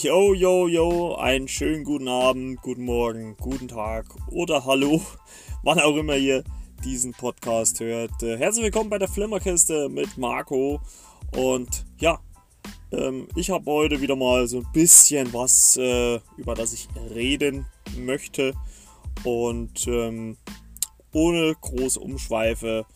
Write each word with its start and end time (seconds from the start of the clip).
Yo, 0.00 0.32
yo, 0.32 0.68
yo, 0.68 1.16
einen 1.16 1.48
schönen 1.48 1.82
guten 1.82 2.06
Abend, 2.06 2.62
guten 2.62 2.84
Morgen, 2.84 3.36
guten 3.36 3.66
Tag 3.66 4.06
oder 4.30 4.64
Hallo, 4.64 5.02
wann 5.64 5.80
auch 5.80 5.96
immer 5.96 6.14
ihr 6.16 6.44
diesen 6.84 7.10
Podcast 7.10 7.80
hört. 7.80 8.22
Äh, 8.22 8.38
herzlich 8.38 8.66
willkommen 8.66 8.90
bei 8.90 8.98
der 8.98 9.08
Flimmerkiste 9.08 9.88
mit 9.88 10.16
Marco 10.16 10.80
und 11.36 11.84
ja, 11.98 12.20
ähm, 12.92 13.26
ich 13.34 13.50
habe 13.50 13.68
heute 13.68 14.00
wieder 14.00 14.14
mal 14.14 14.46
so 14.46 14.58
ein 14.58 14.68
bisschen 14.72 15.32
was, 15.32 15.76
äh, 15.76 16.20
über 16.36 16.54
das 16.54 16.72
ich 16.72 16.86
reden 17.12 17.66
möchte 17.96 18.54
und 19.24 19.84
ähm, 19.88 20.36
ohne 21.12 21.56
große 21.60 21.98
Umschweife 21.98 22.86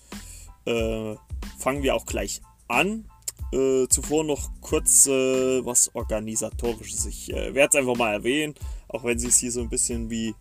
äh, 0.66 1.16
fangen 1.58 1.82
wir 1.82 1.96
auch 1.96 2.06
gleich 2.06 2.42
an. 2.68 3.08
Äh, 3.52 3.86
zuvor 3.88 4.24
noch 4.24 4.50
kurz 4.62 5.06
äh, 5.06 5.64
was 5.64 5.94
Organisatorisches. 5.94 7.04
Ich 7.06 7.32
äh, 7.32 7.54
werde 7.54 7.68
es 7.68 7.74
einfach 7.76 7.96
mal 7.96 8.12
erwähnen, 8.14 8.54
auch 8.88 9.04
wenn 9.04 9.16
es 9.16 9.22
sich 9.22 9.34
hier 9.34 9.52
so 9.52 9.60
ein 9.60 9.68
bisschen 9.68 10.08
wie, 10.08 10.34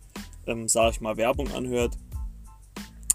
ähm, 0.46 0.66
sage 0.66 0.92
ich 0.92 1.00
mal, 1.02 1.16
Werbung 1.18 1.52
anhört. 1.52 1.98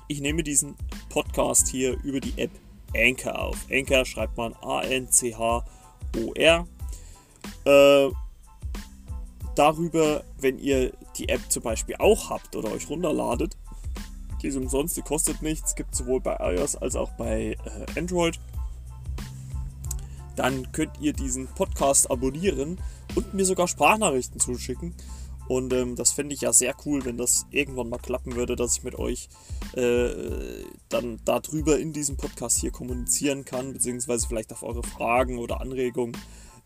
Ich 0.07 0.21
nehme 0.21 0.43
diesen 0.43 0.75
Podcast 1.09 1.67
hier 1.67 1.97
über 2.03 2.19
die 2.19 2.33
App 2.37 2.51
Anchor 2.95 3.39
auf. 3.39 3.65
Anchor 3.71 4.05
schreibt 4.05 4.37
man 4.37 4.53
A-N-C-H-O-R. 4.61 5.65
Äh, 7.65 8.09
darüber, 9.55 10.23
wenn 10.39 10.59
ihr 10.59 10.93
die 11.17 11.29
App 11.29 11.41
zum 11.49 11.63
Beispiel 11.63 11.95
auch 11.97 12.29
habt 12.29 12.55
oder 12.55 12.71
euch 12.71 12.87
runterladet, 12.89 13.57
die 14.41 14.47
ist 14.49 14.57
umsonst, 14.57 14.95
die 14.95 15.01
kostet 15.01 15.41
nichts, 15.41 15.73
gibt 15.75 15.95
sowohl 15.95 16.21
bei 16.21 16.37
iOS 16.39 16.75
als 16.75 16.95
auch 16.95 17.09
bei 17.13 17.57
äh, 17.65 17.99
Android 17.99 18.39
dann 20.37 20.71
könnt 20.71 21.01
ihr 21.01 21.13
diesen 21.13 21.47
Podcast 21.47 22.09
abonnieren 22.09 22.79
und 23.15 23.33
mir 23.33 23.45
sogar 23.45 23.67
Sprachnachrichten 23.67 24.39
zuschicken. 24.39 24.95
Und 25.47 25.71
ähm, 25.73 25.95
das 25.95 26.11
fände 26.11 26.35
ich 26.35 26.41
ja 26.41 26.51
sehr 26.51 26.75
cool, 26.85 27.05
wenn 27.05 27.17
das 27.17 27.45
irgendwann 27.51 27.89
mal 27.89 27.99
klappen 27.99 28.35
würde, 28.35 28.55
dass 28.55 28.77
ich 28.77 28.83
mit 28.83 28.95
euch 28.95 29.29
äh, 29.73 30.63
dann 30.89 31.19
darüber 31.23 31.79
in 31.79 31.93
diesem 31.93 32.17
Podcast 32.17 32.59
hier 32.59 32.71
kommunizieren 32.71 33.45
kann, 33.45 33.73
beziehungsweise 33.73 34.27
vielleicht 34.27 34.51
auf 34.51 34.63
eure 34.63 34.83
Fragen 34.83 35.37
oder 35.37 35.61
Anregungen 35.61 36.17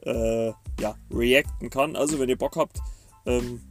äh, 0.03 0.47
ja, 0.80 0.95
reacten 1.11 1.69
kann. 1.69 1.95
Also 1.95 2.19
wenn 2.19 2.30
ihr 2.30 2.38
Bock 2.38 2.55
habt, 2.55 2.80
ähm, 3.25 3.61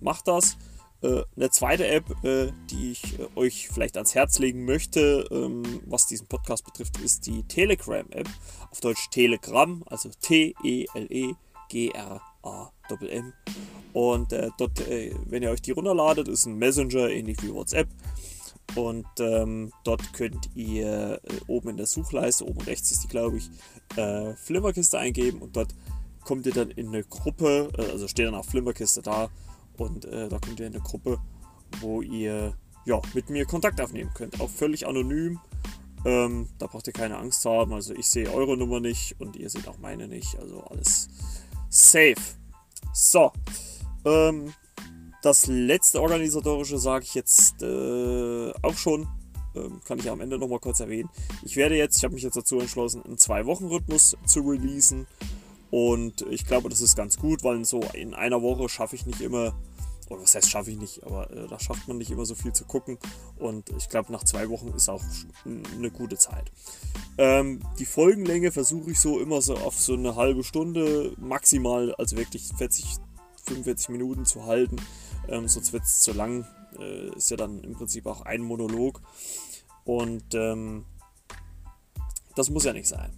macht 0.00 0.28
das. 0.28 0.56
Äh, 1.02 1.22
eine 1.36 1.50
zweite 1.50 1.86
App, 1.86 2.04
äh, 2.24 2.50
die 2.70 2.92
ich 2.92 3.18
äh, 3.18 3.26
euch 3.36 3.68
vielleicht 3.68 3.96
ans 3.96 4.14
Herz 4.14 4.38
legen 4.38 4.64
möchte, 4.64 5.26
ähm, 5.30 5.82
was 5.84 6.06
diesen 6.06 6.26
Podcast 6.28 6.64
betrifft, 6.64 6.98
ist 6.98 7.26
die 7.26 7.42
Telegram-App. 7.42 8.28
Auf 8.70 8.80
Deutsch 8.80 9.10
Telegram, 9.10 9.84
also 9.86 10.08
T-E-L-E-G-R-A-M. 10.20 11.32
Und 13.92 14.32
dort, 14.32 14.80
wenn 14.88 15.44
ihr 15.44 15.50
euch 15.52 15.62
die 15.62 15.70
runterladet, 15.70 16.26
ist 16.26 16.46
ein 16.46 16.58
Messenger, 16.58 17.10
ähnlich 17.10 17.40
wie 17.44 17.54
WhatsApp. 17.54 17.86
Und 18.74 19.06
ähm, 19.20 19.72
dort 19.84 20.12
könnt 20.12 20.50
ihr 20.56 21.20
oben 21.46 21.68
in 21.68 21.76
der 21.76 21.86
Suchleiste, 21.86 22.44
oben 22.44 22.62
rechts 22.62 22.90
ist 22.90 23.04
die, 23.04 23.08
glaube 23.08 23.36
ich, 23.36 23.48
Flimmerkiste 24.36 24.98
eingeben 24.98 25.40
und 25.42 25.54
dort 25.54 25.76
kommt 26.24 26.44
ihr 26.46 26.52
dann 26.52 26.72
in 26.72 26.88
eine 26.88 27.04
Gruppe, 27.04 27.70
also 27.76 28.08
steht 28.08 28.26
dann 28.26 28.34
auch 28.34 28.44
Flimmerkiste 28.44 29.00
da 29.00 29.30
und 29.78 30.04
äh, 30.04 30.28
da 30.28 30.38
kommt 30.38 30.60
ihr 30.60 30.66
in 30.66 30.74
eine 30.74 30.82
Gruppe, 30.82 31.18
wo 31.80 32.02
ihr 32.02 32.54
ja, 32.84 33.00
mit 33.14 33.30
mir 33.30 33.46
Kontakt 33.46 33.80
aufnehmen 33.80 34.10
könnt. 34.14 34.40
Auch 34.40 34.50
völlig 34.50 34.86
anonym. 34.86 35.40
Ähm, 36.04 36.48
da 36.58 36.66
braucht 36.66 36.86
ihr 36.86 36.92
keine 36.92 37.16
Angst 37.16 37.44
haben. 37.44 37.72
Also 37.72 37.94
ich 37.94 38.08
sehe 38.08 38.30
eure 38.32 38.56
Nummer 38.56 38.80
nicht 38.80 39.18
und 39.20 39.36
ihr 39.36 39.48
seht 39.48 39.68
auch 39.68 39.78
meine 39.78 40.06
nicht. 40.06 40.38
Also 40.38 40.62
alles 40.64 41.08
safe. 41.70 42.16
So. 42.92 43.32
Ähm, 44.04 44.52
das 45.22 45.46
letzte 45.46 46.02
organisatorische 46.02 46.78
sage 46.78 47.04
ich 47.04 47.14
jetzt 47.14 47.62
äh, 47.62 48.52
auch 48.62 48.76
schon. 48.76 49.08
Ähm, 49.54 49.80
kann 49.84 49.98
ich 49.98 50.10
am 50.10 50.20
Ende 50.20 50.38
nochmal 50.38 50.58
kurz 50.58 50.80
erwähnen. 50.80 51.08
Ich 51.42 51.56
werde 51.56 51.76
jetzt, 51.76 51.96
ich 51.96 52.04
habe 52.04 52.14
mich 52.14 52.24
jetzt 52.24 52.36
dazu 52.36 52.58
entschlossen, 52.58 53.02
einen 53.04 53.18
Zwei-Wochen-Rhythmus 53.18 54.16
zu 54.26 54.40
releasen. 54.40 55.06
Und 55.74 56.22
ich 56.30 56.46
glaube, 56.46 56.68
das 56.68 56.80
ist 56.80 56.94
ganz 56.94 57.18
gut, 57.18 57.42
weil 57.42 57.64
so 57.64 57.80
in 57.94 58.14
einer 58.14 58.42
Woche 58.42 58.68
schaffe 58.68 58.94
ich 58.94 59.06
nicht 59.06 59.20
immer, 59.20 59.58
oder 60.08 60.22
was 60.22 60.36
heißt 60.36 60.48
schaffe 60.48 60.70
ich 60.70 60.78
nicht, 60.78 61.02
aber 61.02 61.28
äh, 61.32 61.48
da 61.48 61.58
schafft 61.58 61.88
man 61.88 61.98
nicht 61.98 62.12
immer 62.12 62.24
so 62.24 62.36
viel 62.36 62.52
zu 62.52 62.64
gucken. 62.64 62.96
Und 63.38 63.70
ich 63.70 63.88
glaube, 63.88 64.12
nach 64.12 64.22
zwei 64.22 64.48
Wochen 64.50 64.68
ist 64.68 64.88
auch 64.88 65.02
eine 65.44 65.90
gute 65.90 66.16
Zeit. 66.16 66.52
Ähm, 67.18 67.60
die 67.80 67.86
Folgenlänge 67.86 68.52
versuche 68.52 68.92
ich 68.92 69.00
so 69.00 69.18
immer 69.18 69.42
so 69.42 69.56
auf 69.56 69.74
so 69.74 69.94
eine 69.94 70.14
halbe 70.14 70.44
Stunde 70.44 71.12
maximal, 71.16 71.92
also 71.96 72.16
wirklich 72.16 72.52
40, 72.56 72.84
45 73.44 73.88
Minuten 73.88 74.26
zu 74.26 74.46
halten. 74.46 74.76
Ähm, 75.26 75.48
sonst 75.48 75.72
wird 75.72 75.82
es 75.82 76.02
zu 76.02 76.12
lang. 76.12 76.46
Äh, 76.78 77.16
ist 77.16 77.32
ja 77.32 77.36
dann 77.36 77.64
im 77.64 77.72
Prinzip 77.72 78.06
auch 78.06 78.20
ein 78.20 78.42
Monolog. 78.42 79.00
Und 79.84 80.34
ähm, 80.34 80.84
das 82.36 82.48
muss 82.48 82.62
ja 82.62 82.72
nicht 82.72 82.86
sein. 82.86 83.10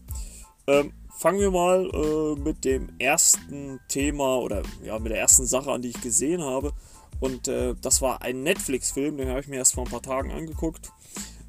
Ähm, 0.67 0.95
fangen 1.17 1.41
wir 1.41 1.51
mal 1.51 1.91
äh, 1.93 2.41
mit 2.41 2.65
dem 2.65 2.89
ersten 2.99 3.81
Thema 3.89 4.39
oder 4.39 4.63
ja, 4.85 4.99
mit 4.99 5.13
der 5.13 5.21
ersten 5.21 5.47
Sache 5.47 5.73
an, 5.73 5.83
die 5.83 5.89
ich 5.89 6.01
gesehen 6.01 6.43
habe. 6.43 6.73
Und 7.21 7.49
äh, 7.49 7.75
das 7.81 8.03
war 8.03 8.23
ein 8.23 8.43
Netflix-Film, 8.43 9.17
den 9.17 9.29
habe 9.29 9.41
ich 9.41 9.49
mir 9.49 9.57
erst 9.57 9.75
vor 9.75 9.85
ein 9.85 9.91
paar 9.91 10.03
Tagen 10.03 10.31
angeguckt. 10.31 10.93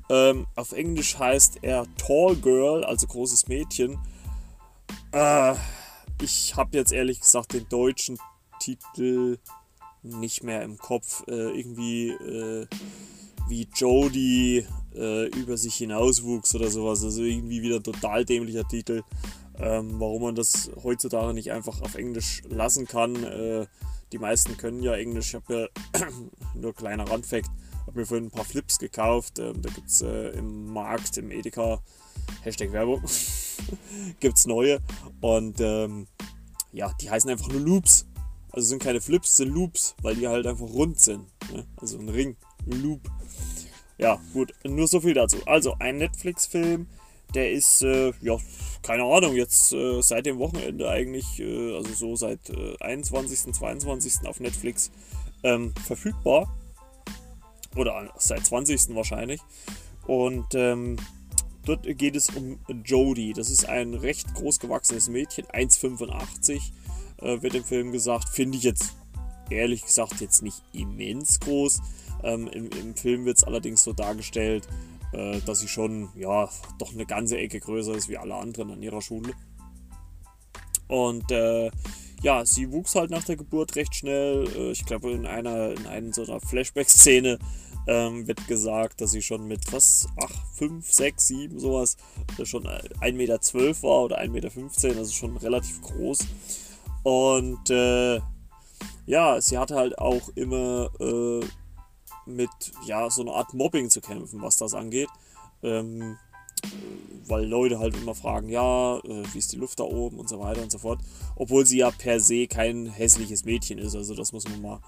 Ähm, 0.10 0.48
auf 0.56 0.72
Englisch 0.72 1.20
heißt 1.20 1.60
er 1.64 1.86
Tall 1.98 2.38
Girl, 2.38 2.86
also 2.86 3.08
großes 3.08 3.50
Mädchen. 3.50 4.00
Äh, 5.12 5.56
ich 6.22 6.56
habe 6.56 6.78
jetzt 6.78 6.94
ehrlich 6.94 7.20
gesagt 7.20 7.54
den 7.54 7.68
deutschen 7.68 8.18
Titel 8.62 9.38
nicht 10.02 10.44
mehr 10.44 10.64
im 10.64 10.78
Kopf. 10.78 11.24
Äh, 11.28 11.60
irgendwie 11.60 12.12
äh, 12.12 12.68
wie 13.50 13.68
Jodie 13.76 14.66
äh, 14.96 15.28
über 15.28 15.58
sich 15.58 15.76
hinauswuchs 15.76 16.56
oder 16.56 16.70
sowas. 16.70 17.04
Also 17.04 17.24
irgendwie 17.24 17.62
wieder 17.62 17.84
total 17.84 18.24
dämlicher 18.24 18.66
Titel 18.66 19.04
ähm, 19.60 20.00
warum 20.00 20.22
man 20.22 20.36
das 20.36 20.72
heutzutage 20.84 21.34
nicht 21.34 21.52
einfach 21.52 21.82
auf 21.82 21.96
Englisch 21.96 22.44
lassen 22.50 22.88
kann. 22.88 23.24
Äh, 23.24 23.68
die 24.12 24.20
meisten 24.20 24.58
können 24.58 24.82
ja 24.82 24.96
Englisch. 24.96 25.30
Ich 25.30 25.36
habe 25.36 25.70
ja 25.94 26.08
nur 26.56 26.74
kleiner 26.74 27.10
Randfact, 27.10 27.50
habe 27.86 28.00
mir 28.00 28.06
vorhin 28.06 28.28
ein 28.28 28.32
paar 28.32 28.46
Flips 28.46 28.80
gekauft. 28.80 29.40
Ähm, 29.40 29.62
da 29.62 29.70
gibt 29.70 29.90
es 29.90 30.02
äh, 30.02 30.30
im 30.38 30.72
Markt, 30.72 31.18
im 31.18 31.32
Edeka, 31.32 31.82
Hashtag 32.42 32.72
Werbung, 32.72 33.04
gibt 34.20 34.38
es 34.38 34.46
neue. 34.46 34.80
Und 35.22 35.60
ähm, 35.60 36.08
ja, 36.72 36.94
die 37.02 37.10
heißen 37.10 37.30
einfach 37.30 37.50
nur 37.50 37.62
Loops. 37.62 38.06
Also 38.52 38.70
sind 38.70 38.82
keine 38.82 39.02
Flips, 39.02 39.38
sind 39.38 39.54
Loops, 39.54 39.96
weil 40.02 40.16
die 40.16 40.28
halt 40.28 40.48
einfach 40.48 40.68
rund 40.68 41.00
sind. 41.00 41.26
Ne? 41.52 41.66
Also 41.78 42.00
ein 42.00 42.10
Ring, 42.10 42.38
ein 42.66 42.82
Loop. 42.82 43.02
Ja, 43.98 44.22
gut, 44.34 44.54
nur 44.64 44.88
so 44.88 45.02
viel 45.02 45.14
dazu. 45.14 45.38
Also 45.46 45.76
ein 45.80 45.98
Netflix-Film, 45.98 46.88
der 47.34 47.52
ist, 47.52 47.82
äh, 47.84 48.14
ja, 48.22 48.38
keine 48.82 49.04
Ahnung, 49.04 49.36
jetzt 49.36 49.74
äh, 49.74 50.02
seit 50.02 50.26
dem 50.26 50.40
Wochenende 50.40 50.90
eigentlich, 50.90 51.40
äh, 51.40 51.76
also 51.76 51.94
so 51.94 52.16
seit 52.16 52.50
äh, 52.50 52.78
21., 52.80 53.54
22. 53.54 54.28
auf 54.28 54.40
Netflix 54.40 54.92
ähm, 55.44 55.74
verfügbar. 55.86 56.54
Oder 57.76 58.12
seit 58.18 58.46
20. 58.46 58.96
wahrscheinlich. 58.96 59.42
Und 60.08 60.56
ähm, 60.56 60.98
dort 61.66 61.84
geht 61.84 62.16
es 62.16 62.30
um 62.30 62.60
Jodie. 62.86 63.34
Das 63.34 63.50
ist 63.50 63.68
ein 63.68 63.94
recht 63.94 64.34
groß 64.36 64.60
gewachsenes 64.60 65.10
Mädchen, 65.10 65.46
1,85 65.48 66.62
äh, 67.22 67.42
wird 67.42 67.56
im 67.56 67.64
Film 67.64 67.92
gesagt. 67.92 68.30
Finde 68.30 68.58
ich 68.58 68.64
jetzt 68.64 68.96
ehrlich 69.50 69.84
gesagt 69.86 70.22
jetzt 70.22 70.42
nicht 70.42 70.62
immens 70.74 71.40
groß. 71.40 71.82
Ähm, 72.24 72.48
im, 72.48 72.70
Im 72.70 72.96
Film 72.96 73.26
wird 73.26 73.38
es 73.38 73.44
allerdings 73.44 73.84
so 73.84 73.94
dargestellt, 73.94 74.68
äh, 75.14 75.40
dass 75.42 75.60
sie 75.60 75.68
schon, 75.68 76.10
ja, 76.16 76.50
doch 76.80 76.94
eine 76.94 77.06
ganze 77.06 77.38
Ecke 77.38 77.60
größer 77.60 77.94
ist 77.94 78.10
wie 78.10 78.18
alle 78.18 78.36
anderen 78.36 78.72
an 78.72 78.84
ihrer 78.84 79.02
Schule. 79.02 79.34
Und 80.88 81.32
äh, 81.32 81.70
ja, 82.22 82.46
sie 82.46 82.72
wuchs 82.72 82.96
halt 82.96 83.12
nach 83.12 83.24
der 83.24 83.38
Geburt 83.38 83.76
recht 83.76 83.96
schnell. 83.96 84.48
Äh, 84.56 84.72
ich 84.72 84.86
glaube, 84.86 85.12
in 85.12 85.26
einer, 85.26 85.72
in 85.72 85.86
einer 85.88 86.14
so 86.14 86.24
einer 86.24 86.40
Flashback-Szene 86.40 87.38
ähm, 87.88 88.28
wird 88.28 88.48
gesagt, 88.48 89.02
dass 89.02 89.12
sie 89.12 89.22
schon 89.22 89.48
mit 89.48 89.72
was, 89.72 90.08
ach, 90.22 90.34
5, 90.56 90.92
6, 90.92 91.28
7, 91.28 91.60
sowas, 91.60 91.98
äh, 92.38 92.46
schon 92.46 92.68
1,12 92.68 93.14
Meter 93.14 93.40
war 93.84 94.04
oder 94.04 94.20
1,15 94.20 94.30
Meter, 94.30 95.00
also 95.00 95.14
schon 95.14 95.38
relativ 95.38 95.82
groß. 95.82 96.20
Und 97.04 97.70
äh, 97.70 98.20
ja, 99.06 99.40
sie 99.40 99.58
hatte 99.58 99.76
halt 99.76 99.98
auch 99.98 100.30
immer 100.36 100.90
äh, 101.00 101.46
mit 102.28 102.50
ja, 102.86 103.10
so 103.10 103.22
einer 103.22 103.34
Art 103.34 103.54
Mobbing 103.54 103.90
zu 103.90 104.02
kämpfen, 104.02 104.42
was 104.42 104.58
das 104.58 104.74
angeht. 104.74 105.10
Ähm, 105.64 106.18
weil 107.28 107.46
Leute 107.46 107.80
halt 107.80 107.96
immer 107.96 108.16
fragen, 108.16 108.50
ja, 108.50 108.98
äh, 108.98 109.24
wie 109.34 109.38
ist 109.38 109.52
die 109.52 109.58
Luft 109.58 109.80
da 109.80 109.84
oben 109.84 110.20
und 110.20 110.30
so 110.30 110.40
weiter 110.40 110.62
und 110.62 110.72
so 110.72 110.78
fort. 110.78 111.00
Obwohl 111.36 111.66
sie 111.66 111.80
ja 111.80 111.92
per 111.92 112.20
se 112.20 112.48
kein 112.48 112.88
hässliches 112.88 113.46
Mädchen 113.46 113.78
ist, 113.78 113.96
also 113.96 114.16
das 114.16 114.32
muss 114.32 114.48
man 114.48 114.62
mal 114.62 114.80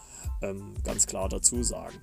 ähm, 0.42 0.74
ganz 0.84 1.06
klar 1.06 1.30
dazu 1.30 1.64
sagen. 1.64 1.96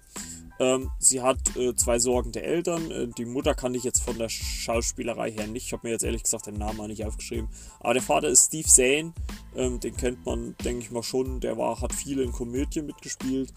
Ähm, 0.59 0.91
sie 0.99 1.21
hat 1.21 1.57
äh, 1.57 1.75
zwei 1.75 1.99
sorgende 1.99 2.43
Eltern. 2.43 2.91
Äh, 2.91 3.09
die 3.09 3.27
Mutter 3.27 3.55
kann 3.55 3.75
ich 3.75 3.85
jetzt 3.85 4.03
von 4.03 4.17
der 4.19 4.29
Schauspielerei 4.29 5.31
her 5.31 5.47
nicht. 5.47 5.67
Ich 5.67 5.73
habe 5.73 5.87
mir 5.87 5.93
jetzt 5.93 6.05
ehrlich 6.05 6.23
gesagt 6.23 6.47
den 6.47 6.57
Namen 6.57 6.79
mal 6.79 6.89
nicht 6.89 7.05
aufgeschrieben. 7.05 7.49
Aber 7.81 7.93
der 7.93 8.03
Vater 8.03 8.29
ist 8.29 8.47
Steve 8.47 8.67
Zane. 8.67 9.13
Ähm, 9.55 9.81
den 9.81 9.97
kennt 9.97 10.25
man, 10.25 10.55
denke 10.65 10.83
ich 10.83 10.91
mal, 10.91 11.03
schon. 11.03 11.41
Der 11.41 11.59
war, 11.59 11.81
hat 11.81 11.93
viel 11.93 12.21
in 12.21 12.33
Komödien 12.33 12.87
mitgespielt. 12.87 13.53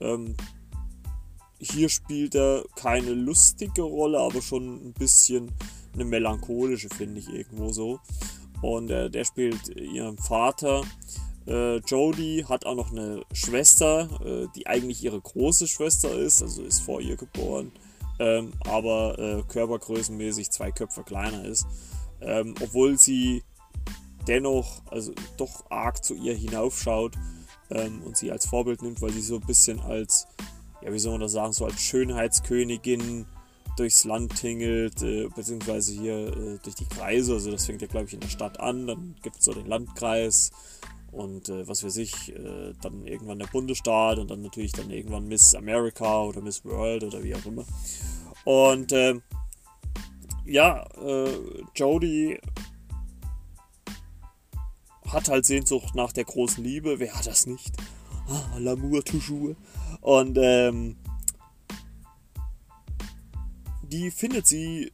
Ähm, 0.00 0.36
hier 1.64 1.88
spielt 1.88 2.34
er 2.34 2.64
keine 2.76 3.12
lustige 3.12 3.82
Rolle, 3.82 4.18
aber 4.18 4.42
schon 4.42 4.86
ein 4.86 4.92
bisschen 4.92 5.50
eine 5.94 6.04
melancholische, 6.04 6.88
finde 6.88 7.20
ich 7.20 7.28
irgendwo 7.28 7.72
so. 7.72 8.00
Und 8.62 8.90
äh, 8.90 9.10
der 9.10 9.24
spielt 9.24 9.68
ihren 9.68 10.18
Vater. 10.18 10.82
Äh, 11.46 11.76
Jodie 11.78 12.44
hat 12.44 12.66
auch 12.66 12.74
noch 12.74 12.90
eine 12.90 13.24
Schwester, 13.32 14.08
äh, 14.24 14.46
die 14.56 14.66
eigentlich 14.66 15.02
ihre 15.04 15.20
große 15.20 15.66
Schwester 15.66 16.16
ist, 16.16 16.42
also 16.42 16.62
ist 16.62 16.80
vor 16.80 17.00
ihr 17.00 17.16
geboren, 17.16 17.72
ähm, 18.18 18.52
aber 18.60 19.18
äh, 19.18 19.42
körpergrößenmäßig 19.46 20.50
zwei 20.50 20.70
Köpfe 20.70 21.02
kleiner 21.02 21.44
ist. 21.44 21.66
Ähm, 22.20 22.54
obwohl 22.62 22.98
sie 22.98 23.42
dennoch 24.26 24.82
also 24.90 25.12
doch 25.36 25.70
arg 25.70 26.02
zu 26.02 26.14
ihr 26.14 26.34
hinaufschaut 26.34 27.14
ähm, 27.70 28.02
und 28.02 28.16
sie 28.16 28.32
als 28.32 28.46
Vorbild 28.46 28.82
nimmt, 28.82 29.02
weil 29.02 29.12
sie 29.12 29.20
so 29.20 29.36
ein 29.36 29.46
bisschen 29.46 29.80
als, 29.80 30.26
ja, 30.84 30.92
wie 30.92 30.98
soll 30.98 31.12
man 31.12 31.22
das 31.22 31.32
sagen, 31.32 31.52
so 31.52 31.64
als 31.64 31.80
Schönheitskönigin 31.80 33.26
durchs 33.76 34.04
Land 34.04 34.36
tingelt, 34.36 35.02
äh, 35.02 35.28
beziehungsweise 35.34 35.92
hier 35.92 36.28
äh, 36.28 36.58
durch 36.62 36.76
die 36.76 36.86
Kreise. 36.86 37.34
Also 37.34 37.50
das 37.50 37.66
fängt 37.66 37.82
ja, 37.82 37.88
glaube 37.88 38.06
ich, 38.06 38.14
in 38.14 38.20
der 38.20 38.28
Stadt 38.28 38.60
an. 38.60 38.86
Dann 38.86 39.16
gibt 39.22 39.36
es 39.38 39.44
so 39.44 39.52
den 39.52 39.66
Landkreis 39.66 40.52
und 41.10 41.48
äh, 41.48 41.66
was 41.66 41.84
weiß 41.84 41.96
ich, 41.98 42.34
äh, 42.34 42.72
dann 42.82 43.06
irgendwann 43.06 43.38
der 43.38 43.46
Bundesstaat 43.46 44.18
und 44.18 44.30
dann 44.30 44.42
natürlich 44.42 44.72
dann 44.72 44.90
irgendwann 44.90 45.26
Miss 45.26 45.54
America 45.54 46.22
oder 46.22 46.40
Miss 46.40 46.64
World 46.64 47.04
oder 47.04 47.22
wie 47.22 47.34
auch 47.34 47.46
immer. 47.46 47.64
Und 48.44 48.92
ähm, 48.92 49.22
ja, 50.44 50.84
äh, 51.02 51.30
Jodie 51.74 52.38
hat 55.08 55.28
halt 55.28 55.46
Sehnsucht 55.46 55.94
nach 55.94 56.12
der 56.12 56.24
großen 56.24 56.62
Liebe. 56.62 56.98
Wer 56.98 57.14
hat 57.14 57.26
das 57.26 57.46
nicht? 57.46 57.72
Ah, 58.28 58.56
L'amour 58.58 59.04
toujours. 59.04 59.56
Und 60.04 60.36
ähm, 60.38 60.96
die 63.84 64.10
findet 64.10 64.46
sie 64.46 64.92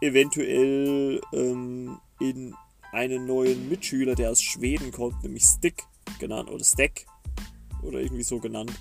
eventuell 0.00 1.20
ähm, 1.32 1.98
in 2.20 2.54
einen 2.92 3.26
neuen 3.26 3.68
Mitschüler, 3.68 4.14
der 4.14 4.30
aus 4.30 4.40
Schweden 4.40 4.92
kommt, 4.92 5.24
nämlich 5.24 5.42
Stick 5.42 5.82
genannt 6.20 6.48
oder 6.48 6.62
Stack 6.62 7.06
oder 7.82 7.98
irgendwie 7.98 8.22
so 8.22 8.38
genannt. 8.38 8.72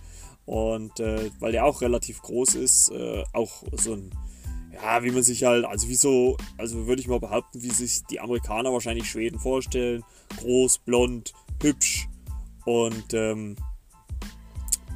Und 0.46 1.00
äh, 1.00 1.32
weil 1.40 1.52
der 1.52 1.66
auch 1.66 1.82
relativ 1.82 2.22
groß 2.22 2.54
ist, 2.54 2.92
äh, 2.92 3.24
auch 3.34 3.64
so 3.72 3.94
ein, 3.94 4.12
ja, 4.72 5.04
wie 5.04 5.10
man 5.10 5.24
sich 5.24 5.44
halt, 5.44 5.66
also 5.66 5.90
wie 5.90 5.96
so, 5.96 6.38
also 6.60 6.86
würde 6.86 7.02
ich 7.02 7.08
mal 7.08 7.20
behaupten, 7.20 7.64
wie 7.64 7.72
sich 7.72 8.04
die 8.04 8.20
Amerikaner 8.20 8.72
wahrscheinlich 8.72 9.10
Schweden 9.10 9.40
vorstellen. 9.40 10.04
Groß, 10.38 10.78
blond, 10.78 11.34
hübsch 11.60 12.08
und 12.66 13.16
ähm, 13.16 13.56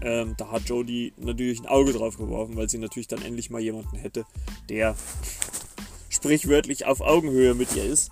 ähm, 0.01 0.36
da 0.38 0.51
hat 0.51 0.63
Jodie 0.63 1.13
natürlich 1.18 1.62
ein 1.62 1.68
Auge 1.68 1.94
drauf 1.94 2.18
geworfen, 2.18 2.56
weil 2.56 2.69
sie 2.69 2.77
natürlich 2.77 3.07
dann 3.07 3.21
endlich 3.21 3.50
mal 3.50 3.62
jemanden 3.62 3.98
hätte, 3.98 4.25
der 4.69 4.95
sprichwörtlich 6.09 6.86
auf 6.86 7.01
Augenhöhe 7.01 7.53
mit 7.53 7.75
ihr 7.75 7.86
ist. 7.86 8.12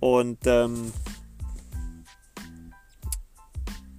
Und 0.00 0.38
ähm, 0.46 0.92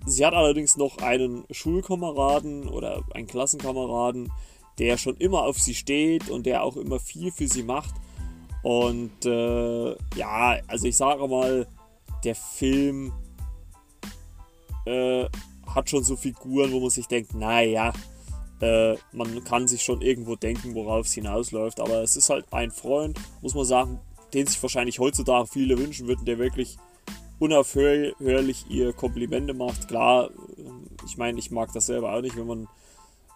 sie 0.06 0.26
hat 0.26 0.34
allerdings 0.34 0.78
noch 0.78 0.98
einen 1.00 1.46
Schulkameraden 1.52 2.68
oder 2.68 3.04
einen 3.14 3.28
Klassenkameraden, 3.28 4.32
der 4.78 4.98
schon 4.98 5.18
immer 5.18 5.44
auf 5.44 5.60
sie 5.60 5.76
steht 5.76 6.30
und 6.30 6.46
der 6.46 6.64
auch 6.64 6.78
immer 6.78 7.00
viel 7.00 7.32
für 7.32 7.48
sie 7.48 7.64
macht. 7.64 7.94
Und 8.64 9.26
äh, 9.26 9.92
ja, 10.16 10.60
also 10.68 10.88
ich 10.88 10.98
sage 10.98 11.28
mal, 11.28 11.68
der 12.24 12.36
Film 12.36 13.14
äh, 14.86 15.26
hat 15.76 15.90
schon 15.90 16.04
so 16.04 16.16
Figuren, 16.16 16.72
wo 16.72 16.80
man 16.80 16.90
sich 16.90 17.08
denkt, 17.08 17.34
naja, 17.34 17.94
äh, 18.62 18.96
man 19.12 19.44
kann 19.44 19.68
sich 19.68 19.84
schon 19.84 20.02
irgendwo 20.02 20.36
denken, 20.36 20.76
worauf 20.76 21.06
es 21.06 21.14
hinausläuft. 21.14 21.80
Aber 21.80 22.02
es 22.04 22.16
ist 22.16 22.30
halt 22.30 22.46
ein 22.52 22.72
Freund, 22.72 23.20
muss 23.42 23.56
man 23.56 23.66
sagen, 23.66 24.00
den 24.34 24.48
sich 24.48 24.62
wahrscheinlich 24.62 25.00
heutzutage 25.00 25.48
viele 25.48 25.78
wünschen 25.78 26.08
würden, 26.08 26.26
der 26.26 26.38
wirklich 26.38 26.78
unaufhörlich 27.40 28.66
ihr 28.70 28.94
Komplimente 28.94 29.54
macht. 29.54 29.88
Klar, 29.88 30.30
ich 31.06 31.18
meine, 31.18 31.40
ich 31.40 31.52
mag 31.52 31.72
das 31.74 31.86
selber 31.86 32.14
auch 32.14 32.22
nicht, 32.22 32.38
wenn 32.38 32.48
man 32.48 32.68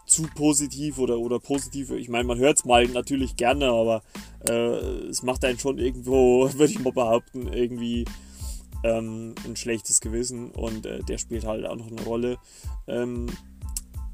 zu 0.06 0.24
positiv 0.35 1.00
oder, 1.00 1.18
oder 1.18 1.39
positiv, 1.39 1.91
ich 1.91 2.09
meine, 2.09 2.25
man 2.25 2.38
hört 2.38 2.57
es 2.57 2.65
mal 2.65 2.85
natürlich 2.88 3.38
gerne, 3.38 3.69
aber 3.69 4.03
äh, 4.50 4.53
es 4.53 5.24
macht 5.24 5.45
einen 5.45 5.59
schon 5.59 5.77
irgendwo, 5.77 6.50
würde 6.53 6.74
ich 6.74 6.80
mal 6.80 6.91
behaupten, 6.91 7.47
irgendwie 7.51 8.06
ähm, 8.83 9.35
ein 9.45 9.56
schlechtes 9.56 10.01
Gewissen 10.01 10.51
und 10.51 10.85
äh, 10.85 11.00
der 11.03 11.18
spielt 11.18 11.45
halt 11.45 11.65
auch 11.65 11.75
noch 11.75 11.88
eine 11.88 12.01
Rolle. 12.03 12.38
Ähm, 12.88 13.27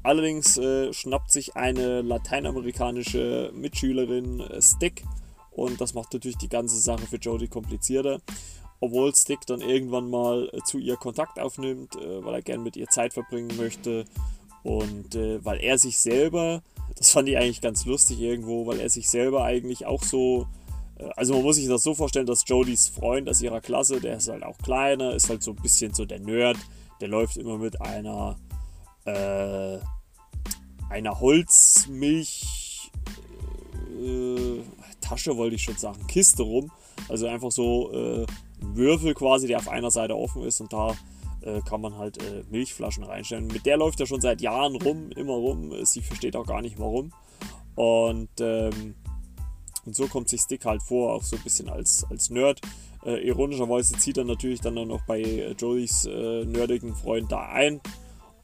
allerdings 0.02 0.56
äh, 0.56 0.92
schnappt 0.92 1.32
sich 1.32 1.56
eine 1.56 2.02
lateinamerikanische 2.02 3.50
Mitschülerin 3.54 4.40
äh, 4.40 4.62
Stick 4.62 5.04
und 5.50 5.80
das 5.80 5.94
macht 5.94 6.12
natürlich 6.12 6.38
die 6.38 6.48
ganze 6.48 6.78
Sache 6.78 7.06
für 7.06 7.16
Jodie 7.16 7.48
komplizierter. 7.48 8.20
Obwohl 8.82 9.14
Stick 9.14 9.40
dann 9.46 9.60
irgendwann 9.60 10.08
mal 10.08 10.48
äh, 10.52 10.60
zu 10.64 10.78
ihr 10.78 10.96
Kontakt 10.96 11.38
aufnimmt, 11.38 11.96
äh, 11.96 12.24
weil 12.24 12.34
er 12.34 12.42
gern 12.42 12.62
mit 12.62 12.76
ihr 12.76 12.88
Zeit 12.88 13.12
verbringen 13.12 13.54
möchte 13.58 14.06
und 14.62 15.14
äh, 15.14 15.44
weil 15.44 15.60
er 15.60 15.78
sich 15.78 15.98
selber, 15.98 16.62
das 16.96 17.10
fand 17.10 17.28
ich 17.28 17.36
eigentlich 17.36 17.60
ganz 17.60 17.84
lustig 17.84 18.20
irgendwo, 18.20 18.66
weil 18.66 18.80
er 18.80 18.88
sich 18.88 19.08
selber 19.08 19.44
eigentlich 19.44 19.84
auch 19.86 20.02
so 20.02 20.46
also 21.16 21.34
man 21.34 21.42
muss 21.42 21.56
sich 21.56 21.68
das 21.68 21.82
so 21.82 21.94
vorstellen, 21.94 22.26
dass 22.26 22.44
Jodys 22.46 22.88
Freund 22.88 23.28
aus 23.28 23.40
ihrer 23.42 23.60
Klasse, 23.60 24.00
der 24.00 24.16
ist 24.16 24.28
halt 24.28 24.42
auch 24.42 24.58
kleiner, 24.58 25.14
ist 25.14 25.28
halt 25.28 25.42
so 25.42 25.52
ein 25.52 25.56
bisschen 25.56 25.94
so 25.94 26.04
der 26.04 26.20
Nerd, 26.20 26.56
der 27.00 27.08
läuft 27.08 27.36
immer 27.36 27.58
mit 27.58 27.80
einer 27.80 28.36
äh, 29.04 29.78
einer 30.90 31.20
Holzmilch 31.20 32.90
äh, 34.00 34.60
Tasche 35.00 35.36
wollte 35.36 35.56
ich 35.56 35.62
schon 35.62 35.76
sagen, 35.76 36.06
Kiste 36.06 36.42
rum. 36.42 36.70
Also 37.08 37.26
einfach 37.26 37.50
so 37.50 37.90
äh, 37.92 38.26
ein 38.62 38.76
Würfel 38.76 39.14
quasi, 39.14 39.46
der 39.46 39.58
auf 39.58 39.68
einer 39.68 39.90
Seite 39.90 40.16
offen 40.16 40.42
ist 40.42 40.60
und 40.60 40.72
da 40.72 40.94
äh, 41.42 41.60
kann 41.62 41.80
man 41.80 41.96
halt 41.96 42.22
äh, 42.22 42.44
Milchflaschen 42.50 43.04
reinstellen. 43.04 43.46
Mit 43.48 43.66
der 43.66 43.76
läuft 43.76 44.00
er 44.00 44.06
schon 44.06 44.20
seit 44.20 44.40
Jahren 44.40 44.76
rum, 44.76 45.10
immer 45.16 45.32
rum. 45.32 45.72
Sie 45.84 46.02
versteht 46.02 46.36
auch 46.36 46.46
gar 46.46 46.62
nicht 46.62 46.78
warum. 46.78 47.12
Und 47.74 48.28
ähm, 48.40 48.94
und 49.86 49.96
so 49.96 50.06
kommt 50.06 50.28
sich 50.28 50.40
Stick 50.40 50.64
halt 50.64 50.82
vor, 50.82 51.14
auch 51.14 51.22
so 51.22 51.36
ein 51.36 51.42
bisschen 51.42 51.68
als, 51.68 52.04
als 52.10 52.30
Nerd. 52.30 52.60
Äh, 53.04 53.26
ironischerweise 53.26 53.96
zieht 53.96 54.18
er 54.18 54.24
natürlich 54.24 54.60
dann 54.60 54.76
auch 54.76 54.86
noch 54.86 55.02
bei 55.06 55.20
äh, 55.20 55.52
Jodys 55.52 56.04
äh, 56.04 56.44
nerdigen 56.44 56.94
Freund 56.94 57.32
da 57.32 57.48
ein. 57.48 57.80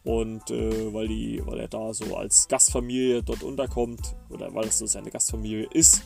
Und 0.04 0.50
äh, 0.50 0.94
weil, 0.94 1.08
die, 1.08 1.42
weil 1.44 1.58
er 1.58 1.68
da 1.68 1.92
so 1.92 2.16
als 2.16 2.46
Gastfamilie 2.48 3.22
dort 3.22 3.42
unterkommt, 3.42 4.14
oder 4.30 4.54
weil 4.54 4.66
es 4.66 4.78
so 4.78 4.86
seine 4.86 5.10
Gastfamilie 5.10 5.66
ist. 5.72 6.02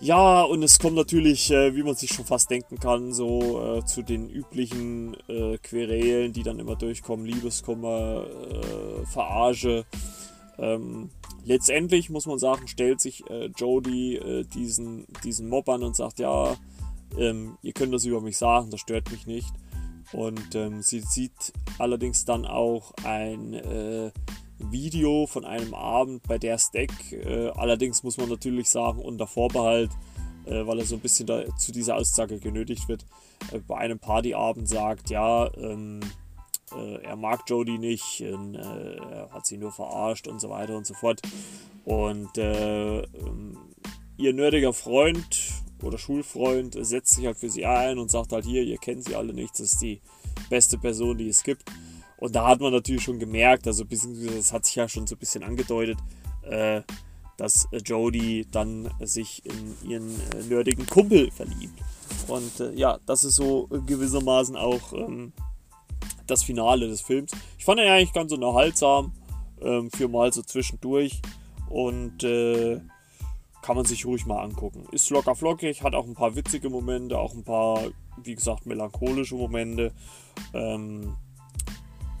Ja, 0.00 0.42
und 0.42 0.62
es 0.62 0.78
kommt 0.80 0.96
natürlich, 0.96 1.50
äh, 1.50 1.76
wie 1.76 1.82
man 1.82 1.94
sich 1.94 2.12
schon 2.12 2.24
fast 2.24 2.50
denken 2.50 2.80
kann, 2.80 3.12
so 3.12 3.76
äh, 3.78 3.84
zu 3.84 4.02
den 4.02 4.28
üblichen 4.28 5.16
Querelen, 5.62 6.32
die 6.32 6.42
dann 6.42 6.58
immer 6.58 6.74
durchkommen: 6.74 7.26
Liebeskummer, 7.26 8.26
Verarsche. 9.12 9.84
Ähm, 10.58 11.10
letztendlich 11.44 12.10
muss 12.10 12.26
man 12.26 12.38
sagen, 12.38 12.68
stellt 12.68 13.00
sich 13.00 13.28
äh, 13.30 13.46
Jodie 13.56 14.16
äh, 14.16 14.44
diesen, 14.44 15.06
diesen 15.24 15.48
Mob 15.48 15.68
an 15.68 15.82
und 15.82 15.96
sagt, 15.96 16.18
ja, 16.18 16.56
ähm, 17.18 17.58
ihr 17.62 17.72
könnt 17.72 17.92
das 17.92 18.04
über 18.04 18.20
mich 18.20 18.38
sagen, 18.38 18.70
das 18.70 18.80
stört 18.80 19.10
mich 19.10 19.26
nicht. 19.26 19.52
Und 20.12 20.54
ähm, 20.54 20.82
sie 20.82 21.00
sieht 21.00 21.52
allerdings 21.78 22.24
dann 22.24 22.44
auch 22.44 22.92
ein 23.04 23.54
äh, 23.54 24.10
Video 24.58 25.26
von 25.26 25.44
einem 25.44 25.74
Abend 25.74 26.22
bei 26.24 26.38
der 26.38 26.58
Stack. 26.58 27.12
Äh, 27.12 27.48
allerdings 27.50 28.02
muss 28.02 28.18
man 28.18 28.28
natürlich 28.28 28.68
sagen, 28.68 29.00
unter 29.00 29.26
Vorbehalt, 29.26 29.90
äh, 30.44 30.66
weil 30.66 30.78
er 30.78 30.84
so 30.84 30.96
ein 30.96 31.00
bisschen 31.00 31.26
da, 31.26 31.44
zu 31.56 31.72
dieser 31.72 31.96
Aussage 31.96 32.38
genötigt 32.38 32.88
wird, 32.88 33.06
äh, 33.52 33.58
bei 33.60 33.78
einem 33.78 33.98
Partyabend 33.98 34.68
sagt, 34.68 35.10
ja, 35.10 35.52
ähm, 35.56 36.00
äh, 36.76 37.02
er 37.02 37.16
mag 37.16 37.42
Jodie 37.46 37.78
nicht, 37.78 38.22
und, 38.22 38.54
äh, 38.54 38.96
er 38.96 39.30
hat 39.30 39.46
sie 39.46 39.58
nur 39.58 39.72
verarscht 39.72 40.28
und 40.28 40.40
so 40.40 40.50
weiter 40.50 40.76
und 40.76 40.86
so 40.86 40.94
fort. 40.94 41.20
Und 41.84 42.38
äh, 42.38 43.00
ähm, 43.00 43.58
ihr 44.16 44.32
nerdiger 44.32 44.72
Freund 44.72 45.52
oder 45.82 45.98
Schulfreund 45.98 46.76
setzt 46.80 47.14
sich 47.14 47.26
halt 47.26 47.38
für 47.38 47.50
sie 47.50 47.66
ein 47.66 47.98
und 47.98 48.10
sagt 48.10 48.32
halt 48.32 48.44
hier, 48.44 48.62
ihr 48.62 48.78
kennt 48.78 49.04
sie 49.04 49.16
alle 49.16 49.32
nicht, 49.32 49.54
das 49.54 49.72
ist 49.72 49.82
die 49.82 50.00
beste 50.48 50.78
Person, 50.78 51.18
die 51.18 51.28
es 51.28 51.42
gibt. 51.42 51.64
Und 52.18 52.36
da 52.36 52.46
hat 52.46 52.60
man 52.60 52.72
natürlich 52.72 53.02
schon 53.02 53.18
gemerkt, 53.18 53.66
also 53.66 53.84
es 53.90 54.52
hat 54.52 54.64
sich 54.64 54.76
ja 54.76 54.88
schon 54.88 55.08
so 55.08 55.16
ein 55.16 55.18
bisschen 55.18 55.42
angedeutet, 55.42 55.98
äh, 56.42 56.82
dass 57.36 57.66
Jodie 57.84 58.46
dann 58.50 58.88
sich 59.00 59.42
in 59.44 59.90
ihren 59.90 60.10
äh, 60.30 60.42
nerdigen 60.48 60.86
Kumpel 60.86 61.32
verliebt. 61.32 61.80
Und 62.28 62.60
äh, 62.60 62.72
ja, 62.74 63.00
das 63.06 63.24
ist 63.24 63.34
so 63.34 63.66
gewissermaßen 63.86 64.54
auch 64.54 64.92
ähm, 64.92 65.32
das 66.32 66.42
Finale 66.42 66.88
des 66.88 67.00
Films. 67.00 67.32
Ich 67.58 67.64
fand 67.64 67.80
ihn 67.80 67.88
eigentlich 67.88 68.12
ganz 68.12 68.32
unterhaltsam, 68.32 69.12
ähm, 69.60 69.90
für 69.90 70.08
mal 70.08 70.32
so 70.32 70.42
zwischendurch. 70.42 71.20
Und 71.68 72.22
äh, 72.24 72.80
kann 73.62 73.76
man 73.76 73.84
sich 73.84 74.04
ruhig 74.04 74.26
mal 74.26 74.42
angucken. 74.42 74.84
Ist 74.90 75.08
locker 75.10 75.34
flockig, 75.34 75.82
hat 75.82 75.94
auch 75.94 76.06
ein 76.06 76.14
paar 76.14 76.34
witzige 76.34 76.68
Momente, 76.68 77.18
auch 77.18 77.32
ein 77.32 77.44
paar, 77.44 77.80
wie 78.22 78.34
gesagt, 78.34 78.66
melancholische 78.66 79.36
Momente. 79.36 79.92
Ähm, 80.52 81.16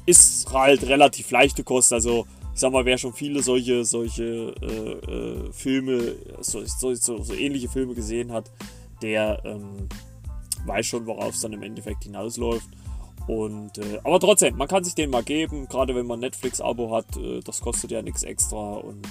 ist 0.06 0.50
halt 0.52 0.84
relativ 0.84 1.30
leichte 1.30 1.64
Kost, 1.64 1.92
also 1.92 2.26
ich 2.54 2.60
sag 2.60 2.72
mal, 2.72 2.84
wer 2.84 2.98
schon 2.98 3.12
viele 3.12 3.42
solche, 3.42 3.84
solche 3.84 4.54
äh, 4.60 5.10
äh, 5.10 5.52
Filme, 5.52 6.16
so, 6.40 6.64
so, 6.64 6.94
so, 6.94 7.22
so, 7.22 7.34
ähnliche 7.34 7.68
Filme 7.68 7.94
gesehen 7.94 8.30
hat, 8.32 8.50
der 9.00 9.40
ähm, 9.44 9.88
weiß 10.66 10.86
schon, 10.86 11.06
worauf 11.06 11.34
es 11.34 11.40
dann 11.40 11.52
im 11.52 11.62
Endeffekt 11.62 12.04
hinausläuft. 12.04 12.68
Und, 13.26 13.78
äh, 13.78 14.00
aber 14.02 14.18
trotzdem, 14.18 14.56
man 14.56 14.68
kann 14.68 14.84
sich 14.84 14.94
den 14.94 15.10
mal 15.10 15.22
geben, 15.22 15.68
gerade 15.68 15.94
wenn 15.94 16.06
man 16.06 16.20
Netflix-Abo 16.20 16.94
hat, 16.94 17.16
äh, 17.16 17.40
das 17.40 17.60
kostet 17.60 17.90
ja 17.90 18.02
nichts 18.02 18.22
extra 18.24 18.74
und 18.74 19.06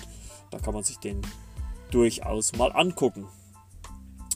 da 0.50 0.60
kann 0.60 0.74
man 0.74 0.84
sich 0.84 0.98
den 0.98 1.22
durchaus 1.92 2.56
mal 2.58 2.72
angucken. 2.72 3.28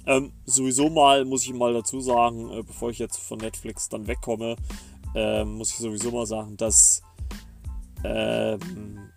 Ähm, 0.08 0.34
sowieso 0.46 0.90
mal, 0.90 1.26
muss 1.26 1.44
ich 1.44 1.54
mal 1.54 1.74
dazu 1.74 2.00
sagen, 2.00 2.52
äh, 2.52 2.64
bevor 2.64 2.90
ich 2.90 3.00
jetzt 3.00 3.18
von 3.18 3.40
Netflix 3.40 3.90
dann 3.90 4.08
wegkomme, 4.08 4.56
ähm, 5.16 5.56
muss 5.56 5.72
ich 5.72 5.78
sowieso 5.78 6.12
mal 6.12 6.26
sagen, 6.26 6.58
dass 6.58 7.02
ähm, 8.04 9.10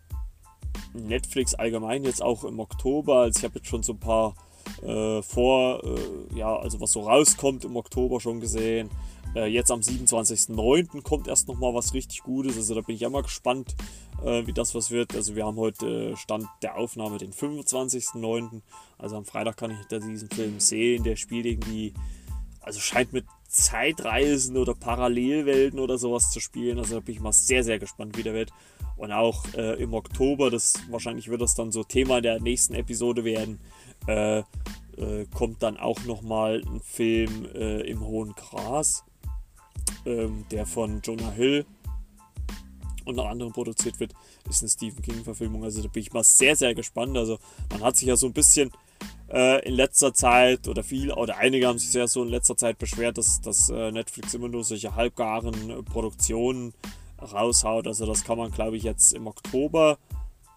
Netflix 0.95 1.55
allgemein 1.55 2.05
jetzt 2.05 2.23
auch 2.23 2.45
im 2.45 2.59
Oktober, 2.59 3.21
also 3.21 3.39
ich 3.39 3.45
habe 3.45 3.57
jetzt 3.57 3.69
schon 3.69 3.83
so 3.83 3.93
ein 3.93 4.01
paar 4.01 4.35
äh, 4.83 5.23
vor, 5.23 5.83
äh, 5.85 6.39
ja, 6.39 6.57
also 6.57 6.81
was 6.81 6.93
so 6.93 7.01
rauskommt 7.03 7.65
im 7.65 7.77
Oktober 7.77 8.21
schon 8.21 8.41
gesehen. 8.41 8.91
Äh, 9.35 9.47
jetzt 9.47 9.71
am 9.71 9.81
27.09. 9.81 11.03
kommt 11.03 11.29
erst 11.29 11.49
nochmal 11.49 11.75
was 11.75 11.95
richtig 11.95 12.23
Gutes, 12.23 12.57
also 12.57 12.75
da 12.75 12.81
bin 12.81 12.95
ich 12.95 13.03
ja 13.03 13.11
mal 13.11 13.23
gespannt, 13.23 13.77
äh, 14.25 14.47
wie 14.47 14.53
das 14.53 14.75
was 14.75 14.91
wird. 14.91 15.15
Also 15.15 15.37
wir 15.37 15.47
haben 15.47 15.57
heute 15.57 16.13
äh, 16.13 16.17
Stand 16.17 16.47
der 16.63 16.77
Aufnahme 16.77 17.19
den 17.19 17.33
25.09. 17.33 18.63
Also 18.97 19.17
am 19.17 19.25
Freitag 19.25 19.57
kann 19.57 19.71
ich 19.71 19.87
diesen 19.87 20.31
Film 20.31 20.61
sehen, 20.61 21.05
der 21.05 21.17
spielt 21.17 21.47
irgendwie, 21.47 21.93
also 22.61 22.81
scheint 22.81 23.13
mit 23.13 23.27
Zeitreisen 23.49 24.57
oder 24.57 24.75
Parallelwelten 24.75 25.79
oder 25.79 25.99
sowas 25.99 26.31
zu 26.31 26.41
spielen. 26.41 26.79
Also 26.79 26.97
da 26.97 27.01
bin 27.01 27.15
ich 27.15 27.21
mal 27.21 27.33
sehr, 27.33 27.65
sehr 27.65 27.79
gespannt, 27.79 28.17
wie 28.17 28.23
der 28.23 28.35
wird. 28.35 28.53
Und 28.97 29.13
auch 29.13 29.45
äh, 29.55 29.81
im 29.83 29.95
Oktober, 29.95 30.51
das 30.51 30.75
wahrscheinlich 30.91 31.29
wird 31.29 31.41
das 31.41 31.55
dann 31.55 31.73
so 31.73 31.85
Thema 31.85 32.21
der 32.21 32.41
nächsten 32.41 32.75
Episode 32.75 33.25
werden, 33.25 33.61
äh, 34.07 34.39
äh, 34.39 35.27
kommt 35.33 35.63
dann 35.63 35.77
auch 35.77 36.05
nochmal 36.05 36.63
ein 36.67 36.81
Film 36.81 37.47
äh, 37.55 37.83
im 37.83 38.05
Hohen 38.05 38.35
Gras, 38.35 39.05
ähm, 40.07 40.45
der 40.51 40.67
von 40.67 41.01
Jonah 41.03 41.33
Hill 41.33 41.65
unter 43.05 43.27
anderem 43.27 43.53
produziert 43.53 43.99
wird, 44.01 44.13
ist 44.49 44.63
eine 44.63 44.69
Stephen 44.69 45.03
King-Verfilmung. 45.03 45.65
Also 45.65 45.83
da 45.83 45.89
bin 45.89 46.03
ich 46.03 46.13
mal 46.13 46.23
sehr, 46.23 46.55
sehr 46.57 46.75
gespannt. 46.75 47.17
Also 47.17 47.39
man 47.71 47.83
hat 47.83 47.97
sich 47.97 48.07
ja 48.07 48.17
so 48.17 48.27
ein 48.27 48.35
bisschen 48.35 48.71
äh, 49.33 49.67
in 49.67 49.75
letzter 49.75 50.13
Zeit 50.13 50.69
oder 50.69 50.85
viele 50.85 51.17
oder 51.17 51.39
einige 51.39 51.67
haben 51.67 51.79
sich 51.79 51.91
sehr 51.91 52.07
so 52.07 52.23
in 52.23 52.29
letzter 52.29 52.57
Zeit 52.57 52.79
beschwert, 52.79 53.19
dass, 53.19 53.41
dass 53.41 53.71
äh, 53.71 53.91
Netflix 53.91 54.35
immer 54.35 54.49
nur 54.49 54.63
solche 54.63 54.95
halbgaren 54.95 55.71
äh, 55.71 55.83
Produktionen 55.83 56.75
raushaut. 57.21 57.87
Also 57.87 58.07
das 58.07 58.25
kann 58.25 58.39
man, 58.39 58.51
glaube 58.51 58.77
ich, 58.77 58.83
jetzt 58.83 59.13
im 59.15 59.27
Oktober 59.27 59.99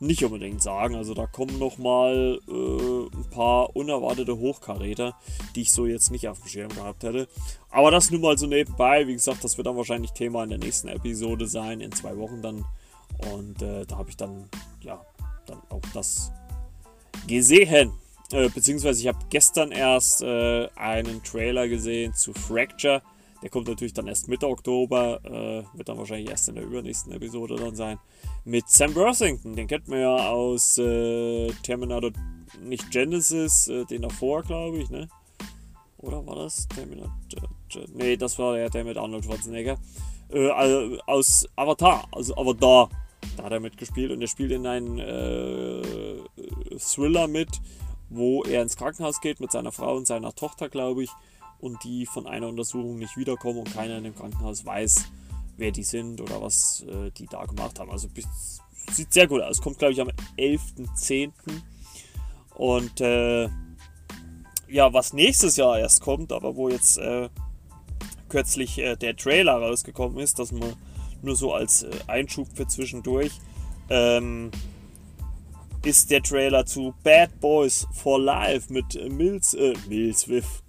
nicht 0.02 0.24
unbedingt 0.26 0.62
sagen. 0.62 0.96
Also 0.96 1.14
da 1.14 1.28
kommen 1.28 1.60
noch 1.60 1.78
mal 1.78 2.40
äh, 2.48 3.18
ein 3.18 3.30
paar 3.30 3.76
unerwartete 3.76 4.38
Hochkaräter, 4.38 5.16
die 5.56 5.62
ich 5.62 5.72
so 5.72 5.86
jetzt 5.86 6.12
nicht 6.12 6.28
auf 6.28 6.40
dem 6.40 6.48
Schirm 6.48 6.70
gehabt 6.70 7.04
hätte. 7.04 7.28
Aber 7.70 7.92
das 7.92 8.12
nur 8.12 8.20
mal 8.20 8.38
so 8.38 8.48
nebenbei. 8.48 9.08
Wie 9.08 9.14
gesagt, 9.14 9.44
das 9.44 9.58
wird 9.58 9.68
dann 9.68 9.78
wahrscheinlich 9.78 10.12
Thema 10.12 10.44
in 10.44 10.50
der 10.50 10.60
nächsten 10.60 10.88
Episode 10.88 11.48
sein, 11.48 11.82
in 11.82 11.92
zwei 11.92 12.18
Wochen 12.18 12.42
dann. 12.42 12.66
Und 13.32 13.62
äh, 13.62 13.86
da 13.86 13.98
habe 13.98 14.10
ich 14.10 14.18
dann, 14.18 14.50
ja, 14.82 15.06
dann 15.46 15.62
auch 15.70 15.82
das 15.94 16.32
gesehen. 17.28 17.94
Äh, 18.32 18.50
beziehungsweise 18.50 19.02
ich 19.02 19.08
habe 19.08 19.20
gestern 19.30 19.72
erst 19.72 20.22
äh, 20.22 20.68
einen 20.76 21.22
Trailer 21.24 21.68
gesehen 21.68 22.14
zu 22.14 22.34
Fracture. 22.34 23.02
Der 23.42 23.50
kommt 23.50 23.68
natürlich 23.68 23.94
dann 23.94 24.08
erst 24.08 24.28
Mitte 24.28 24.48
Oktober, 24.48 25.20
äh, 25.24 25.78
wird 25.78 25.90
dann 25.90 25.98
wahrscheinlich 25.98 26.30
erst 26.30 26.50
in 26.50 26.56
der 26.56 26.64
übernächsten 26.64 27.12
Episode 27.12 27.56
dann 27.56 27.76
sein. 27.76 27.98
Mit 28.46 28.70
Sam 28.70 28.94
Worthington, 28.96 29.56
den 29.56 29.68
kennt 29.68 29.88
man 29.88 30.00
ja 30.00 30.30
aus 30.30 30.78
äh, 30.78 31.48
Terminator, 31.64 32.12
nicht 32.62 32.92
Genesis, 32.92 33.68
äh, 33.68 33.86
den 33.86 34.04
davor, 34.04 34.44
glaube 34.44 34.78
ich, 34.78 34.90
ne? 34.90 35.10
Oder 35.98 36.26
war 36.26 36.36
das 36.36 36.68
Terminator? 36.68 37.50
Ne, 37.94 38.18
das 38.18 38.38
war 38.38 38.58
ja 38.58 38.70
der 38.70 38.84
mit 38.84 38.98
Arnold 38.98 39.26
Schwarzenegger. 39.26 39.78
Äh, 40.30 40.50
also 40.50 41.00
aus 41.08 41.48
Avatar, 41.56 42.08
also 42.12 42.36
Avatar, 42.36 42.90
da 43.38 43.44
hat 43.44 43.52
er 43.52 43.60
mitgespielt 43.60 44.12
und 44.12 44.22
er 44.22 44.28
spielt 44.28 44.52
in 44.52 44.68
einem 44.68 45.00
äh, 45.00 46.78
Thriller 46.78 47.28
mit, 47.28 47.50
wo 48.10 48.44
er 48.44 48.62
ins 48.62 48.78
Krankenhaus 48.78 49.22
geht 49.22 49.40
mit 49.40 49.52
seiner 49.52 49.72
Frau 49.72 49.96
und 49.96 50.06
seiner 50.06 50.34
Tochter, 50.34 50.70
glaube 50.70 51.04
ich 51.04 51.10
und 51.62 51.84
die 51.84 52.06
von 52.06 52.28
einer 52.28 52.48
Untersuchung 52.48 52.98
nicht 52.98 53.18
wiederkommen 53.18 53.60
und 53.60 53.74
keiner 53.74 53.98
in 53.98 54.04
dem 54.04 54.16
Krankenhaus 54.16 54.66
weiß, 54.66 55.06
wer 55.58 55.72
die 55.72 55.84
sind 55.84 56.20
oder 56.20 56.42
was 56.42 56.84
äh, 56.90 57.12
die 57.12 57.28
da 57.28 57.46
gemacht 57.46 57.80
haben. 57.80 57.92
Also 57.92 58.10
sieht 58.92 59.14
sehr 59.14 59.28
gut 59.28 59.42
aus. 59.42 59.62
Kommt, 59.62 59.80
glaube 59.80 59.94
ich, 59.94 60.02
am 60.02 60.10
11.10. 60.38 61.32
Und 62.56 63.02
äh, 63.02 63.48
ja, 64.68 64.94
was 64.94 65.14
nächstes 65.14 65.58
Jahr 65.58 65.80
erst 65.80 66.02
kommt, 66.02 66.32
aber 66.32 66.56
wo 66.56 66.70
jetzt 66.70 66.98
äh, 66.98 67.30
kürzlich 68.30 68.78
äh, 68.80 68.96
der 68.96 69.16
Trailer 69.16 69.54
rausgekommen 69.54 70.20
ist, 70.20 70.40
dass 70.40 70.52
man 70.52 70.74
nur 71.22 71.36
so 71.36 71.54
als 71.54 71.84
äh, 71.84 71.92
Einschub 72.08 72.48
für 72.56 72.68
zwischendurch, 72.68 73.32
ähm, 73.90 74.52
ist 75.84 76.12
der 76.12 76.22
Trailer 76.22 76.66
zu 76.66 76.94
Bad 77.04 77.40
Boys 77.40 77.88
for 77.92 78.20
Life 78.20 78.72
mit 78.72 78.94
Mills, 79.12 79.54
äh, 79.54 79.74
Will 79.88 80.14
Smith. 80.16 80.64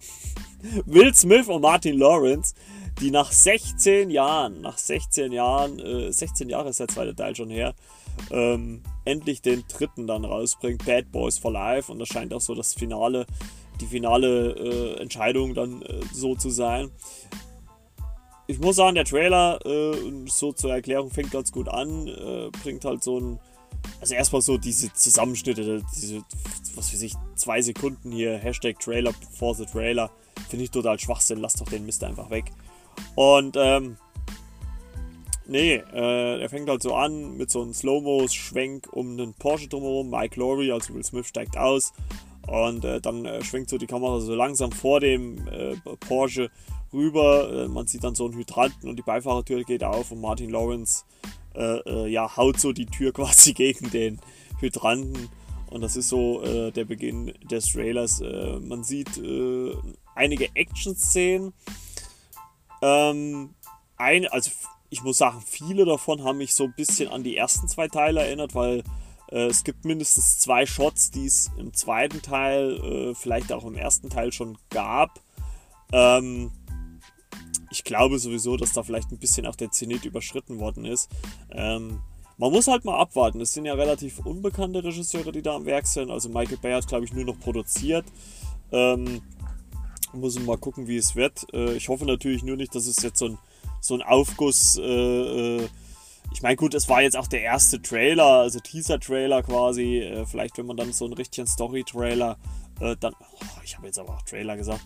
Will 0.87 1.15
Smith 1.15 1.49
und 1.49 1.63
Martin 1.63 1.99
Lawrence, 1.99 2.55
die 3.01 3.11
nach 3.11 3.33
16 3.33 4.11
Jahren, 4.11 4.61
nach 4.61 4.79
16 4.79 5.33
Jahren, 5.33 5.79
äh, 5.79 6.13
16 6.13 6.49
Jahre 6.49 6.71
ist 6.71 6.81
der 6.81 6.89
zweite 6.89 7.15
Teil 7.15 7.35
schon 7.35 7.51
her, 7.51 7.75
ähm, 8.31 8.83
endlich 9.05 9.43
den 9.43 9.65
dritten 9.69 10.07
dann 10.07 10.25
rausbringt, 10.25 10.85
Bad 10.85 11.11
Boys 11.11 11.39
for 11.39 11.53
Life. 11.53 11.91
Und 11.91 11.99
das 11.99 12.09
scheint 12.09 12.35
auch 12.35 12.41
so 12.41 12.55
das 12.55 12.75
Finale, 12.75 13.27
die 13.81 13.87
finale 13.87 14.53
äh, 14.53 15.01
Entscheidung 15.01 15.55
dann 15.55 15.83
äh, 15.83 16.01
so 16.13 16.35
zu 16.35 16.51
sein. 16.51 16.91
Ich 18.47 18.59
muss 18.59 18.77
sagen, 18.77 18.95
der 18.95 19.05
Trailer, 19.05 19.65
äh, 19.65 19.97
so 20.27 20.53
zur 20.53 20.73
Erklärung, 20.73 21.11
fängt 21.11 21.31
ganz 21.31 21.53
gut 21.53 21.69
an, 21.69 22.07
äh, 22.09 22.51
bringt 22.63 22.85
halt 22.85 23.03
so 23.03 23.19
ein 23.19 23.41
also 24.01 24.15
erstmal 24.15 24.43
so 24.43 24.59
diese 24.59 24.93
Zusammenschnitte, 24.93 25.83
diese, 25.95 26.23
was 26.75 26.93
weiß 26.93 27.03
ich, 27.03 27.15
zwei 27.37 27.63
Sekunden 27.63 28.13
hier, 28.13 28.37
Hashtag 28.39 28.79
Trailer 28.81 29.13
for 29.33 29.55
the 29.55 29.65
Trailer, 29.65 30.11
finde 30.49 30.65
ich 30.65 30.71
total 30.71 30.99
Schwachsinn, 30.99 31.39
lass 31.39 31.55
doch 31.55 31.69
den 31.69 31.87
Mist 31.87 32.05
einfach 32.05 32.31
weg. 32.31 32.45
Und, 33.15 33.57
ähm, 33.59 33.97
nee, 35.47 35.75
äh, 35.75 36.41
er 36.41 36.49
fängt 36.49 36.69
halt 36.69 36.83
so 36.83 36.95
an 36.95 37.37
mit 37.37 37.51
so 37.51 37.63
einem 37.63 37.75
Slow-Mo-Schwenk 37.75 38.89
um 38.93 39.17
den 39.17 39.35
Porsche 39.35 39.69
drumherum. 39.69 40.11
Mike 40.11 40.39
Laurie, 40.39 40.73
also 40.73 40.95
Will 40.95 41.05
Smith, 41.05 41.27
steigt 41.27 41.57
aus. 41.57 41.93
Und 42.47 42.85
äh, 42.85 43.01
dann 43.01 43.25
äh, 43.25 43.43
schwenkt 43.45 43.71
so 43.71 43.79
die 43.79 43.87
Kamera 43.87 44.21
so 44.21 44.35
langsam 44.35 44.73
vor 44.73 45.01
dem 45.01 45.47
äh, 45.49 45.77
Porsche 46.01 46.51
rüber. 46.93 47.65
Äh, 47.65 47.69
man 47.69 47.87
sieht 47.87 48.03
dann 48.03 48.15
so 48.15 48.25
einen 48.25 48.35
Hydranten 48.35 48.89
und 48.89 48.97
die 48.97 49.03
Beifahrertür 49.03 49.63
geht 49.63 49.85
auf 49.85 50.11
und 50.11 50.21
Martin 50.21 50.51
Lawrence 50.51 51.05
äh, 51.55 51.79
äh, 51.87 52.09
ja, 52.09 52.37
haut 52.37 52.59
so 52.59 52.73
die 52.73 52.87
Tür 52.87 53.13
quasi 53.15 53.53
gegen 53.53 53.91
den 53.91 54.21
Hydranten. 54.61 55.29
Und 55.71 55.81
das 55.81 55.97
ist 55.97 56.09
so 56.09 56.43
äh, 56.43 56.71
der 56.71 56.85
Beginn 56.85 57.33
des 57.51 57.73
Trailers. 57.73 58.21
Man 58.21 58.85
sieht 58.85 59.17
äh, 59.17 59.73
einige 60.15 60.55
Action-Szenen. 60.55 61.53
Ähm, 62.83 63.55
ein, 63.97 64.27
also 64.29 64.51
ich 64.91 65.03
muss 65.03 65.19
sagen, 65.19 65.43
viele 65.47 65.85
davon 65.85 66.25
haben 66.25 66.39
mich 66.39 66.55
so 66.55 66.65
ein 66.65 66.75
bisschen 66.75 67.11
an 67.11 67.23
die 67.23 67.37
ersten 67.37 67.69
zwei 67.69 67.89
Teile 67.89 68.21
erinnert, 68.21 68.55
weil 68.55 68.83
äh, 69.31 69.47
es 69.47 69.65
gibt 69.65 69.85
mindestens 69.85 70.39
zwei 70.39 70.67
Shots, 70.67 71.11
die 71.11 71.27
es 71.27 71.51
im 71.57 71.73
zweiten 71.73 72.21
Teil, 72.23 73.15
vielleicht 73.15 73.53
auch 73.53 73.65
im 73.65 73.77
ersten 73.77 74.11
Teil 74.11 74.33
schon 74.33 74.59
gab. 74.71 75.21
Ähm, 75.93 76.51
ich 77.73 77.85
glaube 77.85 78.19
sowieso, 78.19 78.57
dass 78.57 78.73
da 78.73 78.83
vielleicht 78.83 79.11
ein 79.13 79.19
bisschen 79.19 79.47
auch 79.47 79.57
der 79.57 79.71
Zenit 79.71 80.05
überschritten 80.05 80.59
worden 80.59 80.85
ist. 80.85 81.09
Ähm, 81.51 82.01
man 82.37 82.53
muss 82.53 82.67
halt 82.67 82.85
mal 82.85 82.99
abwarten. 82.99 83.41
Es 83.41 83.53
sind 83.53 83.65
ja 83.65 83.75
relativ 83.75 84.19
unbekannte 84.21 84.85
Regisseure, 84.85 85.33
die 85.33 85.43
da 85.43 85.57
am 85.57 85.65
Werk 85.65 85.87
sind. 85.87 86.11
Also 86.11 86.29
Michael 86.29 86.59
Bay 86.59 86.73
hat, 86.73 86.87
glaube 86.87 87.05
ich, 87.05 87.13
nur 87.13 87.25
noch 87.25 87.39
produziert. 87.39 88.05
Ähm, 88.73 89.23
muss 90.13 90.39
mal 90.39 90.59
gucken, 90.59 90.89
wie 90.89 90.97
es 90.97 91.17
wird. 91.17 91.47
Äh, 91.53 91.75
ich 91.75 91.89
hoffe 91.89 92.05
natürlich 92.05 92.43
nur 92.43 92.57
nicht, 92.57 92.75
dass 92.75 92.87
es 92.87 93.03
jetzt 93.03 93.19
so 93.19 93.27
ein, 93.27 93.39
so 93.81 93.95
ein 93.95 94.03
Aufguss. 94.03 94.77
Äh, 94.79 94.83
äh 94.83 95.69
ich 96.33 96.41
meine, 96.41 96.57
gut, 96.57 96.73
es 96.73 96.89
war 96.89 97.03
jetzt 97.03 97.17
auch 97.17 97.27
der 97.27 97.43
erste 97.43 97.83
Trailer, 97.83 98.25
also 98.25 98.59
Teaser-Trailer 98.59 99.43
quasi. 99.43 99.99
Äh, 99.99 100.25
vielleicht, 100.25 100.57
wenn 100.57 100.67
man 100.67 100.77
dann 100.77 100.93
so 100.93 101.05
einen 101.05 101.15
richtigen 101.15 101.47
Story-Trailer 101.47 102.39
äh, 102.81 102.97
dann. 102.99 103.15
Oh, 103.21 103.61
ich 103.65 103.77
habe 103.77 103.87
jetzt 103.87 103.99
aber 103.99 104.15
auch 104.15 104.23
Trailer 104.23 104.57
gesagt 104.57 104.81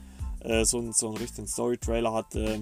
äh, 0.46 0.64
so, 0.64 0.92
so 0.92 1.08
einen 1.08 1.16
richtigen 1.16 1.46
Story-Trailer 1.46 2.12
hat, 2.12 2.34
äh, 2.34 2.60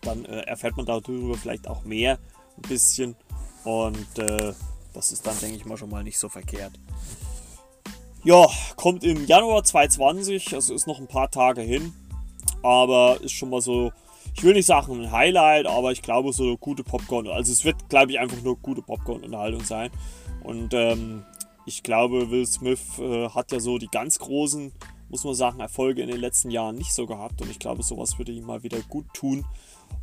dann 0.00 0.24
äh, 0.24 0.40
erfährt 0.42 0.76
man 0.76 0.86
darüber 0.86 1.36
vielleicht 1.36 1.68
auch 1.68 1.84
mehr 1.84 2.18
ein 2.56 2.68
bisschen. 2.68 3.16
Und 3.64 4.08
das 4.92 5.12
ist 5.12 5.24
dann, 5.24 5.38
denke 5.38 5.56
ich 5.56 5.64
mal, 5.64 5.76
schon 5.76 5.90
mal 5.90 6.02
nicht 6.02 6.18
so 6.18 6.28
verkehrt. 6.28 6.72
Ja, 8.24 8.46
kommt 8.76 9.02
im 9.02 9.26
Januar 9.26 9.64
2020, 9.64 10.54
also 10.54 10.74
ist 10.74 10.86
noch 10.86 11.00
ein 11.00 11.08
paar 11.08 11.28
Tage 11.28 11.60
hin, 11.60 11.92
aber 12.62 13.20
ist 13.20 13.32
schon 13.32 13.50
mal 13.50 13.60
so, 13.60 13.90
ich 14.36 14.44
will 14.44 14.54
nicht 14.54 14.66
sagen 14.66 14.92
ein 14.92 15.10
Highlight, 15.10 15.66
aber 15.66 15.90
ich 15.90 16.02
glaube 16.02 16.32
so 16.32 16.44
eine 16.44 16.56
gute 16.56 16.84
Popcorn, 16.84 17.26
also 17.26 17.50
es 17.50 17.64
wird, 17.64 17.88
glaube 17.88 18.12
ich, 18.12 18.20
einfach 18.20 18.40
nur 18.42 18.56
gute 18.58 18.80
Popcorn-Unterhaltung 18.80 19.64
sein. 19.64 19.90
Und 20.44 20.72
ähm, 20.72 21.24
ich 21.66 21.82
glaube, 21.82 22.30
Will 22.30 22.46
Smith 22.46 22.96
äh, 23.00 23.28
hat 23.28 23.50
ja 23.50 23.58
so 23.58 23.78
die 23.78 23.88
ganz 23.88 24.20
großen, 24.20 24.70
muss 25.08 25.24
man 25.24 25.34
sagen, 25.34 25.58
Erfolge 25.58 26.02
in 26.02 26.08
den 26.08 26.20
letzten 26.20 26.52
Jahren 26.52 26.76
nicht 26.76 26.94
so 26.94 27.06
gehabt 27.06 27.42
und 27.42 27.50
ich 27.50 27.58
glaube, 27.58 27.82
sowas 27.82 28.18
würde 28.18 28.30
ihm 28.30 28.46
mal 28.46 28.62
wieder 28.62 28.78
gut 28.88 29.06
tun. 29.14 29.44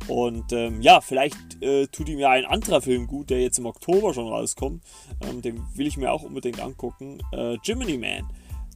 Und 0.08 0.52
ähm, 0.52 0.80
ja, 0.82 1.00
vielleicht 1.00 1.62
äh, 1.62 1.86
tut 1.86 2.08
ihm 2.08 2.18
ja 2.18 2.30
ein 2.30 2.44
anderer 2.44 2.80
Film 2.80 3.06
gut, 3.06 3.30
der 3.30 3.40
jetzt 3.40 3.58
im 3.58 3.66
Oktober 3.66 4.12
schon 4.12 4.28
rauskommt. 4.28 4.82
Ähm, 5.22 5.42
den 5.42 5.62
will 5.74 5.86
ich 5.86 5.96
mir 5.96 6.12
auch 6.12 6.22
unbedingt 6.22 6.60
angucken. 6.60 7.20
Äh, 7.32 7.58
Jiminy 7.62 7.98
Man. 7.98 8.28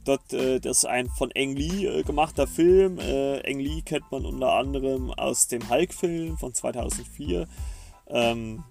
Dort, 0.05 0.33
äh, 0.33 0.59
das 0.59 0.77
ist 0.77 0.85
ein 0.85 1.09
von 1.09 1.31
Eng 1.31 1.55
Lee 1.55 1.87
äh, 1.87 2.03
gemachter 2.03 2.47
Film. 2.47 2.99
Äh, 2.99 3.39
Eng 3.39 3.59
Lee 3.59 3.81
kennt 3.81 4.09
man 4.11 4.25
unter 4.25 4.53
anderem 4.53 5.11
aus 5.11 5.47
dem 5.47 5.67
Hulk-Film 5.67 6.37
von 6.37 6.53
2004. 6.53 7.47
Ähm, 8.07 8.63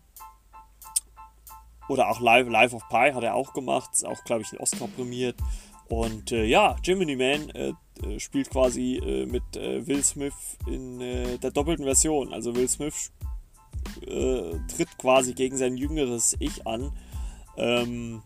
oder 1.88 2.08
auch 2.08 2.20
Live, 2.20 2.48
Life 2.48 2.74
of 2.74 2.88
Pi 2.88 3.12
hat 3.12 3.24
er 3.24 3.34
auch 3.34 3.52
gemacht. 3.52 3.90
Ist 3.92 4.06
auch, 4.06 4.22
glaube 4.24 4.42
ich, 4.42 4.58
Oscar 4.60 4.88
prämiert. 4.88 5.36
Und 5.88 6.32
äh, 6.32 6.44
ja, 6.44 6.76
Jiminy 6.82 7.16
Man 7.16 7.50
äh, 7.50 7.72
äh, 8.02 8.18
spielt 8.18 8.50
quasi 8.50 8.96
äh, 8.96 9.26
mit 9.26 9.56
äh, 9.56 9.86
Will 9.86 10.02
Smith 10.02 10.58
in 10.66 11.00
äh, 11.00 11.38
der 11.38 11.50
doppelten 11.50 11.84
Version. 11.84 12.32
Also 12.32 12.56
Will 12.56 12.68
Smith 12.68 13.12
tritt 14.00 14.96
quasi 14.98 15.34
gegen 15.34 15.58
sein 15.58 15.76
jüngeres 15.76 16.36
Ich 16.38 16.66
an. 16.66 16.90
Ähm, 17.58 18.22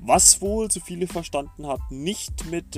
was 0.00 0.40
wohl, 0.40 0.70
so 0.70 0.80
viele 0.80 1.06
verstanden 1.06 1.66
hat, 1.66 1.80
nicht 1.90 2.50
mit 2.50 2.74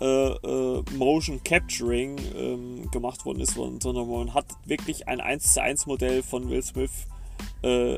Motion 0.00 1.44
Capturing 1.44 2.18
ähm, 2.34 2.90
gemacht 2.90 3.24
worden 3.24 3.40
ist, 3.40 3.54
sondern 3.54 4.10
man 4.10 4.34
hat 4.34 4.46
wirklich 4.64 5.06
ein 5.06 5.20
1 5.20 5.52
zu 5.52 5.62
1 5.62 5.86
Modell 5.86 6.24
von 6.24 6.50
Will 6.50 6.62
Smith 6.62 7.06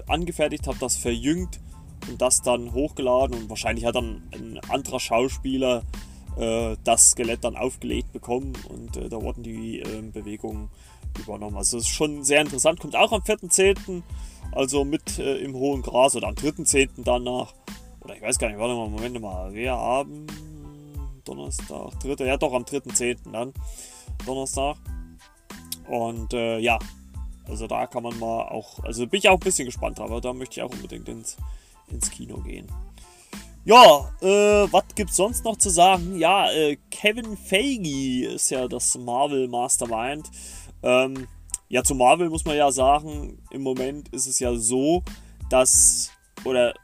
angefertigt, 0.06 0.66
hat 0.66 0.82
das 0.82 0.98
verjüngt 0.98 1.60
und 2.08 2.20
das 2.20 2.42
dann 2.42 2.72
hochgeladen 2.72 3.36
und 3.36 3.48
wahrscheinlich 3.48 3.84
hat 3.84 3.96
dann 3.96 4.22
ein 4.32 4.60
anderer 4.68 5.00
Schauspieler 5.00 5.82
äh, 6.36 6.76
das 6.84 7.10
Skelett 7.10 7.44
dann 7.44 7.56
aufgelegt 7.56 8.12
bekommen 8.12 8.52
und 8.68 8.96
äh, 8.96 9.08
da 9.08 9.20
wurden 9.20 9.42
die 9.42 9.80
äh, 9.80 10.02
Bewegungen 10.02 10.70
übernommen. 11.18 11.56
Also 11.56 11.78
es 11.78 11.84
ist 11.84 11.90
schon 11.90 12.24
sehr 12.24 12.40
interessant, 12.40 12.80
kommt 12.80 12.96
auch 12.96 13.12
am 13.12 13.22
4.10., 13.22 14.02
also 14.52 14.84
mit 14.84 15.18
äh, 15.18 15.36
im 15.38 15.54
hohen 15.54 15.82
Gras 15.82 16.16
oder 16.16 16.28
am 16.28 16.34
3.10. 16.34 16.90
danach. 16.98 17.54
Oder 18.00 18.16
ich 18.16 18.22
weiß 18.22 18.38
gar 18.38 18.48
nicht, 18.48 18.58
warte 18.58 18.74
mal, 18.74 18.88
Moment 18.88 19.20
mal, 19.20 19.52
wir 19.54 19.72
haben 19.72 20.26
Donnerstag, 21.24 21.98
3. 22.00 22.24
ja 22.24 22.36
doch 22.36 22.52
am 22.52 22.64
3.10. 22.64 23.32
dann, 23.32 23.52
Donnerstag. 24.26 24.76
Und 25.88 26.32
äh, 26.34 26.58
ja, 26.58 26.78
also 27.48 27.66
da 27.66 27.86
kann 27.86 28.02
man 28.02 28.18
mal 28.18 28.48
auch, 28.48 28.82
also 28.84 29.06
bin 29.06 29.18
ich 29.18 29.28
auch 29.28 29.34
ein 29.34 29.40
bisschen 29.40 29.66
gespannt, 29.66 30.00
aber 30.00 30.20
da 30.20 30.32
möchte 30.32 30.60
ich 30.60 30.62
auch 30.62 30.72
unbedingt 30.72 31.08
ins 31.08 31.36
ins 31.88 32.10
Kino 32.10 32.38
gehen. 32.38 32.66
Ja, 33.66 34.12
äh, 34.20 34.70
was 34.70 34.84
gibt's 34.94 35.16
sonst 35.16 35.44
noch 35.44 35.56
zu 35.56 35.70
sagen? 35.70 36.18
Ja, 36.18 36.50
äh, 36.52 36.76
Kevin 36.90 37.36
Feige 37.36 38.28
ist 38.34 38.50
ja 38.50 38.68
das 38.68 38.96
Marvel 38.98 39.48
Mastermind. 39.48 40.30
Ähm, 40.82 41.26
ja, 41.68 41.82
zu 41.82 41.94
Marvel 41.94 42.28
muss 42.28 42.44
man 42.44 42.56
ja 42.56 42.70
sagen, 42.70 43.42
im 43.50 43.62
Moment 43.62 44.10
ist 44.10 44.26
es 44.26 44.38
ja 44.38 44.54
so, 44.54 45.02
dass, 45.48 46.10
oder 46.44 46.74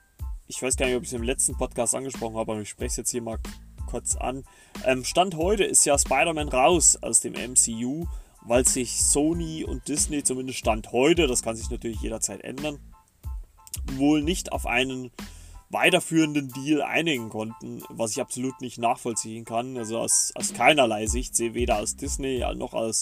ich 0.47 0.63
weiß 0.63 0.77
gar 0.77 0.87
nicht, 0.87 0.97
ob 0.97 1.03
ich 1.03 1.11
es 1.11 1.15
im 1.15 1.23
letzten 1.23 1.57
Podcast 1.57 1.95
angesprochen 1.95 2.37
habe, 2.37 2.53
aber 2.53 2.61
ich 2.63 2.71
spreche 2.71 2.89
es 2.89 2.97
jetzt 2.97 3.11
hier 3.11 3.23
mal 3.23 3.39
kurz 3.87 4.17
an. 4.17 4.45
Ähm, 4.87 5.05
Stand 5.05 5.37
heute 5.37 5.65
ist 5.65 5.85
ja 5.85 5.99
Spider-Man 5.99 6.49
raus 6.49 6.97
aus 7.03 7.21
dem 7.21 7.35
MCU, 7.35 8.07
weil 8.47 8.67
sich 8.67 9.03
Sony 9.03 9.65
und 9.65 9.87
Disney 9.87 10.23
zumindest 10.23 10.59
Stand 10.59 10.93
heute, 10.93 11.27
das 11.27 11.43
kann 11.43 11.57
sich 11.57 11.69
natürlich 11.69 12.01
jederzeit 12.01 12.43
ändern, 12.43 12.79
wohl 13.97 14.23
nicht 14.23 14.53
auf 14.53 14.67
einen 14.67 15.11
weiterführenden 15.71 16.49
Deal 16.49 16.83
einigen 16.83 17.29
konnten, 17.29 17.83
was 17.89 18.13
ich 18.13 18.21
absolut 18.21 18.61
nicht 18.61 18.79
nachvollziehen 18.79 19.45
kann. 19.45 19.77
Also 19.77 19.99
aus, 19.99 20.33
aus 20.35 20.53
keinerlei 20.53 21.07
Sicht, 21.07 21.37
sehe 21.37 21.55
weder 21.55 21.79
aus 21.79 21.97
Disney 21.97 22.45
noch 22.57 22.75
aus, 22.75 23.01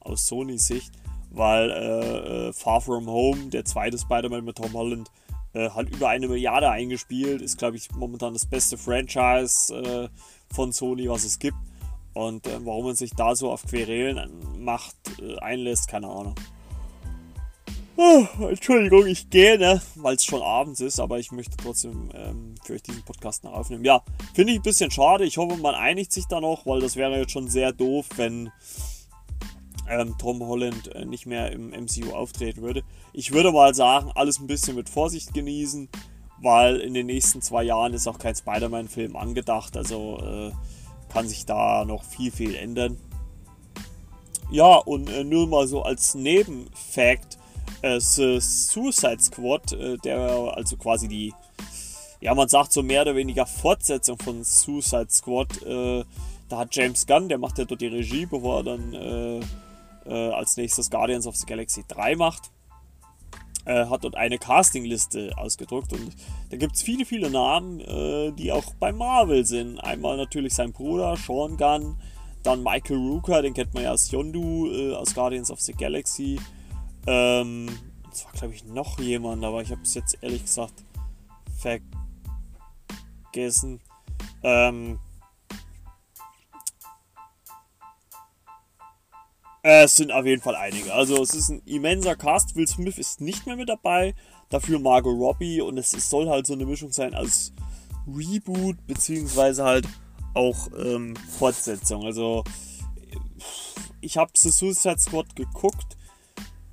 aus 0.00 0.26
Sonys 0.26 0.66
Sicht, 0.66 0.92
weil 1.30 1.70
äh, 1.70 2.48
äh, 2.48 2.52
Far 2.52 2.80
From 2.80 3.06
Home, 3.06 3.46
der 3.50 3.64
zweite 3.64 3.96
Spider-Man 3.96 4.44
mit 4.44 4.56
Tom 4.56 4.72
Holland, 4.72 5.10
äh, 5.52 5.70
hat 5.70 5.88
über 5.88 6.08
eine 6.08 6.28
Milliarde 6.28 6.68
eingespielt, 6.70 7.42
ist 7.42 7.58
glaube 7.58 7.76
ich 7.76 7.90
momentan 7.92 8.32
das 8.32 8.46
beste 8.46 8.76
Franchise 8.76 9.74
äh, 9.74 10.08
von 10.52 10.72
Sony, 10.72 11.08
was 11.08 11.24
es 11.24 11.38
gibt. 11.38 11.58
Und 12.12 12.46
äh, 12.48 12.58
warum 12.64 12.86
man 12.86 12.96
sich 12.96 13.12
da 13.12 13.36
so 13.36 13.52
auf 13.52 13.62
Querelen 13.62 14.30
macht, 14.58 14.96
äh, 15.20 15.38
einlässt, 15.38 15.86
keine 15.86 16.08
Ahnung. 16.08 16.34
Oh, 17.96 18.26
Entschuldigung, 18.48 19.06
ich 19.06 19.28
gehe, 19.28 19.58
ne, 19.58 19.82
weil 19.96 20.16
es 20.16 20.24
schon 20.24 20.42
abends 20.42 20.80
ist, 20.80 21.00
aber 21.00 21.18
ich 21.18 21.32
möchte 21.32 21.56
trotzdem 21.56 22.10
ähm, 22.14 22.54
für 22.64 22.74
euch 22.74 22.82
diesen 22.82 23.02
Podcast 23.02 23.44
noch 23.44 23.52
aufnehmen. 23.52 23.84
Ja, 23.84 24.02
finde 24.32 24.52
ich 24.52 24.60
ein 24.60 24.62
bisschen 24.62 24.90
schade. 24.90 25.24
Ich 25.24 25.36
hoffe, 25.36 25.56
man 25.56 25.74
einigt 25.74 26.12
sich 26.12 26.26
da 26.26 26.40
noch, 26.40 26.64
weil 26.66 26.80
das 26.80 26.96
wäre 26.96 27.18
jetzt 27.18 27.32
schon 27.32 27.48
sehr 27.48 27.72
doof, 27.72 28.06
wenn 28.16 28.50
ähm, 29.88 30.14
Tom 30.18 30.40
Holland 30.40 30.94
äh, 30.94 31.04
nicht 31.04 31.26
mehr 31.26 31.52
im 31.52 31.70
MCU 31.70 32.12
auftreten 32.12 32.62
würde. 32.62 32.84
Ich 33.12 33.32
würde 33.32 33.52
mal 33.52 33.74
sagen, 33.74 34.12
alles 34.14 34.38
ein 34.38 34.46
bisschen 34.46 34.76
mit 34.76 34.88
Vorsicht 34.88 35.34
genießen, 35.34 35.88
weil 36.40 36.76
in 36.76 36.94
den 36.94 37.06
nächsten 37.06 37.42
zwei 37.42 37.64
Jahren 37.64 37.92
ist 37.92 38.06
auch 38.06 38.18
kein 38.18 38.34
Spider-Man-Film 38.34 39.16
angedacht, 39.16 39.76
also 39.76 40.18
äh, 40.22 40.52
kann 41.12 41.28
sich 41.28 41.44
da 41.44 41.84
noch 41.84 42.04
viel, 42.04 42.30
viel 42.30 42.54
ändern. 42.54 42.96
Ja, 44.50 44.76
und 44.76 45.10
äh, 45.10 45.24
nur 45.24 45.48
mal 45.48 45.66
so 45.66 45.82
als 45.82 46.14
Nebenfact 46.14 47.39
äh, 47.82 48.00
Suicide 48.00 49.20
Squad, 49.20 49.72
äh, 49.72 49.96
der 49.98 50.18
also 50.54 50.76
quasi 50.76 51.08
die, 51.08 51.34
ja, 52.20 52.34
man 52.34 52.48
sagt 52.48 52.72
so 52.72 52.82
mehr 52.82 53.02
oder 53.02 53.16
weniger 53.16 53.46
Fortsetzung 53.46 54.18
von 54.18 54.44
Suicide 54.44 55.08
Squad. 55.10 55.62
Äh, 55.62 56.04
da 56.48 56.58
hat 56.58 56.74
James 56.74 57.06
Gunn, 57.06 57.28
der 57.28 57.38
macht 57.38 57.58
ja 57.58 57.64
dort 57.64 57.80
die 57.80 57.86
Regie, 57.86 58.26
bevor 58.26 58.58
er 58.58 58.64
dann 58.64 58.94
äh, 58.94 59.40
äh, 60.06 60.32
als 60.32 60.56
nächstes 60.56 60.90
Guardians 60.90 61.26
of 61.26 61.36
the 61.36 61.46
Galaxy 61.46 61.84
3 61.86 62.16
macht. 62.16 62.50
Äh, 63.64 63.86
hat 63.86 64.04
dort 64.04 64.16
eine 64.16 64.38
Castingliste 64.38 65.32
ausgedruckt 65.36 65.92
und 65.92 66.10
da 66.50 66.56
gibt 66.56 66.76
es 66.76 66.82
viele, 66.82 67.04
viele 67.04 67.30
Namen, 67.30 68.34
die 68.36 68.50
auch 68.50 68.74
bei 68.80 68.90
Marvel 68.90 69.44
sind. 69.44 69.78
Einmal 69.78 70.16
natürlich 70.16 70.54
sein 70.54 70.72
Bruder, 70.72 71.16
Sean 71.16 71.56
Gunn, 71.56 71.96
dann 72.42 72.62
Michael 72.62 72.96
Rooker, 72.96 73.42
den 73.42 73.54
kennt 73.54 73.74
man 73.74 73.84
ja 73.84 73.90
als 73.90 74.10
Yondu 74.10 74.94
aus 74.94 75.14
Guardians 75.14 75.50
of 75.50 75.60
the 75.60 75.72
Galaxy. 75.72 76.40
Ähm, 77.06 77.68
es 78.12 78.24
war, 78.24 78.32
glaube 78.32 78.54
ich, 78.54 78.64
noch 78.64 78.98
jemand, 78.98 79.44
aber 79.44 79.62
ich 79.62 79.70
habe 79.70 79.82
es 79.82 79.94
jetzt 79.94 80.18
ehrlich 80.22 80.42
gesagt 80.42 80.84
vergessen. 83.32 83.80
Ähm, 84.42 84.98
es 89.62 89.96
sind 89.96 90.10
auf 90.10 90.24
jeden 90.24 90.42
Fall 90.42 90.56
einige. 90.56 90.92
Also 90.94 91.22
es 91.22 91.34
ist 91.34 91.50
ein 91.50 91.62
immenser 91.66 92.16
Cast. 92.16 92.56
Will 92.56 92.66
Smith 92.66 92.98
ist 92.98 93.20
nicht 93.20 93.46
mehr 93.46 93.56
mit 93.56 93.68
dabei. 93.68 94.14
Dafür 94.48 94.78
Margot 94.78 95.14
Robbie. 95.14 95.60
Und 95.60 95.76
es, 95.76 95.90
soll 95.90 96.28
halt 96.28 96.46
so 96.46 96.54
eine 96.54 96.64
Mischung 96.64 96.92
sein 96.92 97.14
als 97.14 97.52
Reboot, 98.06 98.86
beziehungsweise 98.86 99.64
halt 99.64 99.86
auch 100.34 100.68
ähm, 100.78 101.14
Fortsetzung. 101.38 102.04
Also 102.04 102.42
ich 104.00 104.16
habe 104.16 104.32
The 104.34 104.50
Suicide 104.50 104.98
Squad 104.98 105.36
geguckt 105.36 105.98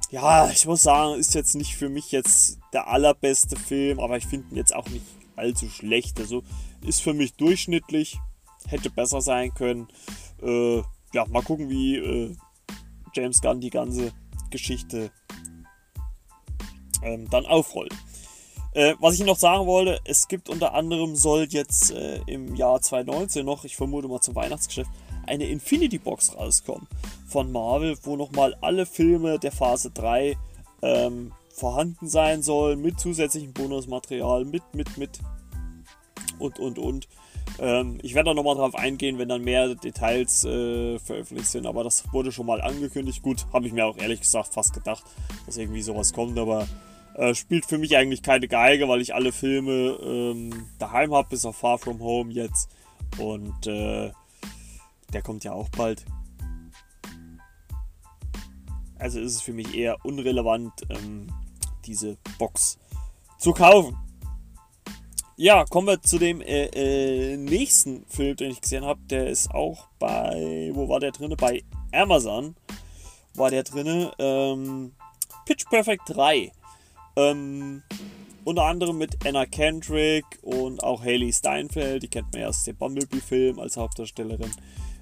ja, 0.10 0.50
ich 0.50 0.66
muss 0.66 0.84
sagen, 0.84 1.20
ist 1.20 1.36
jetzt 1.36 1.56
nicht 1.56 1.76
für 1.76 1.90
mich 1.90 2.12
jetzt 2.12 2.60
der 2.74 2.88
allerbeste 2.88 3.56
Film, 3.58 4.00
aber 4.00 4.18
ich 4.18 4.26
finde 4.26 4.50
ihn 4.52 4.58
jetzt 4.58 4.76
auch 4.76 4.88
nicht 4.90 5.06
allzu 5.36 5.70
schlecht. 5.70 6.20
Also 6.20 6.44
ist 6.86 7.02
für 7.02 7.14
mich 7.14 7.34
durchschnittlich, 7.34 8.20
hätte 8.68 8.90
besser 8.90 9.22
sein 9.22 9.54
können. 9.54 9.88
Äh, 10.42 10.78
ja, 11.14 11.26
mal 11.30 11.44
gucken, 11.44 11.70
wie 11.70 11.98
äh, 11.98 12.36
James 13.14 13.42
Gunn 13.42 13.60
die 13.60 13.70
ganze 13.70 14.12
Geschichte 14.50 15.12
ähm, 17.04 17.30
dann 17.30 17.46
aufrollt. 17.46 17.94
Äh, 18.74 18.96
was 19.00 19.16
ich 19.16 19.26
noch 19.26 19.38
sagen 19.38 19.66
wollte, 19.66 20.00
es 20.06 20.28
gibt 20.28 20.50
unter 20.50 20.74
anderem, 20.74 21.16
soll 21.16 21.48
jetzt 21.50 21.92
äh, 21.92 22.22
im 22.28 22.56
Jahr 22.56 22.80
2019 22.82 23.46
noch, 23.46 23.64
ich 23.66 23.76
vermute 23.76 24.08
mal 24.08 24.22
zum 24.22 24.36
Weihnachtsgeschäft, 24.36 24.90
eine 25.28 25.46
Infinity 25.46 25.98
Box 25.98 26.36
rauskommen 26.36 26.88
von 27.28 27.52
Marvel, 27.52 27.98
wo 28.04 28.16
nochmal 28.16 28.56
alle 28.62 28.86
Filme 28.86 29.40
der 29.40 29.52
Phase 29.52 29.92
3 29.92 30.38
ähm, 30.82 31.32
vorhanden 31.50 32.08
sein 32.08 32.44
sollen, 32.44 32.82
mit 32.82 33.00
zusätzlichem 33.00 33.54
Bonusmaterial, 33.54 34.46
mit, 34.46 34.64
mit, 34.74 34.98
mit 34.98 35.20
und, 36.40 36.60
und, 36.60 36.80
und. 36.80 37.08
Ähm, 37.60 38.00
ich 38.04 38.14
werde 38.14 38.30
da 38.30 38.34
nochmal 38.34 38.56
drauf 38.56 38.76
eingehen, 38.76 39.18
wenn 39.18 39.30
dann 39.30 39.44
mehr 39.44 39.74
Details 39.76 40.46
äh, 40.46 41.00
veröffentlicht 41.00 41.50
sind, 41.50 41.66
aber 41.66 41.84
das 41.84 42.12
wurde 42.14 42.32
schon 42.32 42.46
mal 42.46 42.62
angekündigt. 42.62 43.22
Gut, 43.22 43.46
habe 43.54 43.68
ich 43.68 43.74
mir 43.74 43.86
auch 43.86 43.98
ehrlich 43.98 44.22
gesagt 44.22 44.54
fast 44.54 44.74
gedacht, 44.74 45.04
dass 45.46 45.58
irgendwie 45.58 45.82
sowas 45.82 46.14
kommt, 46.14 46.38
aber 46.38 46.68
Äh, 47.18 47.34
spielt 47.34 47.66
für 47.66 47.80
mich 47.80 47.98
eigentlich 47.98 48.22
keine 48.22 48.48
Geige, 48.48 48.88
weil 48.88 49.02
ich 49.02 49.16
alle 49.16 49.32
Filme 49.32 49.98
ähm, 50.04 50.70
daheim 50.78 51.16
habe, 51.16 51.30
bis 51.30 51.46
auf 51.46 51.56
Far 51.58 51.80
From 51.80 52.00
Home 52.00 52.32
jetzt. 52.32 52.70
Und 53.18 53.66
äh, 53.66 54.12
der 55.14 55.22
kommt 55.22 55.44
ja 55.44 55.54
auch 55.54 55.70
bald. 55.70 56.06
Also 59.00 59.20
ist 59.20 59.36
es 59.36 59.42
für 59.42 59.54
mich 59.54 59.76
eher 59.76 60.04
unrelevant, 60.06 60.74
ähm, 60.90 61.28
diese 61.86 62.18
Box 62.40 62.78
zu 63.38 63.54
kaufen. 63.54 63.96
Ja, 65.36 65.66
kommen 65.66 65.88
wir 65.88 66.02
zu 66.02 66.18
dem 66.18 66.42
äh, 66.42 66.66
äh, 66.66 67.38
nächsten 67.38 68.06
Film, 68.08 68.36
den 68.38 68.50
ich 68.50 68.62
gesehen 68.62 68.86
habe. 68.86 69.00
Der 69.10 69.28
ist 69.28 69.52
auch 69.52 69.88
bei, 70.00 70.72
wo 70.74 70.90
war 70.90 71.00
der 71.00 71.12
drinne? 71.12 71.36
Bei 71.36 71.64
Amazon 71.92 72.56
war 73.36 73.52
der 73.52 73.62
drinne. 73.62 74.12
Ähm, 74.18 74.94
Pitch 75.46 75.66
Perfect 75.70 76.02
3. 76.08 76.52
Ähm, 77.18 77.84
unter 78.44 78.64
anderem 78.64 78.98
mit 78.98 79.28
Anna 79.28 79.46
Kendrick 79.46 80.26
und 80.42 80.84
auch 80.84 81.02
Haley 81.02 81.32
Steinfeld. 81.32 82.02
Die 82.02 82.08
kennt 82.08 82.32
man 82.34 82.42
ja 82.42 82.48
aus 82.48 82.64
dem 82.64 82.76
Bumblebee-Film 82.76 83.60
als 83.60 83.78
Hauptdarstellerin. 83.78 84.52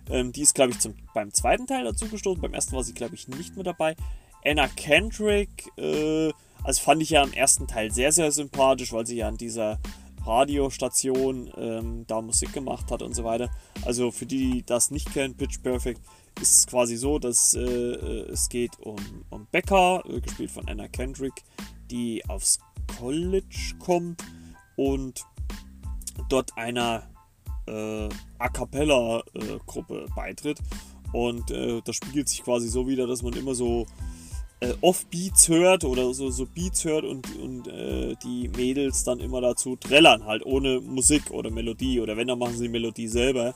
Ähm, 0.09 0.31
die 0.31 0.41
ist, 0.41 0.55
glaube 0.55 0.71
ich, 0.71 0.79
zum, 0.79 0.95
beim 1.13 1.33
zweiten 1.33 1.67
Teil 1.67 1.83
dazu 1.83 2.07
gestoßen. 2.07 2.41
Beim 2.41 2.53
ersten 2.53 2.75
war 2.75 2.83
sie, 2.83 2.93
glaube 2.93 3.15
ich, 3.15 3.27
nicht 3.27 3.55
mehr 3.55 3.63
dabei. 3.63 3.95
Anna 4.43 4.67
Kendrick, 4.67 5.69
äh, 5.77 6.31
also 6.63 6.81
fand 6.81 7.01
ich 7.01 7.11
ja 7.11 7.23
im 7.23 7.33
ersten 7.33 7.67
Teil 7.67 7.91
sehr, 7.91 8.11
sehr 8.11 8.31
sympathisch, 8.31 8.93
weil 8.93 9.05
sie 9.05 9.17
ja 9.17 9.27
an 9.27 9.37
dieser 9.37 9.79
Radiostation 10.25 11.51
ähm, 11.57 12.05
da 12.07 12.21
Musik 12.21 12.53
gemacht 12.53 12.91
hat 12.91 13.01
und 13.01 13.15
so 13.15 13.23
weiter. 13.23 13.49
Also 13.83 14.11
für 14.11 14.25
die, 14.25 14.51
die 14.51 14.65
das 14.65 14.91
nicht 14.91 15.11
kennen, 15.13 15.35
Pitch 15.35 15.61
Perfect 15.61 16.01
ist 16.41 16.59
es 16.59 16.67
quasi 16.67 16.95
so, 16.97 17.19
dass 17.19 17.53
äh, 17.53 17.61
es 17.61 18.49
geht 18.49 18.79
um, 18.79 18.97
um 19.29 19.47
Becca, 19.51 20.01
äh, 20.07 20.19
gespielt 20.19 20.51
von 20.51 20.67
Anna 20.67 20.87
Kendrick, 20.87 21.43
die 21.91 22.23
aufs 22.27 22.59
College 22.99 23.75
kommt 23.79 24.23
und 24.75 25.23
dort 26.29 26.57
einer 26.57 27.03
äh, 27.67 28.09
A 28.39 28.49
Cappella 28.49 29.23
äh, 29.33 29.59
beitritt. 30.15 30.59
Und 31.11 31.51
äh, 31.51 31.81
das 31.85 31.95
spiegelt 31.95 32.27
sich 32.27 32.43
quasi 32.43 32.67
so 32.67 32.87
wieder, 32.87 33.07
dass 33.07 33.23
man 33.23 33.33
immer 33.33 33.55
so 33.55 33.85
äh, 34.59 34.73
Off-Beats 34.81 35.47
hört 35.49 35.83
oder 35.83 36.13
so, 36.13 36.29
so 36.29 36.45
Beats 36.45 36.83
hört 36.85 37.05
und, 37.05 37.35
und 37.37 37.67
äh, 37.67 38.15
die 38.23 38.49
Mädels 38.49 39.03
dann 39.03 39.19
immer 39.19 39.41
dazu 39.41 39.75
trällern, 39.75 40.25
halt 40.25 40.45
ohne 40.45 40.81
Musik 40.81 41.31
oder 41.31 41.51
Melodie 41.51 41.99
oder 41.99 42.17
wenn, 42.17 42.27
dann 42.27 42.39
machen 42.39 42.57
sie 42.57 42.69
Melodie 42.69 43.07
selber. 43.07 43.53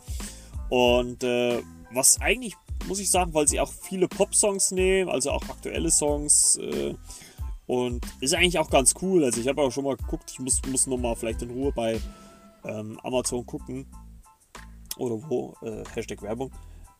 Und 0.69 1.23
äh, 1.23 1.61
was 1.91 2.21
eigentlich, 2.21 2.55
muss 2.87 2.99
ich 2.99 3.09
sagen, 3.09 3.33
weil 3.33 3.47
sie 3.47 3.59
auch 3.59 3.71
viele 3.71 4.07
Pop-Songs 4.07 4.71
nehmen, 4.71 5.09
also 5.09 5.31
auch 5.31 5.43
aktuelle 5.49 5.89
Songs 5.89 6.57
äh, 6.57 6.93
und 7.65 8.05
ist 8.19 8.33
eigentlich 8.33 8.59
auch 8.59 8.69
ganz 8.69 8.93
cool. 9.01 9.23
Also 9.23 9.41
ich 9.41 9.47
habe 9.47 9.61
auch 9.61 9.71
schon 9.71 9.83
mal 9.83 9.95
geguckt, 9.95 10.31
ich 10.31 10.39
muss, 10.39 10.61
muss 10.67 10.87
nochmal 10.87 11.15
vielleicht 11.15 11.41
in 11.41 11.51
Ruhe 11.51 11.71
bei 11.71 11.99
ähm, 12.63 12.99
Amazon 13.03 13.45
gucken 13.45 13.87
oder 14.97 15.15
wo, 15.29 15.55
äh, 15.61 15.83
Hashtag 15.93 16.21
Werbung, 16.21 16.51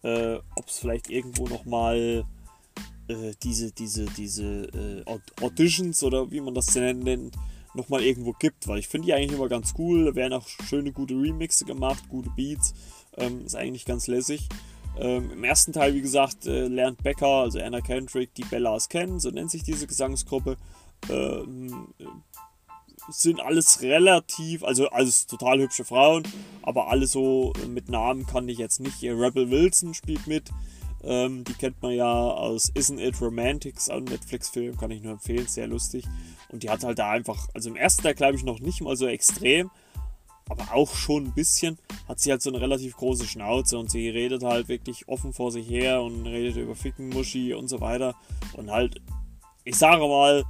äh, 0.04 0.36
ob 0.56 0.68
es 0.68 0.80
vielleicht 0.80 1.10
irgendwo 1.10 1.48
nochmal 1.48 2.26
äh, 3.08 3.34
diese, 3.44 3.72
diese, 3.72 4.06
diese 4.06 4.46
äh, 4.46 5.04
Auditions 5.42 6.04
oder 6.04 6.32
wie 6.32 6.42
man 6.42 6.54
das 6.54 6.74
nennt, 6.76 7.36
nochmal 7.74 8.04
irgendwo 8.04 8.34
gibt, 8.34 8.68
weil 8.68 8.80
ich 8.80 8.88
finde 8.88 9.08
die 9.08 9.14
eigentlich 9.14 9.38
immer 9.38 9.50
ganz 9.50 9.74
cool. 9.78 10.06
Da 10.06 10.16
werden 10.16 10.34
auch 10.34 10.48
schöne, 10.48 10.92
gute 10.92 11.16
Remixe 11.16 11.66
gemacht, 11.66 12.08
gute 12.10 12.30
Beats. 12.32 12.74
Ähm, 13.18 13.46
ist 13.46 13.56
eigentlich 13.56 13.86
ganz 13.86 14.08
lässig. 14.08 14.48
Ähm, 14.98 15.32
Im 15.32 15.44
ersten 15.44 15.74
Teil, 15.74 15.94
wie 15.94 16.02
gesagt, 16.02 16.46
äh, 16.46 16.68
lernt 16.68 17.04
Becker, 17.04 17.28
also 17.28 17.60
Anna 17.60 17.82
Kendrick, 17.82 18.34
die 18.34 18.44
Bellas 18.44 18.90
kennen, 18.90 19.20
so 19.20 19.30
nennt 19.30 19.52
sich 19.52 19.64
diese 19.64 19.88
Gesangsgruppe. 19.88 20.58
Ähm, 21.10 21.94
sind 23.12 23.40
alles 23.40 23.82
relativ, 23.82 24.64
also 24.64 24.90
alles 24.90 25.28
total 25.28 25.60
hübsche 25.60 25.86
Frauen, 25.86 26.24
aber 26.62 26.90
alle 26.90 27.08
so 27.08 27.54
mit 27.68 27.90
Namen 27.90 28.26
kann 28.26 28.48
ich 28.50 28.58
jetzt 28.58 28.80
nicht. 28.80 29.04
Rebel 29.04 29.50
Wilson 29.50 29.94
spielt 29.94 30.28
mit, 30.28 30.50
ähm, 31.04 31.44
die 31.44 31.54
kennt 31.54 31.82
man 31.82 31.92
ja 31.94 32.12
aus 32.12 32.72
Isn't 32.74 33.00
It 33.00 33.22
Romantics, 33.22 33.90
ein 33.90 34.04
Netflix-Film, 34.04 34.78
kann 34.78 34.92
ich 34.92 35.02
nur 35.02 35.14
empfehlen, 35.14 35.48
sehr 35.48 35.68
lustig. 35.68 36.06
Und 36.50 36.64
die 36.64 36.70
hat 36.70 36.84
halt 36.84 37.00
da 37.00 37.12
einfach, 37.12 37.48
also 37.54 37.70
im 37.70 37.76
ersten 37.76 38.04
Teil 38.04 38.16
glaube 38.16 38.36
ich 38.36 38.44
noch 38.44 38.60
nicht 38.60 38.82
mal 38.82 38.96
so 38.96 39.08
extrem, 39.08 39.70
aber 40.50 40.74
auch 40.74 40.94
schon 40.96 41.28
ein 41.28 41.34
bisschen, 41.34 41.78
hat 42.08 42.20
sie 42.20 42.32
halt 42.32 42.42
so 42.42 42.50
eine 42.50 42.60
relativ 42.60 42.98
große 42.98 43.28
Schnauze 43.28 43.78
und 43.78 43.92
sie 43.92 44.10
redet 44.10 44.44
halt 44.44 44.68
wirklich 44.68 45.08
offen 45.08 45.32
vor 45.32 45.52
sich 45.52 45.70
her 45.70 46.02
und 46.02 46.26
redet 46.26 46.58
über 46.58 46.76
Ficken, 46.76 47.10
Muschi 47.10 47.54
und 47.54 47.68
so 47.68 47.80
weiter. 47.82 48.16
Und 48.54 48.72
halt, 48.72 49.00
ich 49.64 49.76
sage 49.76 50.02
mal, 50.08 50.44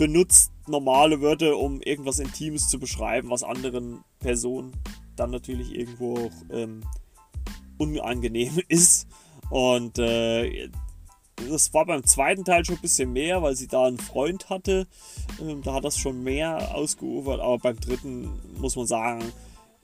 benutzt 0.00 0.50
normale 0.66 1.20
Wörter, 1.20 1.58
um 1.58 1.82
irgendwas 1.82 2.20
Intimes 2.20 2.70
zu 2.70 2.78
beschreiben, 2.78 3.28
was 3.28 3.42
anderen 3.42 4.02
Personen 4.18 4.72
dann 5.14 5.30
natürlich 5.30 5.74
irgendwo 5.74 6.16
auch 6.16 6.32
ähm, 6.50 6.80
unangenehm 7.76 8.62
ist. 8.68 9.06
Und 9.50 9.98
äh, 9.98 10.70
das 11.50 11.74
war 11.74 11.84
beim 11.84 12.02
zweiten 12.04 12.46
Teil 12.46 12.64
schon 12.64 12.76
ein 12.76 12.80
bisschen 12.80 13.12
mehr, 13.12 13.42
weil 13.42 13.54
sie 13.56 13.68
da 13.68 13.84
einen 13.84 13.98
Freund 13.98 14.48
hatte. 14.48 14.86
Ähm, 15.38 15.60
da 15.62 15.74
hat 15.74 15.84
das 15.84 15.98
schon 15.98 16.22
mehr 16.22 16.74
ausgeufert. 16.74 17.40
Aber 17.40 17.58
beim 17.58 17.78
dritten 17.78 18.30
muss 18.58 18.76
man 18.76 18.86
sagen, 18.86 19.32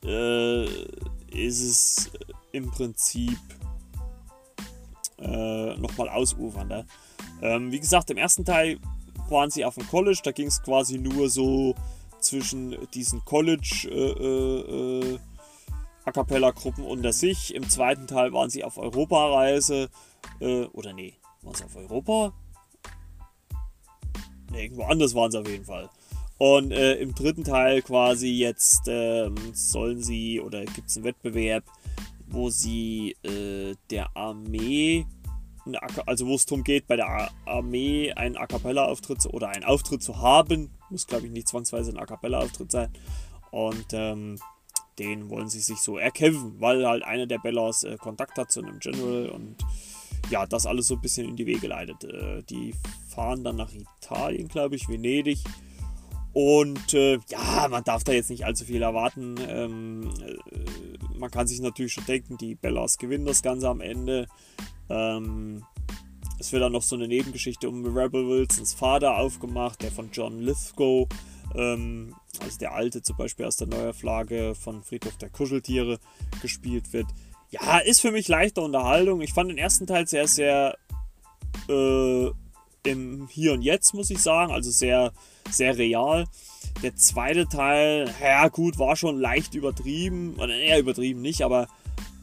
äh, 0.02 0.64
ist 0.64 1.60
es 1.60 2.10
im 2.52 2.70
Prinzip 2.70 3.36
äh, 5.18 5.76
nochmal 5.76 6.08
ausufernder. 6.08 6.86
Ähm, 7.42 7.70
wie 7.70 7.80
gesagt, 7.80 8.10
im 8.10 8.16
ersten 8.16 8.46
Teil 8.46 8.78
waren 9.30 9.50
sie 9.50 9.64
auf 9.64 9.74
dem 9.74 9.86
College, 9.88 10.20
da 10.22 10.32
ging 10.32 10.48
es 10.48 10.62
quasi 10.62 10.98
nur 10.98 11.28
so 11.28 11.74
zwischen 12.20 12.76
diesen 12.92 13.24
College 13.24 13.88
äh, 13.90 13.94
äh, 13.94 15.14
äh, 15.14 15.18
A 16.04 16.12
cappella 16.12 16.52
Gruppen 16.52 16.84
unter 16.84 17.12
sich. 17.12 17.54
Im 17.54 17.68
zweiten 17.68 18.06
Teil 18.06 18.32
waren 18.32 18.48
sie 18.48 18.62
auf 18.62 18.78
Europareise 18.78 19.90
äh, 20.40 20.64
oder 20.66 20.92
nee, 20.92 21.14
waren 21.42 21.54
sie 21.54 21.64
auf 21.64 21.76
Europa? 21.76 22.32
Nee, 24.52 24.64
irgendwo 24.64 24.84
anders 24.84 25.14
waren 25.14 25.30
sie 25.30 25.40
auf 25.40 25.48
jeden 25.48 25.64
Fall. 25.64 25.90
Und 26.38 26.70
äh, 26.70 26.94
im 26.96 27.14
dritten 27.14 27.44
Teil 27.44 27.82
quasi 27.82 28.28
jetzt 28.28 28.82
ähm, 28.86 29.34
sollen 29.52 30.02
sie 30.02 30.40
oder 30.40 30.64
gibt 30.64 30.88
es 30.88 30.96
einen 30.96 31.06
Wettbewerb, 31.06 31.64
wo 32.28 32.50
sie 32.50 33.16
äh, 33.22 33.74
der 33.90 34.14
Armee 34.16 35.06
also 36.06 36.26
wo 36.26 36.34
es 36.34 36.46
darum 36.46 36.64
geht, 36.64 36.86
bei 36.86 36.96
der 36.96 37.30
Armee 37.44 38.12
einen 38.12 38.36
A 38.36 38.46
Cappella-Auftritt 38.46 39.26
oder 39.26 39.48
einen 39.48 39.64
Auftritt 39.64 40.02
zu 40.02 40.20
haben. 40.20 40.70
Muss, 40.90 41.06
glaube 41.06 41.26
ich, 41.26 41.32
nicht 41.32 41.48
zwangsweise 41.48 41.90
ein 41.90 41.98
A 41.98 42.06
Cappella-Auftritt 42.06 42.70
sein. 42.70 42.90
Und 43.50 43.86
ähm, 43.92 44.38
den 44.98 45.28
wollen 45.30 45.48
sie 45.48 45.60
sich 45.60 45.78
so 45.78 45.98
erkämpfen, 45.98 46.60
weil 46.60 46.86
halt 46.86 47.02
einer 47.04 47.26
der 47.26 47.38
Bellas 47.38 47.84
äh, 47.84 47.96
Kontakt 47.96 48.38
hat 48.38 48.50
zu 48.50 48.62
einem 48.62 48.78
General 48.78 49.28
und 49.30 49.56
ja, 50.30 50.46
das 50.46 50.66
alles 50.66 50.88
so 50.88 50.94
ein 50.94 51.00
bisschen 51.00 51.28
in 51.28 51.36
die 51.36 51.46
Wege 51.46 51.68
leitet. 51.68 52.04
Äh, 52.04 52.42
die 52.44 52.74
fahren 53.08 53.44
dann 53.44 53.56
nach 53.56 53.70
Italien, 53.72 54.48
glaube 54.48 54.76
ich, 54.76 54.88
Venedig. 54.88 55.38
Und 56.36 56.92
äh, 56.92 57.18
ja, 57.30 57.66
man 57.70 57.82
darf 57.82 58.04
da 58.04 58.12
jetzt 58.12 58.28
nicht 58.28 58.44
allzu 58.44 58.66
viel 58.66 58.82
erwarten. 58.82 59.36
Ähm, 59.48 60.10
äh, 60.20 61.18
man 61.18 61.30
kann 61.30 61.46
sich 61.46 61.60
natürlich 61.60 61.94
schon 61.94 62.04
denken, 62.04 62.36
die 62.36 62.54
Bellas 62.54 62.98
gewinnen 62.98 63.24
das 63.24 63.40
Ganze 63.40 63.70
am 63.70 63.80
Ende. 63.80 64.26
Ähm, 64.90 65.64
es 66.38 66.52
wird 66.52 66.62
dann 66.62 66.72
noch 66.72 66.82
so 66.82 66.94
eine 66.94 67.08
Nebengeschichte 67.08 67.70
um 67.70 67.86
Rebel 67.86 68.28
Wilsons 68.28 68.74
Vater 68.74 69.16
aufgemacht, 69.16 69.80
der 69.80 69.90
von 69.90 70.10
John 70.12 70.42
Lithgow, 70.42 71.08
ähm, 71.54 72.14
also 72.40 72.58
der 72.58 72.74
alte 72.74 73.00
zum 73.00 73.16
Beispiel 73.16 73.46
aus 73.46 73.56
der 73.56 73.68
Neuauflage 73.68 74.54
von 74.54 74.82
Friedhof 74.82 75.16
der 75.16 75.30
Kuscheltiere 75.30 75.98
gespielt 76.42 76.92
wird. 76.92 77.06
Ja, 77.48 77.78
ist 77.78 78.00
für 78.00 78.12
mich 78.12 78.28
leichte 78.28 78.60
Unterhaltung. 78.60 79.22
Ich 79.22 79.32
fand 79.32 79.50
den 79.50 79.56
ersten 79.56 79.86
Teil 79.86 80.06
sehr, 80.06 80.28
sehr 80.28 80.76
äh, 81.70 82.26
im 82.84 83.26
Hier 83.28 83.54
und 83.54 83.62
Jetzt, 83.62 83.94
muss 83.94 84.10
ich 84.10 84.18
sagen. 84.18 84.52
Also 84.52 84.70
sehr, 84.70 85.14
sehr 85.50 85.76
real. 85.78 86.26
Der 86.82 86.94
zweite 86.96 87.46
Teil, 87.46 88.12
ja 88.20 88.48
gut, 88.48 88.78
war 88.78 88.96
schon 88.96 89.18
leicht 89.18 89.54
übertrieben. 89.54 90.34
Oder 90.38 90.54
eher 90.54 90.78
übertrieben 90.78 91.22
nicht, 91.22 91.42
aber 91.42 91.68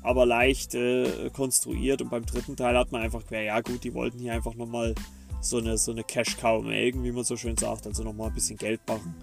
aber 0.04 0.26
leicht 0.26 0.76
äh, 0.76 1.30
konstruiert. 1.32 2.02
Und 2.02 2.10
beim 2.10 2.26
dritten 2.26 2.56
Teil 2.56 2.78
hat 2.78 2.92
man 2.92 3.02
einfach, 3.02 3.24
ja 3.32 3.62
gut, 3.62 3.84
die 3.84 3.94
wollten 3.94 4.20
hier 4.20 4.34
einfach 4.34 4.54
nochmal 4.54 4.94
so 5.42 5.58
eine, 5.58 5.78
so 5.78 5.92
eine 5.92 6.04
Cash-Cow 6.04 6.64
melken, 6.64 7.04
wie 7.04 7.12
man 7.12 7.24
so 7.24 7.38
schön 7.38 7.58
sagt, 7.58 7.88
also 7.88 8.04
nochmal 8.04 8.28
ein 8.28 8.34
bisschen 8.34 8.58
Geld 8.58 8.82
machen. 8.88 9.16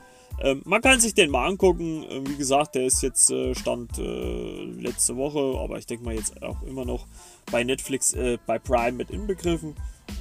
Ähm, 0.43 0.63
man 0.65 0.81
kann 0.81 1.01
sich 1.01 1.15
den 1.15 1.31
mal 1.31 1.47
angucken. 1.47 2.05
Ähm, 2.09 2.29
wie 2.29 2.37
gesagt, 2.37 2.75
der 2.75 2.87
ist 2.87 3.03
jetzt 3.03 3.31
äh, 3.31 3.55
Stand 3.55 3.99
äh, 3.99 4.65
letzte 4.65 5.17
Woche, 5.17 5.59
aber 5.61 5.79
ich 5.79 5.87
denke 5.87 6.05
mal 6.05 6.15
jetzt 6.15 6.43
auch 6.43 6.63
immer 6.63 6.85
noch 6.85 7.07
bei 7.51 7.63
Netflix, 7.63 8.15
äh, 8.15 8.39
bei 8.47 8.59
Prime 8.59 8.93
mit 8.93 9.11
inbegriffen. 9.11 9.75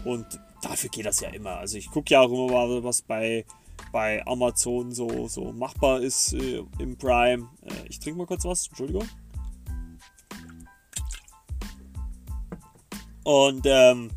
Und 0.04 0.26
dafür 0.62 0.90
geht 0.90 1.06
das 1.06 1.22
ja 1.22 1.30
immer. 1.30 1.58
Also 1.58 1.78
ich 1.78 1.90
gucke 1.90 2.14
ja 2.14 2.22
auch 2.22 2.32
immer 2.32 2.52
mal, 2.52 2.84
was 2.84 3.02
bei, 3.02 3.46
bei 3.92 4.26
Amazon 4.26 4.92
so, 4.92 5.28
so 5.28 5.52
machbar 5.52 6.02
ist 6.02 6.34
äh, 6.34 6.64
im 6.80 6.98
Prime. 6.98 7.50
Äh, 7.64 7.88
ich 7.88 8.00
trinke 8.00 8.20
mal 8.20 8.28
kurz 8.28 8.46
was, 8.46 8.68
Entschuldigung. 8.68 9.08
Und 13.24 13.66
ähm, 13.66 14.12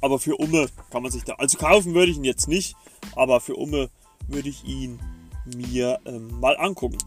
aber 0.00 0.18
für 0.18 0.36
Umme 0.36 0.68
kann 0.90 1.02
man 1.02 1.12
sich 1.12 1.24
da. 1.24 1.34
Also 1.34 1.58
kaufen 1.58 1.94
würde 1.94 2.10
ich 2.10 2.16
ihn 2.16 2.24
jetzt 2.24 2.48
nicht. 2.48 2.76
aber 3.16 3.40
für 3.40 3.56
Umme 3.56 3.90
würde 4.28 4.48
ich 4.48 4.64
ihn 4.64 5.00
mir 5.56 5.98
ähm, 6.04 6.38
mal 6.40 6.56
angucken. 6.56 6.98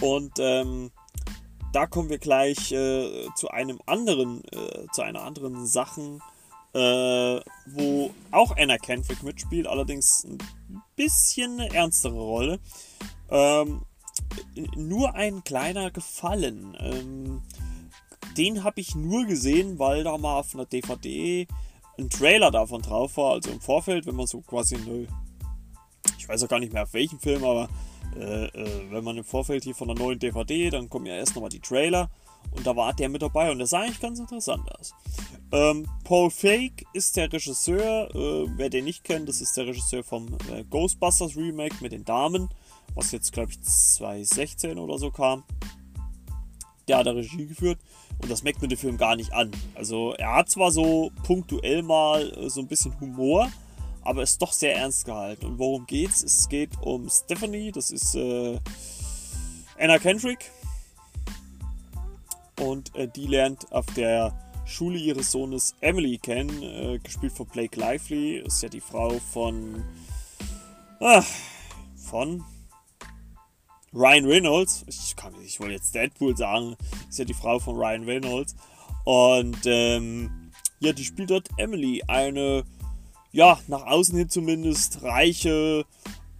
Und 0.00 0.32
ähm, 0.38 0.90
da 1.72 1.86
kommen 1.86 2.08
wir 2.08 2.18
gleich 2.18 2.72
äh, 2.72 3.28
zu 3.36 3.48
einem 3.50 3.78
anderen, 3.86 4.42
äh, 4.46 4.86
zu 4.92 5.02
einer 5.02 5.22
anderen 5.22 5.66
Sachen, 5.66 6.22
äh, 6.74 7.40
wo 7.66 8.10
auch 8.30 8.56
Anna 8.56 8.78
Kendrick 8.78 9.22
mitspielt, 9.22 9.66
allerdings 9.66 10.24
ein 10.24 10.38
bisschen 10.96 11.60
eine 11.60 11.74
ernstere 11.74 12.14
Rolle. 12.14 12.60
Ähm, 13.30 13.82
nur 14.76 15.14
ein 15.14 15.42
kleiner 15.44 15.90
Gefallen. 15.90 16.76
Ähm, 16.78 17.42
den 18.36 18.62
habe 18.62 18.80
ich 18.80 18.94
nur 18.94 19.26
gesehen, 19.26 19.78
weil 19.78 20.04
da 20.04 20.16
mal 20.16 20.38
auf 20.38 20.54
einer 20.54 20.66
DVD 20.66 21.46
ein 21.98 22.08
Trailer 22.08 22.50
davon 22.50 22.82
drauf 22.82 23.16
war, 23.16 23.32
also 23.32 23.50
im 23.50 23.60
Vorfeld, 23.60 24.06
wenn 24.06 24.16
man 24.16 24.26
so 24.26 24.40
quasi 24.40 24.76
eine, 24.76 25.06
ich 26.18 26.28
weiß 26.28 26.44
auch 26.44 26.48
gar 26.48 26.60
nicht 26.60 26.72
mehr 26.72 26.84
auf 26.84 26.94
welchem 26.94 27.18
Film, 27.18 27.44
aber 27.44 27.68
äh, 28.16 28.46
äh, 28.46 28.90
wenn 28.90 29.04
man 29.04 29.16
im 29.16 29.24
Vorfeld 29.24 29.64
hier 29.64 29.74
von 29.74 29.90
einer 29.90 29.98
neuen 29.98 30.18
DVD, 30.18 30.70
dann 30.70 30.88
kommen 30.88 31.06
ja 31.06 31.14
erst 31.14 31.34
nochmal 31.34 31.50
die 31.50 31.60
Trailer 31.60 32.08
und 32.52 32.66
da 32.66 32.74
war 32.76 32.92
der 32.92 33.08
mit 33.08 33.22
dabei 33.22 33.50
und 33.50 33.58
der 33.58 33.66
sah 33.66 33.80
eigentlich 33.80 34.00
ganz 34.00 34.18
interessant 34.18 34.70
aus. 34.78 34.94
Ähm, 35.52 35.86
Paul 36.04 36.30
Fake 36.30 36.86
ist 36.92 37.16
der 37.16 37.32
Regisseur, 37.32 38.08
äh, 38.14 38.46
wer 38.56 38.70
den 38.70 38.84
nicht 38.84 39.04
kennt, 39.04 39.28
das 39.28 39.40
ist 39.40 39.56
der 39.56 39.66
Regisseur 39.66 40.04
vom 40.04 40.28
äh, 40.52 40.64
Ghostbusters 40.64 41.36
Remake 41.36 41.76
mit 41.80 41.92
den 41.92 42.04
Damen, 42.04 42.48
was 42.94 43.12
jetzt 43.12 43.32
glaube 43.32 43.50
ich 43.52 43.60
2016 43.60 44.78
oder 44.78 44.98
so 44.98 45.10
kam. 45.10 45.44
Der 46.86 46.98
hat 46.98 47.06
da 47.06 47.12
Regie 47.12 47.46
geführt 47.46 47.78
und 48.20 48.30
das 48.30 48.42
merkt 48.42 48.60
man 48.60 48.68
den 48.68 48.78
Film 48.78 48.96
gar 48.96 49.16
nicht 49.16 49.32
an. 49.32 49.50
Also 49.74 50.12
er 50.14 50.34
hat 50.36 50.50
zwar 50.50 50.70
so 50.70 51.10
punktuell 51.24 51.82
mal 51.82 52.30
äh, 52.32 52.48
so 52.48 52.60
ein 52.60 52.68
bisschen 52.68 52.98
Humor, 53.00 53.50
aber 54.02 54.22
ist 54.22 54.40
doch 54.40 54.52
sehr 54.52 54.76
ernst 54.76 55.04
gehalten. 55.04 55.46
Und 55.46 55.58
worum 55.58 55.86
geht's? 55.86 56.22
Es 56.22 56.48
geht 56.48 56.70
um 56.82 57.08
Stephanie, 57.08 57.72
das 57.72 57.90
ist 57.90 58.14
äh, 58.14 58.58
Anna 59.78 59.98
Kendrick. 59.98 60.50
Und 62.60 62.94
äh, 62.94 63.08
die 63.08 63.26
lernt 63.26 63.72
auf 63.72 63.86
der 63.96 64.32
Schule 64.64 64.98
ihres 64.98 65.32
Sohnes 65.32 65.74
Emily 65.80 66.18
kennen, 66.18 66.62
äh, 66.62 66.98
gespielt 66.98 67.32
von 67.32 67.46
Blake 67.46 67.78
Lively. 67.78 68.38
Ist 68.38 68.62
ja 68.62 68.68
die 68.68 68.80
Frau 68.80 69.18
von. 69.32 69.82
Ah, 71.00 71.24
von 71.96 72.44
Ryan 73.92 74.26
Reynolds. 74.26 74.84
Ich, 74.86 75.16
kann, 75.16 75.34
ich 75.44 75.58
wollte 75.58 75.74
jetzt 75.74 75.94
Deadpool 75.94 76.36
sagen. 76.36 76.76
Ist 77.08 77.18
ja 77.18 77.24
die 77.24 77.34
Frau 77.34 77.58
von 77.58 77.76
Ryan 77.76 78.04
Reynolds. 78.04 78.54
Und 79.04 79.60
ähm, 79.64 80.52
ja, 80.78 80.92
die 80.92 81.04
spielt 81.04 81.30
dort 81.30 81.48
Emily, 81.56 82.02
eine 82.06 82.64
ja, 83.32 83.58
nach 83.68 83.86
außen 83.86 84.16
hin 84.16 84.28
zumindest 84.28 85.02
reiche, 85.02 85.84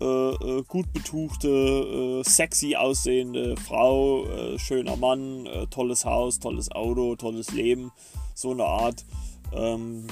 äh, 0.01 0.05
äh, 0.05 0.63
gut 0.67 0.93
betuchte, 0.93 1.49
äh, 1.49 2.23
sexy 2.29 2.75
aussehende 2.75 3.57
Frau, 3.57 4.27
äh, 4.27 4.59
schöner 4.59 4.97
Mann, 4.97 5.47
äh, 5.47 5.67
tolles 5.67 6.05
Haus, 6.05 6.39
tolles 6.39 6.71
Auto, 6.73 7.17
tolles 7.17 7.53
Leben, 7.53 7.93
so 8.35 8.53
eine 8.53 8.65
Art. 8.65 9.05
Ähm, 9.53 10.07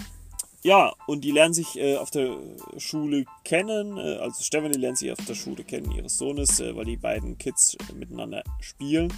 ja, 0.63 0.93
und 1.07 1.25
die 1.25 1.31
lernen 1.31 1.55
sich 1.55 1.81
auf 1.99 2.11
der 2.11 2.37
Schule 2.79 3.25
kennen. 3.45 3.97
also 3.97 4.43
Stephanie 4.43 4.77
lernt 4.77 4.99
sich 4.99 5.13
auf 5.13 5.25
der 5.25 5.35
Schule 5.35 5.63
kennen 5.63 5.93
ihres 5.93 6.19
Sohnes, 6.19 6.59
weil 6.61 6.85
die 6.85 6.97
beiden 6.97 7.39
Kids 7.39 7.77
miteinander 7.95 8.43
spielen. 8.61 9.13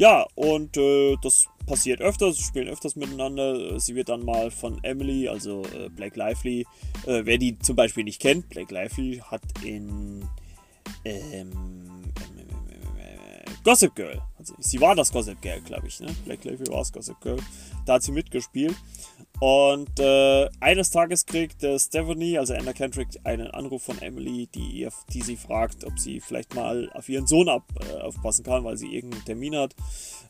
Ja, 0.00 0.26
und 0.34 0.78
äh, 0.78 1.18
das 1.20 1.46
passiert 1.66 2.00
öfters, 2.00 2.38
sie 2.38 2.44
spielen 2.44 2.68
öfters 2.68 2.96
miteinander. 2.96 3.78
Sie 3.78 3.94
wird 3.94 4.08
dann 4.08 4.24
mal 4.24 4.50
von 4.50 4.82
Emily, 4.82 5.28
also 5.28 5.62
äh, 5.76 5.90
Blake 5.90 6.18
Lively, 6.18 6.66
äh, 7.04 7.20
wer 7.26 7.36
die 7.36 7.58
zum 7.58 7.76
Beispiel 7.76 8.04
nicht 8.04 8.18
kennt, 8.18 8.48
Blake 8.48 8.72
Lively 8.72 9.18
hat 9.18 9.42
in 9.62 10.24
ähm, 11.04 11.52
Gossip 13.62 13.94
Girl, 13.94 14.22
also 14.38 14.54
sie 14.58 14.80
war 14.80 14.94
das 14.94 15.12
Gossip 15.12 15.42
Girl, 15.42 15.60
glaube 15.60 15.88
ich, 15.88 16.00
ne? 16.00 16.08
Blake 16.24 16.48
Lively 16.48 16.66
war 16.70 16.78
das 16.78 16.94
Gossip 16.94 17.20
Girl, 17.20 17.38
da 17.84 17.92
hat 17.92 18.02
sie 18.02 18.12
mitgespielt. 18.12 18.76
Und 19.40 19.98
äh, 19.98 20.50
eines 20.60 20.90
Tages 20.90 21.24
kriegt 21.24 21.64
äh, 21.64 21.78
Stephanie, 21.78 22.38
also 22.38 22.52
Anna 22.52 22.74
Kendrick, 22.74 23.08
einen 23.24 23.46
Anruf 23.46 23.84
von 23.84 23.98
Emily, 24.02 24.48
die, 24.54 24.80
ihr, 24.80 24.92
die 25.14 25.22
sie 25.22 25.36
fragt, 25.36 25.84
ob 25.84 25.98
sie 25.98 26.20
vielleicht 26.20 26.54
mal 26.54 26.90
auf 26.92 27.08
ihren 27.08 27.26
Sohn 27.26 27.48
ab, 27.48 27.64
äh, 27.80 28.02
aufpassen 28.02 28.44
kann, 28.44 28.64
weil 28.64 28.76
sie 28.76 28.94
irgendeinen 28.94 29.24
Termin 29.24 29.56
hat. 29.56 29.74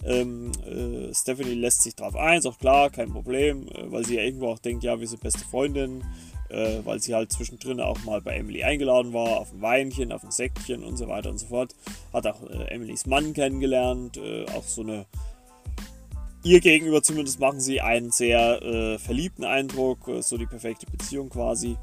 Ähm, 0.04 0.52
äh, 0.64 1.12
Stephanie 1.12 1.54
lässt 1.54 1.82
sich 1.82 1.96
darauf 1.96 2.14
ein, 2.14 2.40
sagt 2.40 2.60
klar, 2.60 2.88
kein 2.90 3.10
Problem, 3.10 3.66
äh, 3.68 3.90
weil 3.90 4.04
sie 4.04 4.14
ja 4.14 4.22
irgendwo 4.22 4.46
auch 4.46 4.60
denkt, 4.60 4.84
ja, 4.84 5.00
wir 5.00 5.08
sind 5.08 5.20
beste 5.20 5.40
Freundin, 5.40 6.04
äh, 6.48 6.78
weil 6.84 7.00
sie 7.00 7.12
halt 7.12 7.32
zwischendrin 7.32 7.80
auch 7.80 8.04
mal 8.04 8.20
bei 8.20 8.36
Emily 8.36 8.62
eingeladen 8.62 9.12
war, 9.12 9.40
auf 9.40 9.52
ein 9.52 9.60
Weinchen, 9.60 10.12
auf 10.12 10.22
ein 10.22 10.30
Säckchen 10.30 10.84
und 10.84 10.96
so 10.96 11.08
weiter 11.08 11.30
und 11.30 11.38
so 11.38 11.48
fort. 11.48 11.74
Hat 12.12 12.28
auch 12.28 12.48
Emilys 12.68 13.06
Mann 13.06 13.32
kennengelernt, 13.34 14.20
auch 14.54 14.64
so 14.64 14.82
eine 14.82 15.06
ihr 16.42 16.60
gegenüber 16.60 17.02
zumindest 17.02 17.40
machen 17.40 17.60
sie 17.60 17.80
einen 17.80 18.10
sehr 18.10 18.62
äh, 18.62 18.98
verliebten 18.98 19.44
Eindruck, 19.44 20.08
äh, 20.08 20.22
so 20.22 20.36
die 20.36 20.46
perfekte 20.46 20.86
Beziehung 20.86 21.28
quasi. 21.28 21.76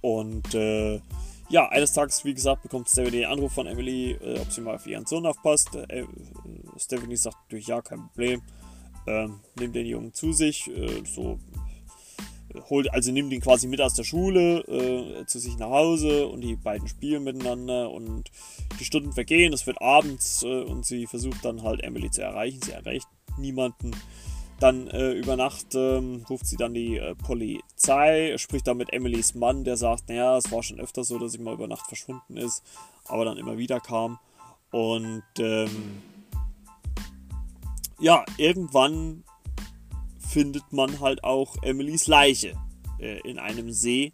Und 0.00 0.54
äh, 0.54 1.00
ja, 1.48 1.68
eines 1.68 1.92
Tages, 1.92 2.24
wie 2.24 2.34
gesagt, 2.34 2.62
bekommt 2.62 2.88
Stephanie 2.88 3.18
den 3.18 3.26
Anruf 3.26 3.52
von 3.52 3.66
Emily, 3.66 4.12
äh, 4.12 4.38
ob 4.40 4.52
sie 4.52 4.60
mal 4.60 4.74
auf 4.74 4.86
ihren 4.86 5.06
Sohn 5.06 5.26
aufpasst. 5.26 5.74
Äh, 5.74 6.04
Stephanie 6.76 7.16
sagt 7.16 7.36
natürlich 7.44 7.68
ja, 7.68 7.80
kein 7.80 8.00
Problem. 8.08 8.42
Ähm, 9.06 9.40
nimmt 9.58 9.74
den 9.74 9.86
Jungen 9.86 10.14
zu 10.14 10.32
sich, 10.32 10.70
so 11.04 11.38
holt, 12.70 12.92
also 12.92 13.12
nimmt 13.12 13.32
ihn 13.32 13.40
quasi 13.40 13.66
mit 13.66 13.80
aus 13.80 13.94
der 13.94 14.04
Schule 14.04 14.60
äh, 14.60 15.26
zu 15.26 15.38
sich 15.38 15.58
nach 15.58 15.70
Hause 15.70 16.26
und 16.26 16.40
die 16.40 16.56
beiden 16.56 16.88
spielen 16.88 17.24
miteinander 17.24 17.90
und 17.90 18.30
die 18.78 18.84
Stunden 18.84 19.12
vergehen, 19.12 19.52
es 19.52 19.66
wird 19.66 19.80
abends 19.80 20.42
äh, 20.42 20.62
und 20.62 20.86
sie 20.86 21.06
versucht 21.06 21.44
dann 21.44 21.62
halt 21.62 21.82
Emily 21.82 22.10
zu 22.10 22.22
erreichen. 22.22 22.60
Sie 22.62 22.72
erreicht 22.72 23.08
niemanden. 23.38 23.92
Dann 24.60 24.86
äh, 24.88 25.12
über 25.12 25.36
Nacht 25.36 25.74
ähm, 25.74 26.24
ruft 26.30 26.46
sie 26.46 26.56
dann 26.56 26.74
die 26.74 26.96
äh, 26.96 27.14
Polizei, 27.16 28.36
spricht 28.38 28.66
dann 28.66 28.76
mit 28.76 28.92
Emilys 28.92 29.34
Mann, 29.34 29.64
der 29.64 29.76
sagt, 29.76 30.08
naja, 30.08 30.38
es 30.38 30.50
war 30.52 30.62
schon 30.62 30.80
öfter 30.80 31.02
so, 31.02 31.18
dass 31.18 31.32
sie 31.32 31.38
mal 31.38 31.54
über 31.54 31.66
Nacht 31.66 31.86
verschwunden 31.86 32.36
ist, 32.36 32.62
aber 33.06 33.24
dann 33.24 33.36
immer 33.36 33.58
wieder 33.58 33.80
kam. 33.80 34.18
Und 34.70 35.24
ähm, 35.38 36.02
ja, 37.98 38.24
irgendwann 38.38 39.24
findet 40.34 40.72
man 40.72 40.98
halt 40.98 41.22
auch 41.22 41.54
Emilys 41.62 42.08
Leiche 42.08 42.54
äh, 42.98 43.20
in 43.20 43.38
einem 43.38 43.70
See. 43.70 44.12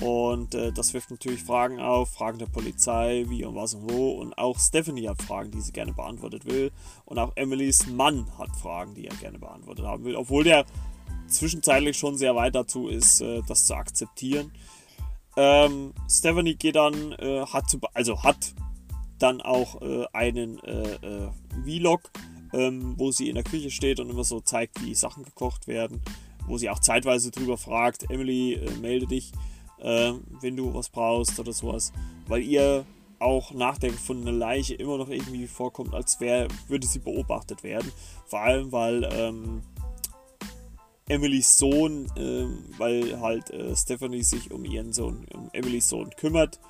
Und 0.00 0.54
äh, 0.54 0.72
das 0.72 0.94
wirft 0.94 1.10
natürlich 1.10 1.42
Fragen 1.42 1.78
auf, 1.78 2.10
Fragen 2.10 2.38
der 2.38 2.46
Polizei, 2.46 3.26
wie 3.28 3.44
und 3.44 3.54
was 3.54 3.74
und 3.74 3.90
wo. 3.90 4.12
Und 4.12 4.32
auch 4.38 4.58
Stephanie 4.58 5.06
hat 5.06 5.20
Fragen, 5.20 5.50
die 5.50 5.60
sie 5.60 5.72
gerne 5.72 5.92
beantwortet 5.92 6.46
will. 6.46 6.72
Und 7.04 7.18
auch 7.18 7.32
Emilys 7.36 7.86
Mann 7.86 8.26
hat 8.38 8.48
Fragen, 8.56 8.94
die 8.94 9.06
er 9.06 9.14
gerne 9.16 9.38
beantwortet 9.38 9.84
haben 9.84 10.04
will. 10.04 10.16
Obwohl 10.16 10.42
der 10.42 10.64
zwischenzeitlich 11.26 11.98
schon 11.98 12.16
sehr 12.16 12.34
weit 12.34 12.54
dazu 12.54 12.88
ist, 12.88 13.20
äh, 13.20 13.42
das 13.46 13.66
zu 13.66 13.74
akzeptieren. 13.74 14.52
Ähm, 15.36 15.92
Stephanie 16.08 16.54
geht 16.54 16.76
dann, 16.76 17.12
äh, 17.12 17.44
hat 17.44 17.68
zu, 17.68 17.78
also 17.92 18.22
hat 18.22 18.54
dann 19.18 19.42
auch 19.42 19.82
äh, 19.82 20.06
einen 20.14 20.58
äh, 20.64 20.94
äh, 20.94 21.30
Vlog 21.62 22.10
ähm, 22.52 22.94
wo 22.96 23.10
sie 23.10 23.28
in 23.28 23.34
der 23.34 23.44
Küche 23.44 23.70
steht 23.70 24.00
und 24.00 24.10
immer 24.10 24.24
so 24.24 24.40
zeigt, 24.40 24.84
wie 24.84 24.94
Sachen 24.94 25.24
gekocht 25.24 25.66
werden, 25.66 26.00
wo 26.46 26.58
sie 26.58 26.70
auch 26.70 26.78
zeitweise 26.78 27.30
drüber 27.30 27.56
fragt, 27.56 28.10
Emily, 28.10 28.54
äh, 28.54 28.70
melde 28.80 29.06
dich, 29.06 29.32
äh, 29.78 30.12
wenn 30.40 30.56
du 30.56 30.74
was 30.74 30.88
brauchst 30.88 31.38
oder 31.38 31.52
sowas, 31.52 31.92
weil 32.26 32.42
ihr 32.42 32.84
auch 33.18 33.52
nach 33.52 33.78
der 33.78 33.90
gefundenen 33.90 34.38
Leiche 34.38 34.74
immer 34.74 34.98
noch 34.98 35.08
irgendwie 35.08 35.46
vorkommt, 35.46 35.94
als 35.94 36.20
wäre, 36.20 36.48
würde 36.68 36.86
sie 36.86 36.98
beobachtet 36.98 37.62
werden. 37.62 37.92
Vor 38.26 38.40
allem, 38.40 38.72
weil 38.72 39.08
ähm, 39.12 39.62
Emilys 41.08 41.58
Sohn, 41.58 42.06
äh, 42.16 42.46
weil 42.78 43.20
halt 43.20 43.50
äh, 43.50 43.74
Stephanie 43.74 44.22
sich 44.22 44.50
um 44.50 44.64
ihren 44.64 44.92
Sohn, 44.92 45.26
um 45.34 45.50
Emilys 45.52 45.88
Sohn 45.88 46.10
kümmert, 46.16 46.60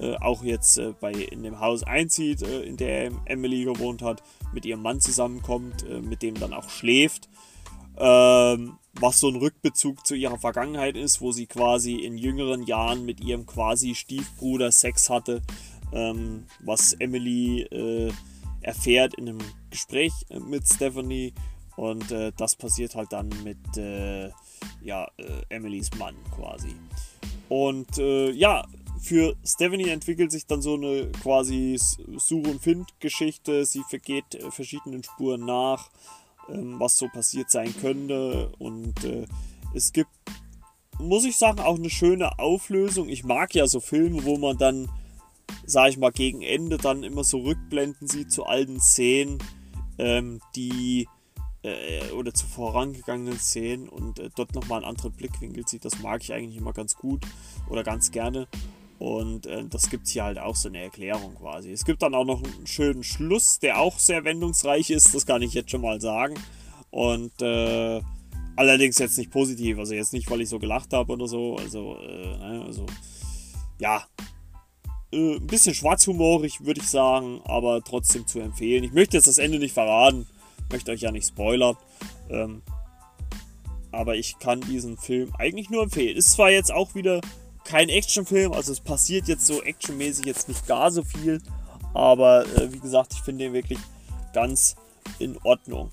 äh, 0.00 0.14
auch 0.16 0.42
jetzt 0.42 0.78
äh, 0.78 0.94
bei 0.98 1.12
in 1.12 1.42
dem 1.42 1.60
Haus 1.60 1.82
einzieht, 1.82 2.42
in 2.42 2.76
der 2.76 3.10
Emily 3.26 3.64
gewohnt 3.64 4.02
hat, 4.02 4.22
mit 4.52 4.64
ihrem 4.64 4.82
Mann 4.82 5.00
zusammenkommt, 5.00 5.84
mit 6.02 6.22
dem 6.22 6.34
dann 6.34 6.52
auch 6.52 6.68
schläft. 6.68 7.28
Ähm, 7.98 8.78
was 8.94 9.20
so 9.20 9.28
ein 9.28 9.36
Rückbezug 9.36 10.06
zu 10.06 10.14
ihrer 10.14 10.38
Vergangenheit 10.38 10.96
ist, 10.96 11.20
wo 11.20 11.32
sie 11.32 11.46
quasi 11.46 11.96
in 11.96 12.18
jüngeren 12.18 12.62
Jahren 12.64 13.04
mit 13.04 13.20
ihrem 13.20 13.46
quasi 13.46 13.94
Stiefbruder 13.94 14.72
Sex 14.72 15.08
hatte, 15.08 15.42
ähm, 15.92 16.46
was 16.60 16.94
Emily 16.94 17.66
erfährt 18.60 19.14
in 19.14 19.28
einem 19.28 19.38
Gespräch 19.70 20.12
mit 20.46 20.66
Stephanie 20.66 21.34
und 21.82 22.12
äh, 22.12 22.30
das 22.36 22.54
passiert 22.54 22.94
halt 22.94 23.12
dann 23.12 23.28
mit 23.42 23.76
äh, 23.76 24.30
ja, 24.84 25.08
äh, 25.16 25.42
Emilys 25.48 25.90
Mann 25.98 26.14
quasi. 26.32 26.76
Und 27.48 27.98
äh, 27.98 28.30
ja, 28.30 28.68
für 29.00 29.34
Stephanie 29.44 29.88
entwickelt 29.88 30.30
sich 30.30 30.46
dann 30.46 30.62
so 30.62 30.74
eine 30.74 31.10
quasi 31.24 31.76
Such- 31.76 32.46
und 32.46 32.62
Find-Geschichte. 32.62 33.64
Sie 33.64 33.82
vergeht 33.90 34.36
äh, 34.36 34.52
verschiedenen 34.52 35.02
Spuren 35.02 35.44
nach, 35.44 35.90
ähm, 36.48 36.78
was 36.78 36.96
so 36.96 37.08
passiert 37.08 37.50
sein 37.50 37.74
könnte. 37.80 38.52
Und 38.60 39.02
äh, 39.02 39.26
es 39.74 39.92
gibt 39.92 40.10
muss 41.00 41.24
ich 41.24 41.36
sagen, 41.36 41.58
auch 41.58 41.78
eine 41.78 41.90
schöne 41.90 42.38
Auflösung. 42.38 43.08
Ich 43.08 43.24
mag 43.24 43.56
ja 43.56 43.66
so 43.66 43.80
Filme, 43.80 44.24
wo 44.24 44.38
man 44.38 44.56
dann, 44.56 44.88
sag 45.66 45.88
ich 45.88 45.98
mal, 45.98 46.12
gegen 46.12 46.42
Ende 46.42 46.76
dann 46.76 47.02
immer 47.02 47.24
so 47.24 47.38
Rückblenden 47.38 48.06
sieht 48.06 48.30
zu 48.30 48.44
alten 48.44 48.78
Szenen, 48.78 49.38
ähm, 49.98 50.40
die 50.54 51.08
äh, 51.62 52.10
oder 52.12 52.34
zu 52.34 52.46
vorangegangenen 52.46 53.38
Szenen 53.38 53.88
und 53.88 54.18
äh, 54.18 54.30
dort 54.34 54.54
nochmal 54.54 54.78
einen 54.78 54.88
anderen 54.88 55.12
Blickwinkel 55.12 55.66
sieht. 55.66 55.84
Das 55.84 56.00
mag 56.00 56.22
ich 56.22 56.32
eigentlich 56.32 56.56
immer 56.56 56.72
ganz 56.72 56.96
gut 56.96 57.24
oder 57.68 57.82
ganz 57.82 58.10
gerne. 58.10 58.48
Und 58.98 59.46
äh, 59.46 59.64
das 59.68 59.90
gibt 59.90 60.06
hier 60.06 60.24
halt 60.24 60.38
auch 60.38 60.54
so 60.54 60.68
eine 60.68 60.80
Erklärung 60.80 61.34
quasi. 61.34 61.72
Es 61.72 61.84
gibt 61.84 62.02
dann 62.02 62.14
auch 62.14 62.24
noch 62.24 62.42
einen 62.42 62.66
schönen 62.66 63.02
Schluss, 63.02 63.58
der 63.58 63.80
auch 63.80 63.98
sehr 63.98 64.24
wendungsreich 64.24 64.90
ist, 64.90 65.14
das 65.14 65.26
kann 65.26 65.42
ich 65.42 65.54
jetzt 65.54 65.70
schon 65.70 65.80
mal 65.80 66.00
sagen. 66.00 66.34
Und 66.90 67.40
äh, 67.42 68.00
allerdings 68.54 68.98
jetzt 68.98 69.18
nicht 69.18 69.30
positiv, 69.30 69.78
also 69.78 69.94
jetzt 69.94 70.12
nicht, 70.12 70.30
weil 70.30 70.42
ich 70.42 70.48
so 70.48 70.58
gelacht 70.58 70.92
habe 70.92 71.12
oder 71.12 71.26
so. 71.26 71.56
Also, 71.56 71.96
äh, 71.96 72.36
ne, 72.38 72.62
also 72.64 72.86
ja, 73.80 74.04
äh, 75.12 75.36
ein 75.36 75.46
bisschen 75.46 75.74
schwarzhumorig, 75.74 76.64
würde 76.64 76.80
ich 76.80 76.88
sagen, 76.88 77.40
aber 77.44 77.82
trotzdem 77.82 78.26
zu 78.26 78.38
empfehlen. 78.40 78.84
Ich 78.84 78.92
möchte 78.92 79.16
jetzt 79.16 79.26
das 79.26 79.38
Ende 79.38 79.58
nicht 79.58 79.72
verraten, 79.74 80.26
möchte 80.72 80.90
euch 80.90 81.00
ja 81.00 81.12
nicht 81.12 81.28
spoilern. 81.28 81.76
Ähm, 82.30 82.62
aber 83.92 84.16
ich 84.16 84.38
kann 84.38 84.60
diesen 84.62 84.96
Film 84.96 85.32
eigentlich 85.38 85.70
nur 85.70 85.82
empfehlen. 85.82 86.16
Ist 86.16 86.32
zwar 86.32 86.50
jetzt 86.50 86.72
auch 86.72 86.94
wieder 86.94 87.20
kein 87.64 87.88
Actionfilm, 87.88 88.52
also 88.52 88.72
es 88.72 88.80
passiert 88.80 89.28
jetzt 89.28 89.46
so 89.46 89.62
actionmäßig 89.62 90.26
jetzt 90.26 90.48
nicht 90.48 90.66
gar 90.66 90.90
so 90.90 91.04
viel, 91.04 91.40
aber 91.94 92.44
äh, 92.56 92.72
wie 92.72 92.80
gesagt, 92.80 93.12
ich 93.12 93.20
finde 93.20 93.44
den 93.44 93.52
wirklich 93.52 93.78
ganz 94.32 94.74
in 95.18 95.38
Ordnung. 95.44 95.92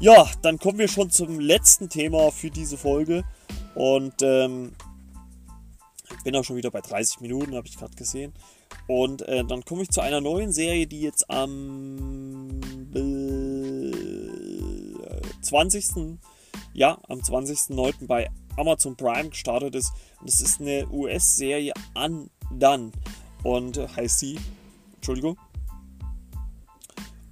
Ja, 0.00 0.28
dann 0.42 0.58
kommen 0.58 0.78
wir 0.78 0.88
schon 0.88 1.10
zum 1.10 1.40
letzten 1.40 1.88
Thema 1.88 2.30
für 2.32 2.50
diese 2.50 2.76
Folge 2.76 3.24
und 3.74 4.14
ähm, 4.22 4.72
ich 6.10 6.22
bin 6.24 6.36
auch 6.36 6.44
schon 6.44 6.56
wieder 6.56 6.70
bei 6.70 6.80
30 6.80 7.20
Minuten, 7.20 7.54
habe 7.54 7.66
ich 7.66 7.78
gerade 7.78 7.94
gesehen. 7.94 8.32
Und 8.86 9.22
äh, 9.22 9.44
dann 9.44 9.64
komme 9.64 9.82
ich 9.82 9.90
zu 9.90 10.00
einer 10.00 10.20
neuen 10.20 10.52
Serie, 10.52 10.86
die 10.86 11.00
jetzt 11.00 11.30
am 11.30 12.60
äh, 12.94 13.92
20. 15.42 16.18
Ja, 16.72 16.98
am 17.08 17.20
20.09. 17.20 18.06
bei 18.06 18.28
Amazon 18.56 18.96
Prime 18.96 19.30
gestartet 19.30 19.74
ist. 19.74 19.92
Und 20.20 20.28
das 20.28 20.40
ist 20.40 20.60
eine 20.60 20.86
US-Serie 20.90 21.72
Undone. 21.94 22.92
Und 23.42 23.76
äh, 23.76 23.88
heißt 23.88 24.18
sie, 24.18 24.38
Entschuldigung. 24.96 25.38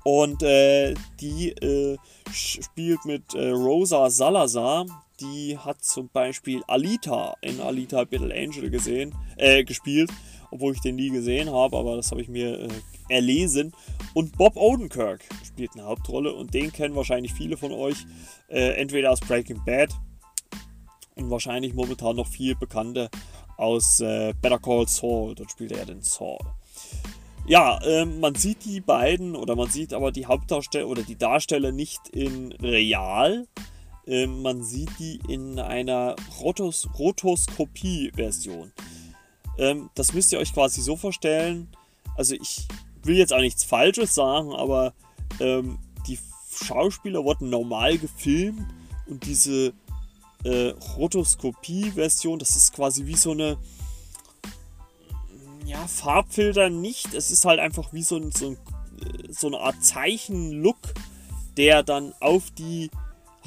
Und 0.05 0.43
äh, 0.43 0.95
die 1.21 1.51
äh, 1.51 1.97
spielt 2.33 3.05
mit 3.05 3.35
äh, 3.35 3.51
Rosa 3.51 4.11
Salazar. 4.11 4.87
Die 5.21 5.57
hat 5.57 5.85
zum 5.85 6.09
Beispiel 6.09 6.63
Alita 6.67 7.37
in 7.43 7.61
Alita 7.61 8.05
Battle 8.05 8.35
Angel 8.35 8.71
gesehen, 8.71 9.15
äh, 9.37 9.63
gespielt, 9.63 10.11
obwohl 10.53 10.75
ich 10.75 10.81
den 10.81 10.97
nie 10.97 11.11
gesehen 11.11 11.51
habe, 11.51 11.77
aber 11.77 11.97
das 11.97 12.13
habe 12.13 12.23
ich 12.23 12.29
mir 12.29 12.61
äh, 12.61 12.69
erlesen. 13.09 13.73
Und 14.15 14.39
Bob 14.39 14.57
Odenkirk 14.57 15.25
spielt 15.45 15.73
eine 15.75 15.85
Hauptrolle 15.85 16.33
und 16.33 16.55
den 16.55 16.73
kennen 16.73 16.95
wahrscheinlich 16.95 17.33
viele 17.33 17.57
von 17.57 17.73
euch 17.73 18.07
entweder 18.49 19.11
aus 19.11 19.21
Breaking 19.21 19.65
Bad 19.65 19.89
und 21.15 21.31
wahrscheinlich 21.31 21.75
momentan 21.75 22.17
noch 22.17 22.27
viel 22.27 22.55
bekannter 22.55 23.09
aus 23.57 24.01
äh, 24.01 24.35
Better 24.41 24.59
Call 24.59 24.89
Saul. 24.89 25.35
Dort 25.35 25.51
spielt 25.51 25.73
er 25.73 25.87
den 25.87 26.03
Saul. 26.03 26.39
Ja, 27.47 27.81
ähm, 27.85 28.21
man 28.21 28.35
sieht 28.35 28.65
die 28.65 28.81
beiden 28.81 29.35
oder 29.35 29.57
man 29.57 29.69
sieht 29.69 29.93
aber 29.93 30.13
die 30.13 30.27
Hauptdarsteller 30.27 30.87
oder 30.87 31.03
die 31.03 31.17
Darsteller 31.17 31.73
nicht 31.73 32.09
in 32.09 32.53
real. 32.53 33.47
Ähm, 34.07 34.43
man 34.43 34.63
sieht 34.63 34.91
die 34.99 35.21
in 35.29 35.59
einer 35.59 36.17
Rotos 36.41 36.89
Rotoskopie-Version. 36.99 38.73
Ähm, 39.59 39.91
das 39.95 40.13
müsst 40.13 40.33
ihr 40.33 40.39
euch 40.39 40.53
quasi 40.53 40.81
so 40.81 40.97
vorstellen. 40.97 41.69
Also 42.17 42.35
ich 42.35 42.67
will 43.03 43.17
jetzt 43.17 43.33
auch 43.33 43.41
nichts 43.41 43.65
Falsches 43.65 44.15
sagen, 44.15 44.53
aber 44.53 44.95
ähm, 45.41 45.79
die 46.07 46.19
Schauspieler 46.51 47.25
wurden 47.25 47.51
normal 47.51 47.99
gefilmt 47.99 48.67
und 49.07 49.25
diese 49.27 49.73
äh, 50.45 50.69
Rotoskopie-Version. 50.97 52.39
Das 52.39 52.57
ist 52.57 52.75
quasi 52.75 53.07
wie 53.07 53.17
so 53.17 53.33
eine 53.33 53.57
ja, 55.67 55.87
Farbfilter 55.87 56.71
nicht. 56.71 57.15
Es 57.15 57.31
ist 57.31 57.45
halt 57.45 57.61
einfach 57.61 57.93
wie 57.93 58.03
so, 58.03 58.17
ein, 58.17 58.33
so, 58.33 58.51
ein, 58.51 58.59
so 59.31 59.47
eine 59.47 59.61
Art 59.61 59.83
Zeichen-Look, 59.83 60.79
der 61.57 61.83
dann 61.83 62.13
auf 62.21 62.51
die 62.51 62.91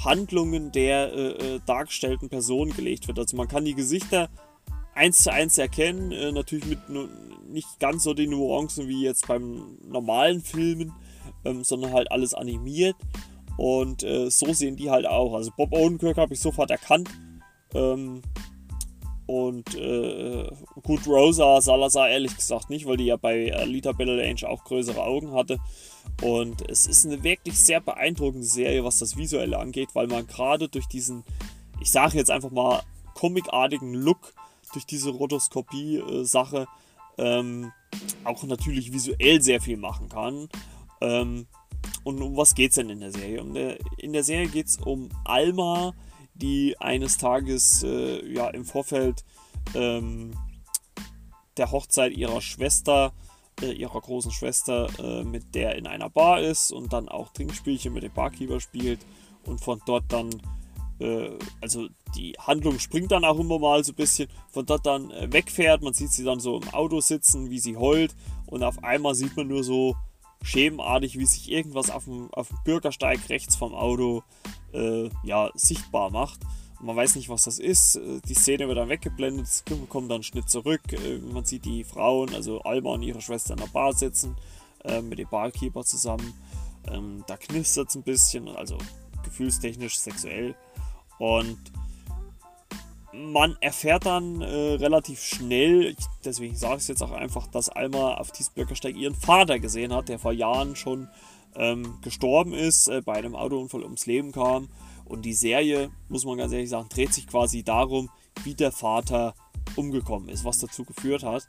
Handlungen 0.04 0.72
der 0.72 1.14
äh, 1.14 1.56
äh 1.56 1.60
dargestellten 1.66 2.30
Person 2.30 2.72
gelegt 2.72 3.08
wird. 3.08 3.18
Also 3.18 3.38
man 3.38 3.48
kann 3.48 3.66
die 3.66 3.76
Gesichter 3.76 4.30
eins 4.96 5.24
zu 5.24 5.32
eins 5.32 5.58
erkennen, 5.58 6.12
äh, 6.12 6.32
natürlich 6.32 6.66
mit 6.66 6.80
nicht 7.48 7.80
ganz 7.80 8.04
so 8.04 8.14
den 8.14 8.32
Nuancen 8.32 8.88
wie 8.88 9.04
jetzt 9.04 9.28
beim 9.28 9.78
normalen 9.88 10.42
Filmen, 10.42 10.94
ähm, 11.44 11.64
sondern 11.64 11.94
halt 11.94 12.12
alles 12.12 12.34
animiert. 12.34 12.96
Und 13.58 14.04
äh, 14.04 14.30
so 14.30 14.52
sehen 14.52 14.76
die 14.76 14.90
halt 14.90 15.06
auch. 15.06 15.34
Also 15.36 15.52
Bob 15.56 15.72
Odenkirk 15.72 16.18
habe 16.18 16.34
ich 16.34 16.40
sofort 16.40 16.72
erkannt. 16.72 17.10
Ähm, 17.74 18.22
und 19.28 19.74
äh, 19.76 20.48
gut, 20.84 21.08
Rosa 21.08 21.60
Salazar 21.60 22.10
ehrlich 22.10 22.36
gesagt 22.36 22.70
nicht, 22.70 22.86
weil 22.86 22.98
die 22.98 23.06
ja 23.06 23.16
bei 23.16 23.54
Alita 23.54 23.92
Battle 23.92 24.36
auch 24.48 24.64
größere 24.64 25.02
Augen 25.02 25.32
hatte. 25.34 25.58
Und 26.22 26.70
es 26.70 26.86
ist 26.86 27.06
eine 27.06 27.24
wirklich 27.24 27.58
sehr 27.58 27.82
beeindruckende 27.82 28.46
Serie, 28.46 28.84
was 28.84 29.00
das 29.00 29.18
Visuelle 29.18 29.58
angeht, 29.58 29.90
weil 29.94 30.08
man 30.08 30.28
gerade 30.28 30.68
durch 30.68 30.86
diesen, 30.88 31.24
ich 31.82 31.92
sage 31.92 32.18
jetzt 32.18 32.30
einfach 32.30 32.52
mal, 32.52 32.84
comicartigen 33.16 33.94
Look, 33.94 34.34
durch 34.76 34.86
diese 34.86 35.10
Rotoskopie-Sache, 35.12 36.68
ähm, 37.18 37.72
auch 38.24 38.44
natürlich 38.44 38.92
visuell 38.92 39.42
sehr 39.42 39.62
viel 39.62 39.78
machen 39.78 40.10
kann. 40.10 40.50
Ähm, 41.02 41.48
und 42.04 42.22
um 42.22 42.38
was 42.38 42.56
geht 42.56 42.72
es 42.72 42.76
denn 42.76 42.90
in 42.90 43.00
der 43.00 43.12
Serie? 43.12 43.44
Der, 43.54 43.78
in 43.98 44.14
der 44.14 44.24
Serie 44.24 44.48
geht 44.48 44.68
es 44.68 44.78
um 44.78 45.10
Alma, 45.24 45.94
die 46.34 46.76
eines 46.80 47.18
Tages 47.18 47.84
äh, 47.84 48.26
ja, 48.32 48.50
im 48.50 48.66
Vorfeld 48.66 49.24
ähm, 49.74 50.32
der 51.58 51.72
Hochzeit 51.72 52.12
ihrer 52.12 52.42
Schwester, 52.42 53.14
äh, 53.62 53.72
ihrer 53.72 54.02
großen 54.02 54.32
Schwester, 54.32 54.90
äh, 55.00 55.24
mit 55.24 55.56
der 55.56 55.76
in 55.76 55.88
einer 55.88 56.10
Bar 56.10 56.42
ist 56.42 56.72
und 56.72 56.92
dann 56.92 57.08
auch 57.08 57.32
Trinkspielchen 57.32 57.94
mit 57.94 58.04
dem 58.04 58.14
Barkeeper 58.14 58.60
spielt 58.60 59.00
und 59.46 59.62
von 59.62 59.82
dort 59.86 60.06
dann, 60.10 60.30
äh, 61.00 61.32
also 61.62 61.88
die 62.16 62.34
Handlung 62.40 62.80
springt 62.80 63.12
dann 63.12 63.26
auch 63.26 63.40
immer 63.40 63.60
mal 63.60 63.84
so 63.84 63.92
ein 63.92 63.96
bisschen, 63.96 64.30
von 64.52 64.66
dort 64.66 64.86
dann 64.86 65.12
äh, 65.12 65.32
wegfährt. 65.32 65.82
Man 65.82 65.94
sieht 65.94 66.12
sie 66.12 66.24
dann 66.24 66.40
so 66.40 66.58
im 66.58 66.70
Auto 66.74 67.02
sitzen, 67.02 67.50
wie 67.50 67.60
sie 67.60 67.78
heult 67.78 68.16
und 68.46 68.64
auf 68.64 68.84
einmal 68.84 69.16
sieht 69.16 69.36
man 69.36 69.48
nur 69.48 69.64
so 69.64 69.96
schemenartig, 70.44 71.18
wie 71.18 71.26
sich 71.26 71.52
irgendwas 71.52 71.90
auf 71.90 72.06
dem, 72.06 72.32
auf 72.34 72.50
dem 72.50 72.58
Bürgersteig 72.64 73.30
rechts 73.30 73.56
vom 73.56 73.74
Auto 73.74 74.24
äh, 74.74 75.10
ja, 75.24 75.50
sichtbar 75.56 76.12
macht. 76.12 76.40
Und 76.80 76.88
man 76.88 76.96
weiß 76.96 77.16
nicht, 77.16 77.30
was 77.30 77.44
das 77.44 77.58
ist. 77.60 77.96
Äh, 77.96 78.22
die 78.28 78.36
Szene 78.36 78.68
wird 78.68 78.78
dann 78.78 78.90
weggeblendet, 78.90 79.48
es 79.48 79.64
kommt 79.90 80.12
dann 80.12 80.24
Schnitt 80.24 80.50
zurück. 80.50 80.82
Äh, 80.92 81.18
man 81.18 81.46
sieht 81.46 81.66
die 81.66 81.84
Frauen, 81.84 82.34
also 82.34 82.62
Alma 82.62 82.92
und 82.92 83.02
ihre 83.02 83.22
Schwester 83.22 83.54
in 83.54 83.60
der 83.60 83.68
Bar 83.68 83.94
sitzen, 83.94 84.36
äh, 84.84 85.02
mit 85.02 85.20
dem 85.20 85.30
Barkeeper 85.30 85.84
zusammen. 85.84 86.34
Ähm, 86.88 87.24
da 87.28 87.38
knistert 87.38 87.90
es 87.90 87.96
ein 87.96 88.04
bisschen, 88.04 88.48
also 88.50 88.78
gefühlstechnisch, 89.24 89.98
sexuell. 89.98 90.56
Und 91.18 91.58
man 93.14 93.56
erfährt 93.62 94.06
dann 94.06 94.42
äh, 94.42 94.74
relativ 94.74 95.22
schnell, 95.24 95.96
deswegen 96.24 96.56
sage 96.56 96.76
ich 96.76 96.82
es 96.82 96.88
jetzt 96.90 97.02
auch 97.02 97.12
einfach, 97.12 97.48
dass 97.48 97.70
Alma 97.70 98.16
auf 98.16 98.32
diesem 98.32 98.54
Bürgersteig 98.56 98.96
ihren 98.96 99.16
Vater 99.16 99.60
gesehen 99.60 99.94
hat, 99.94 100.10
der 100.10 100.20
vor 100.20 100.34
Jahren 100.34 100.76
schon 100.76 101.08
ähm, 101.56 101.98
gestorben 102.02 102.54
ist, 102.54 102.88
äh, 102.88 103.02
bei 103.02 103.14
einem 103.14 103.36
Autounfall 103.36 103.84
ums 103.84 104.06
Leben 104.06 104.32
kam. 104.32 104.68
Und 105.06 105.24
die 105.24 105.34
Serie, 105.34 105.92
muss 106.10 106.26
man 106.26 106.38
ganz 106.38 106.52
ehrlich 106.52 106.70
sagen, 106.70 106.90
dreht 106.90 107.14
sich 107.14 107.28
quasi 107.28 107.64
darum, 107.64 108.10
wie 108.44 108.56
der 108.56 108.72
Vater 108.72 109.34
umgekommen 109.76 110.30
ist, 110.30 110.44
was 110.44 110.60
dazu 110.60 110.84
geführt 110.84 111.24
hat. 111.24 111.48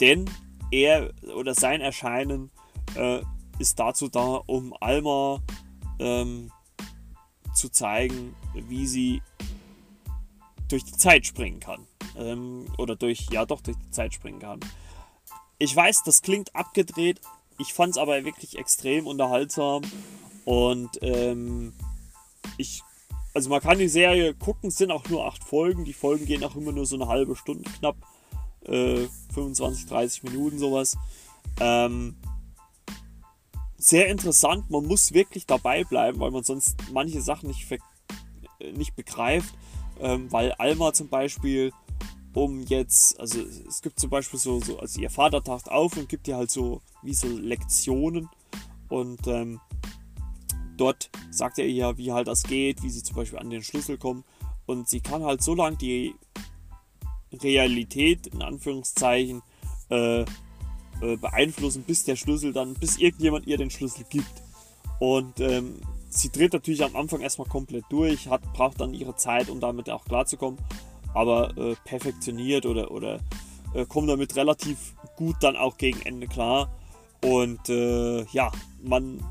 Denn 0.00 0.28
er 0.70 1.12
oder 1.36 1.54
sein 1.54 1.80
Erscheinen 1.80 2.50
äh, 2.96 3.20
ist 3.58 3.78
dazu 3.78 4.08
da, 4.08 4.42
um 4.46 4.74
Alma 4.80 5.40
ähm, 6.00 6.50
zu 7.54 7.70
zeigen, 7.70 8.34
wie 8.54 8.86
sie 8.86 9.22
durch 10.68 10.84
die 10.84 10.96
Zeit 10.96 11.26
springen 11.26 11.60
kann. 11.60 11.86
Ähm, 12.16 12.66
oder 12.78 12.96
durch, 12.96 13.26
ja 13.30 13.44
doch, 13.46 13.60
durch 13.60 13.76
die 13.76 13.90
Zeit 13.90 14.14
springen 14.14 14.40
kann. 14.40 14.60
Ich 15.58 15.74
weiß, 15.74 16.02
das 16.04 16.22
klingt 16.22 16.54
abgedreht, 16.54 17.20
ich 17.58 17.72
fand 17.72 17.92
es 17.92 17.98
aber 17.98 18.24
wirklich 18.24 18.58
extrem 18.58 19.06
unterhaltsam 19.06 19.82
und 20.44 20.90
ähm, 21.02 21.72
ich, 22.58 22.82
also 23.32 23.50
man 23.50 23.60
kann 23.60 23.78
die 23.78 23.88
Serie 23.88 24.34
gucken, 24.34 24.68
es 24.68 24.76
sind 24.76 24.90
auch 24.90 25.08
nur 25.08 25.26
acht 25.26 25.44
Folgen, 25.44 25.84
die 25.84 25.92
Folgen 25.92 26.26
gehen 26.26 26.44
auch 26.44 26.56
immer 26.56 26.72
nur 26.72 26.86
so 26.86 26.96
eine 26.96 27.08
halbe 27.08 27.36
Stunde 27.36 27.70
knapp, 27.78 27.96
äh, 28.66 29.06
25, 29.32 29.86
30 29.86 30.22
Minuten 30.24 30.58
sowas. 30.58 30.96
Ähm, 31.60 32.16
sehr 33.84 34.08
interessant, 34.08 34.70
man 34.70 34.86
muss 34.86 35.12
wirklich 35.12 35.44
dabei 35.44 35.84
bleiben, 35.84 36.18
weil 36.18 36.30
man 36.30 36.42
sonst 36.42 36.74
manche 36.90 37.20
Sachen 37.20 37.48
nicht, 37.48 37.68
nicht 38.74 38.96
begreift. 38.96 39.54
Ähm, 40.00 40.32
weil 40.32 40.52
Alma 40.52 40.94
zum 40.94 41.08
Beispiel, 41.08 41.70
um 42.32 42.62
jetzt, 42.62 43.20
also 43.20 43.40
es 43.68 43.82
gibt 43.82 44.00
zum 44.00 44.08
Beispiel 44.08 44.40
so, 44.40 44.58
so 44.60 44.78
also 44.78 44.98
ihr 44.98 45.10
Vater 45.10 45.44
taucht 45.44 45.70
auf 45.70 45.98
und 45.98 46.08
gibt 46.08 46.26
ihr 46.28 46.36
halt 46.36 46.50
so 46.50 46.80
wie 47.02 47.12
so 47.12 47.28
Lektionen. 47.28 48.30
Und 48.88 49.26
ähm, 49.26 49.60
dort 50.78 51.10
sagt 51.30 51.58
er 51.58 51.66
ihr, 51.66 51.98
wie 51.98 52.10
halt 52.10 52.26
das 52.26 52.42
geht, 52.44 52.82
wie 52.82 52.90
sie 52.90 53.02
zum 53.02 53.16
Beispiel 53.16 53.38
an 53.38 53.50
den 53.50 53.62
Schlüssel 53.62 53.98
kommt 53.98 54.24
und 54.64 54.88
sie 54.88 55.00
kann 55.00 55.24
halt 55.24 55.42
so 55.42 55.54
lange 55.54 55.76
die 55.76 56.14
Realität 57.34 58.28
in 58.28 58.40
Anführungszeichen 58.40 59.42
äh, 59.90 60.24
äh, 61.00 61.16
beeinflussen, 61.16 61.82
bis 61.82 62.04
der 62.04 62.16
Schlüssel 62.16 62.52
dann, 62.52 62.74
bis 62.74 62.98
irgendjemand 62.98 63.46
ihr 63.46 63.58
den 63.58 63.70
Schlüssel 63.70 64.04
gibt. 64.08 64.42
Und 65.00 65.40
ähm, 65.40 65.80
sie 66.08 66.30
dreht 66.30 66.52
natürlich 66.52 66.84
am 66.84 66.96
Anfang 66.96 67.20
erstmal 67.20 67.48
komplett 67.48 67.84
durch, 67.90 68.28
hat, 68.28 68.42
braucht 68.52 68.80
dann 68.80 68.94
ihre 68.94 69.16
Zeit, 69.16 69.48
um 69.48 69.60
damit 69.60 69.90
auch 69.90 70.04
klarzukommen, 70.04 70.58
aber 71.12 71.56
äh, 71.56 71.74
perfektioniert 71.84 72.66
oder, 72.66 72.90
oder 72.90 73.20
äh, 73.74 73.84
kommt 73.86 74.08
damit 74.08 74.36
relativ 74.36 74.94
gut 75.16 75.36
dann 75.40 75.56
auch 75.56 75.76
gegen 75.76 76.00
Ende 76.02 76.26
klar. 76.26 76.70
Und 77.22 77.68
äh, 77.68 78.24
ja, 78.32 78.52
man 78.82 79.24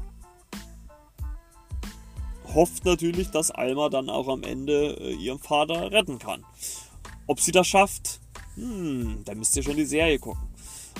hofft 2.53 2.85
natürlich, 2.85 3.31
dass 3.31 3.51
Alma 3.51 3.89
dann 3.89 4.09
auch 4.09 4.27
am 4.27 4.43
Ende 4.43 4.97
äh, 4.99 5.13
ihren 5.13 5.39
Vater 5.39 5.91
retten 5.91 6.19
kann. 6.19 6.43
Ob 7.27 7.39
sie 7.39 7.51
das 7.51 7.67
schafft, 7.67 8.19
hm, 8.55 9.23
da 9.25 9.33
müsst 9.35 9.55
ihr 9.55 9.63
schon 9.63 9.75
die 9.75 9.85
Serie 9.85 10.19
gucken. 10.19 10.52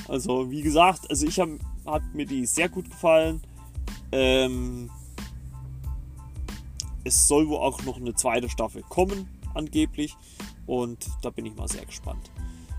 Also 0.07 0.51
wie 0.51 0.61
gesagt, 0.61 1.09
also 1.09 1.25
ich 1.25 1.39
habe 1.39 1.59
hat 1.85 2.03
mir 2.13 2.25
die 2.25 2.45
sehr 2.45 2.69
gut 2.69 2.89
gefallen. 2.89 3.41
Ähm, 4.11 4.89
es 7.03 7.27
soll 7.27 7.47
wohl 7.47 7.57
auch 7.57 7.83
noch 7.83 7.97
eine 7.97 8.13
zweite 8.15 8.49
Staffel 8.49 8.83
kommen, 8.83 9.27
angeblich. 9.53 10.15
Und 10.65 11.07
da 11.21 11.29
bin 11.29 11.45
ich 11.45 11.55
mal 11.55 11.67
sehr 11.67 11.85
gespannt. 11.85 12.31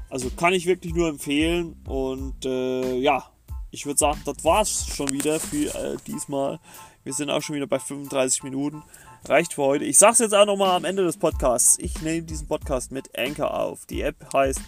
Also 0.08 0.30
kann 0.30 0.52
ich 0.54 0.66
wirklich 0.66 0.94
nur 0.94 1.08
empfehlen. 1.08 1.76
Und 1.86 2.46
äh, 2.46 2.98
ja, 2.98 3.24
ich 3.70 3.84
würde 3.84 3.98
sagen, 3.98 4.20
das 4.24 4.44
war's 4.44 4.86
schon 4.86 5.10
wieder 5.10 5.40
für 5.40 5.74
äh, 5.74 5.96
diesmal. 6.06 6.60
Wir 7.02 7.12
sind 7.12 7.28
auch 7.28 7.42
schon 7.42 7.56
wieder 7.56 7.66
bei 7.66 7.78
35 7.78 8.44
Minuten. 8.44 8.82
Reicht 9.26 9.54
für 9.54 9.62
heute. 9.62 9.84
Ich 9.84 9.98
sag's 9.98 10.20
jetzt 10.20 10.34
auch 10.34 10.46
nochmal 10.46 10.76
am 10.76 10.84
Ende 10.84 11.02
des 11.02 11.18
Podcasts. 11.18 11.78
Ich 11.78 12.00
nehme 12.00 12.22
diesen 12.22 12.46
Podcast 12.46 12.92
mit 12.92 13.18
Anchor 13.18 13.52
auf. 13.58 13.84
Die 13.86 14.00
App 14.00 14.16
heißt 14.32 14.60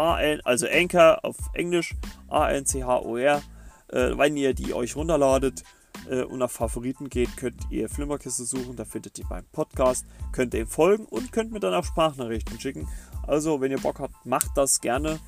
AN, 0.00 0.40
also 0.44 0.66
Anchor 0.66 1.24
auf 1.24 1.36
Englisch, 1.52 1.94
A-N-C-H-O-R. 2.28 3.42
Äh, 3.88 4.18
wenn 4.18 4.36
ihr 4.36 4.54
die 4.54 4.72
euch 4.72 4.96
runterladet 4.96 5.62
äh, 6.08 6.22
und 6.22 6.38
nach 6.38 6.50
Favoriten 6.50 7.08
geht, 7.08 7.36
könnt 7.36 7.60
ihr 7.70 7.88
Flimmerkiste 7.88 8.44
suchen. 8.44 8.76
Da 8.76 8.84
findet 8.84 9.18
ihr 9.18 9.26
beim 9.28 9.44
Podcast. 9.52 10.06
Könnt 10.32 10.54
ihr 10.54 10.60
ihm 10.60 10.68
folgen 10.68 11.04
und 11.04 11.32
könnt 11.32 11.52
mir 11.52 11.60
dann 11.60 11.74
auch 11.74 11.84
Sprachnachrichten 11.84 12.58
schicken. 12.58 12.88
Also, 13.26 13.60
wenn 13.60 13.70
ihr 13.70 13.80
Bock 13.80 14.00
habt, 14.00 14.24
macht 14.24 14.56
das 14.56 14.80
gerne. 14.80 15.20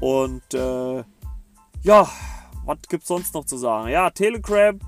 Und 0.00 0.54
äh, 0.54 1.04
ja, 1.82 2.08
was 2.64 2.78
gibt's 2.88 3.08
sonst 3.08 3.34
noch 3.34 3.44
zu 3.44 3.56
sagen? 3.56 3.88
Ja, 3.88 4.10
Telegram 4.10 4.78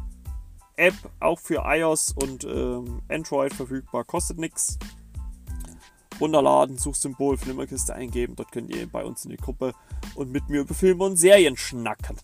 App 0.76 0.94
auch 1.20 1.38
für 1.38 1.62
iOS 1.64 2.12
und 2.12 2.44
ähm, 2.44 3.02
Android 3.08 3.52
verfügbar, 3.52 4.04
kostet 4.04 4.38
nichts. 4.38 4.78
Runterladen, 6.20 6.78
Suchsymbol, 6.78 7.38
Flimmerkiste 7.38 7.94
eingeben, 7.94 8.36
dort 8.36 8.52
könnt 8.52 8.74
ihr 8.74 8.86
bei 8.86 9.04
uns 9.04 9.24
in 9.24 9.30
die 9.30 9.36
Gruppe 9.36 9.72
und 10.14 10.30
mit 10.30 10.48
mir 10.48 10.60
über 10.60 10.74
Filme 10.74 11.04
und 11.04 11.16
Serien 11.16 11.56
schnacken. 11.56 12.16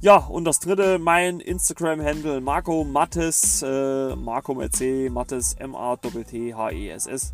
Ja, 0.00 0.18
und 0.18 0.44
das 0.44 0.60
dritte, 0.60 1.00
mein 1.00 1.40
Instagram-Handle 1.40 2.40
Marco 2.40 2.84
Mattes, 2.84 3.62
äh, 3.62 4.14
Marco 4.14 4.54
mit 4.54 4.76
C, 4.76 5.10
Mattes, 5.10 5.54
M-A-T-T-H-E-S-S. 5.54 7.32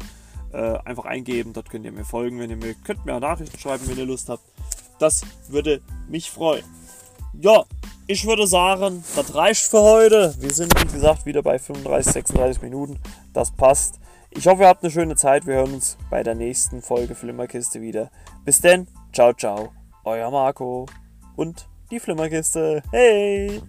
Äh, 0.50 0.78
einfach 0.84 1.04
eingeben, 1.04 1.52
dort 1.52 1.68
könnt 1.68 1.84
ihr 1.84 1.92
mir 1.92 2.04
folgen, 2.04 2.38
wenn 2.38 2.48
ihr 2.48 2.56
mir 2.56 2.74
könnt 2.74 3.04
mir 3.04 3.20
Nachrichten 3.20 3.58
schreiben, 3.58 3.86
wenn 3.86 3.98
ihr 3.98 4.06
Lust 4.06 4.30
habt. 4.30 4.42
Das 4.98 5.22
würde 5.48 5.82
mich 6.08 6.30
freuen. 6.30 6.64
Ja, 7.38 7.64
ich 8.06 8.24
würde 8.26 8.46
sagen, 8.46 9.02
das 9.16 9.34
reicht 9.34 9.64
für 9.66 9.80
heute. 9.80 10.34
Wir 10.38 10.52
sind, 10.52 10.72
wie 10.80 10.92
gesagt, 10.92 11.26
wieder 11.26 11.42
bei 11.42 11.58
35, 11.58 12.12
36 12.12 12.62
Minuten. 12.62 12.98
Das 13.32 13.50
passt. 13.50 13.98
Ich 14.36 14.48
hoffe, 14.48 14.62
ihr 14.62 14.68
habt 14.68 14.82
eine 14.82 14.90
schöne 14.90 15.14
Zeit. 15.14 15.46
Wir 15.46 15.54
hören 15.54 15.74
uns 15.74 15.96
bei 16.10 16.22
der 16.22 16.34
nächsten 16.34 16.82
Folge 16.82 17.14
Flimmerkiste 17.14 17.80
wieder. 17.80 18.10
Bis 18.44 18.60
denn, 18.60 18.88
ciao, 19.12 19.32
ciao. 19.32 19.72
Euer 20.04 20.30
Marco 20.30 20.86
und 21.36 21.68
die 21.90 22.00
Flimmerkiste. 22.00 22.82
Hey! 22.90 23.62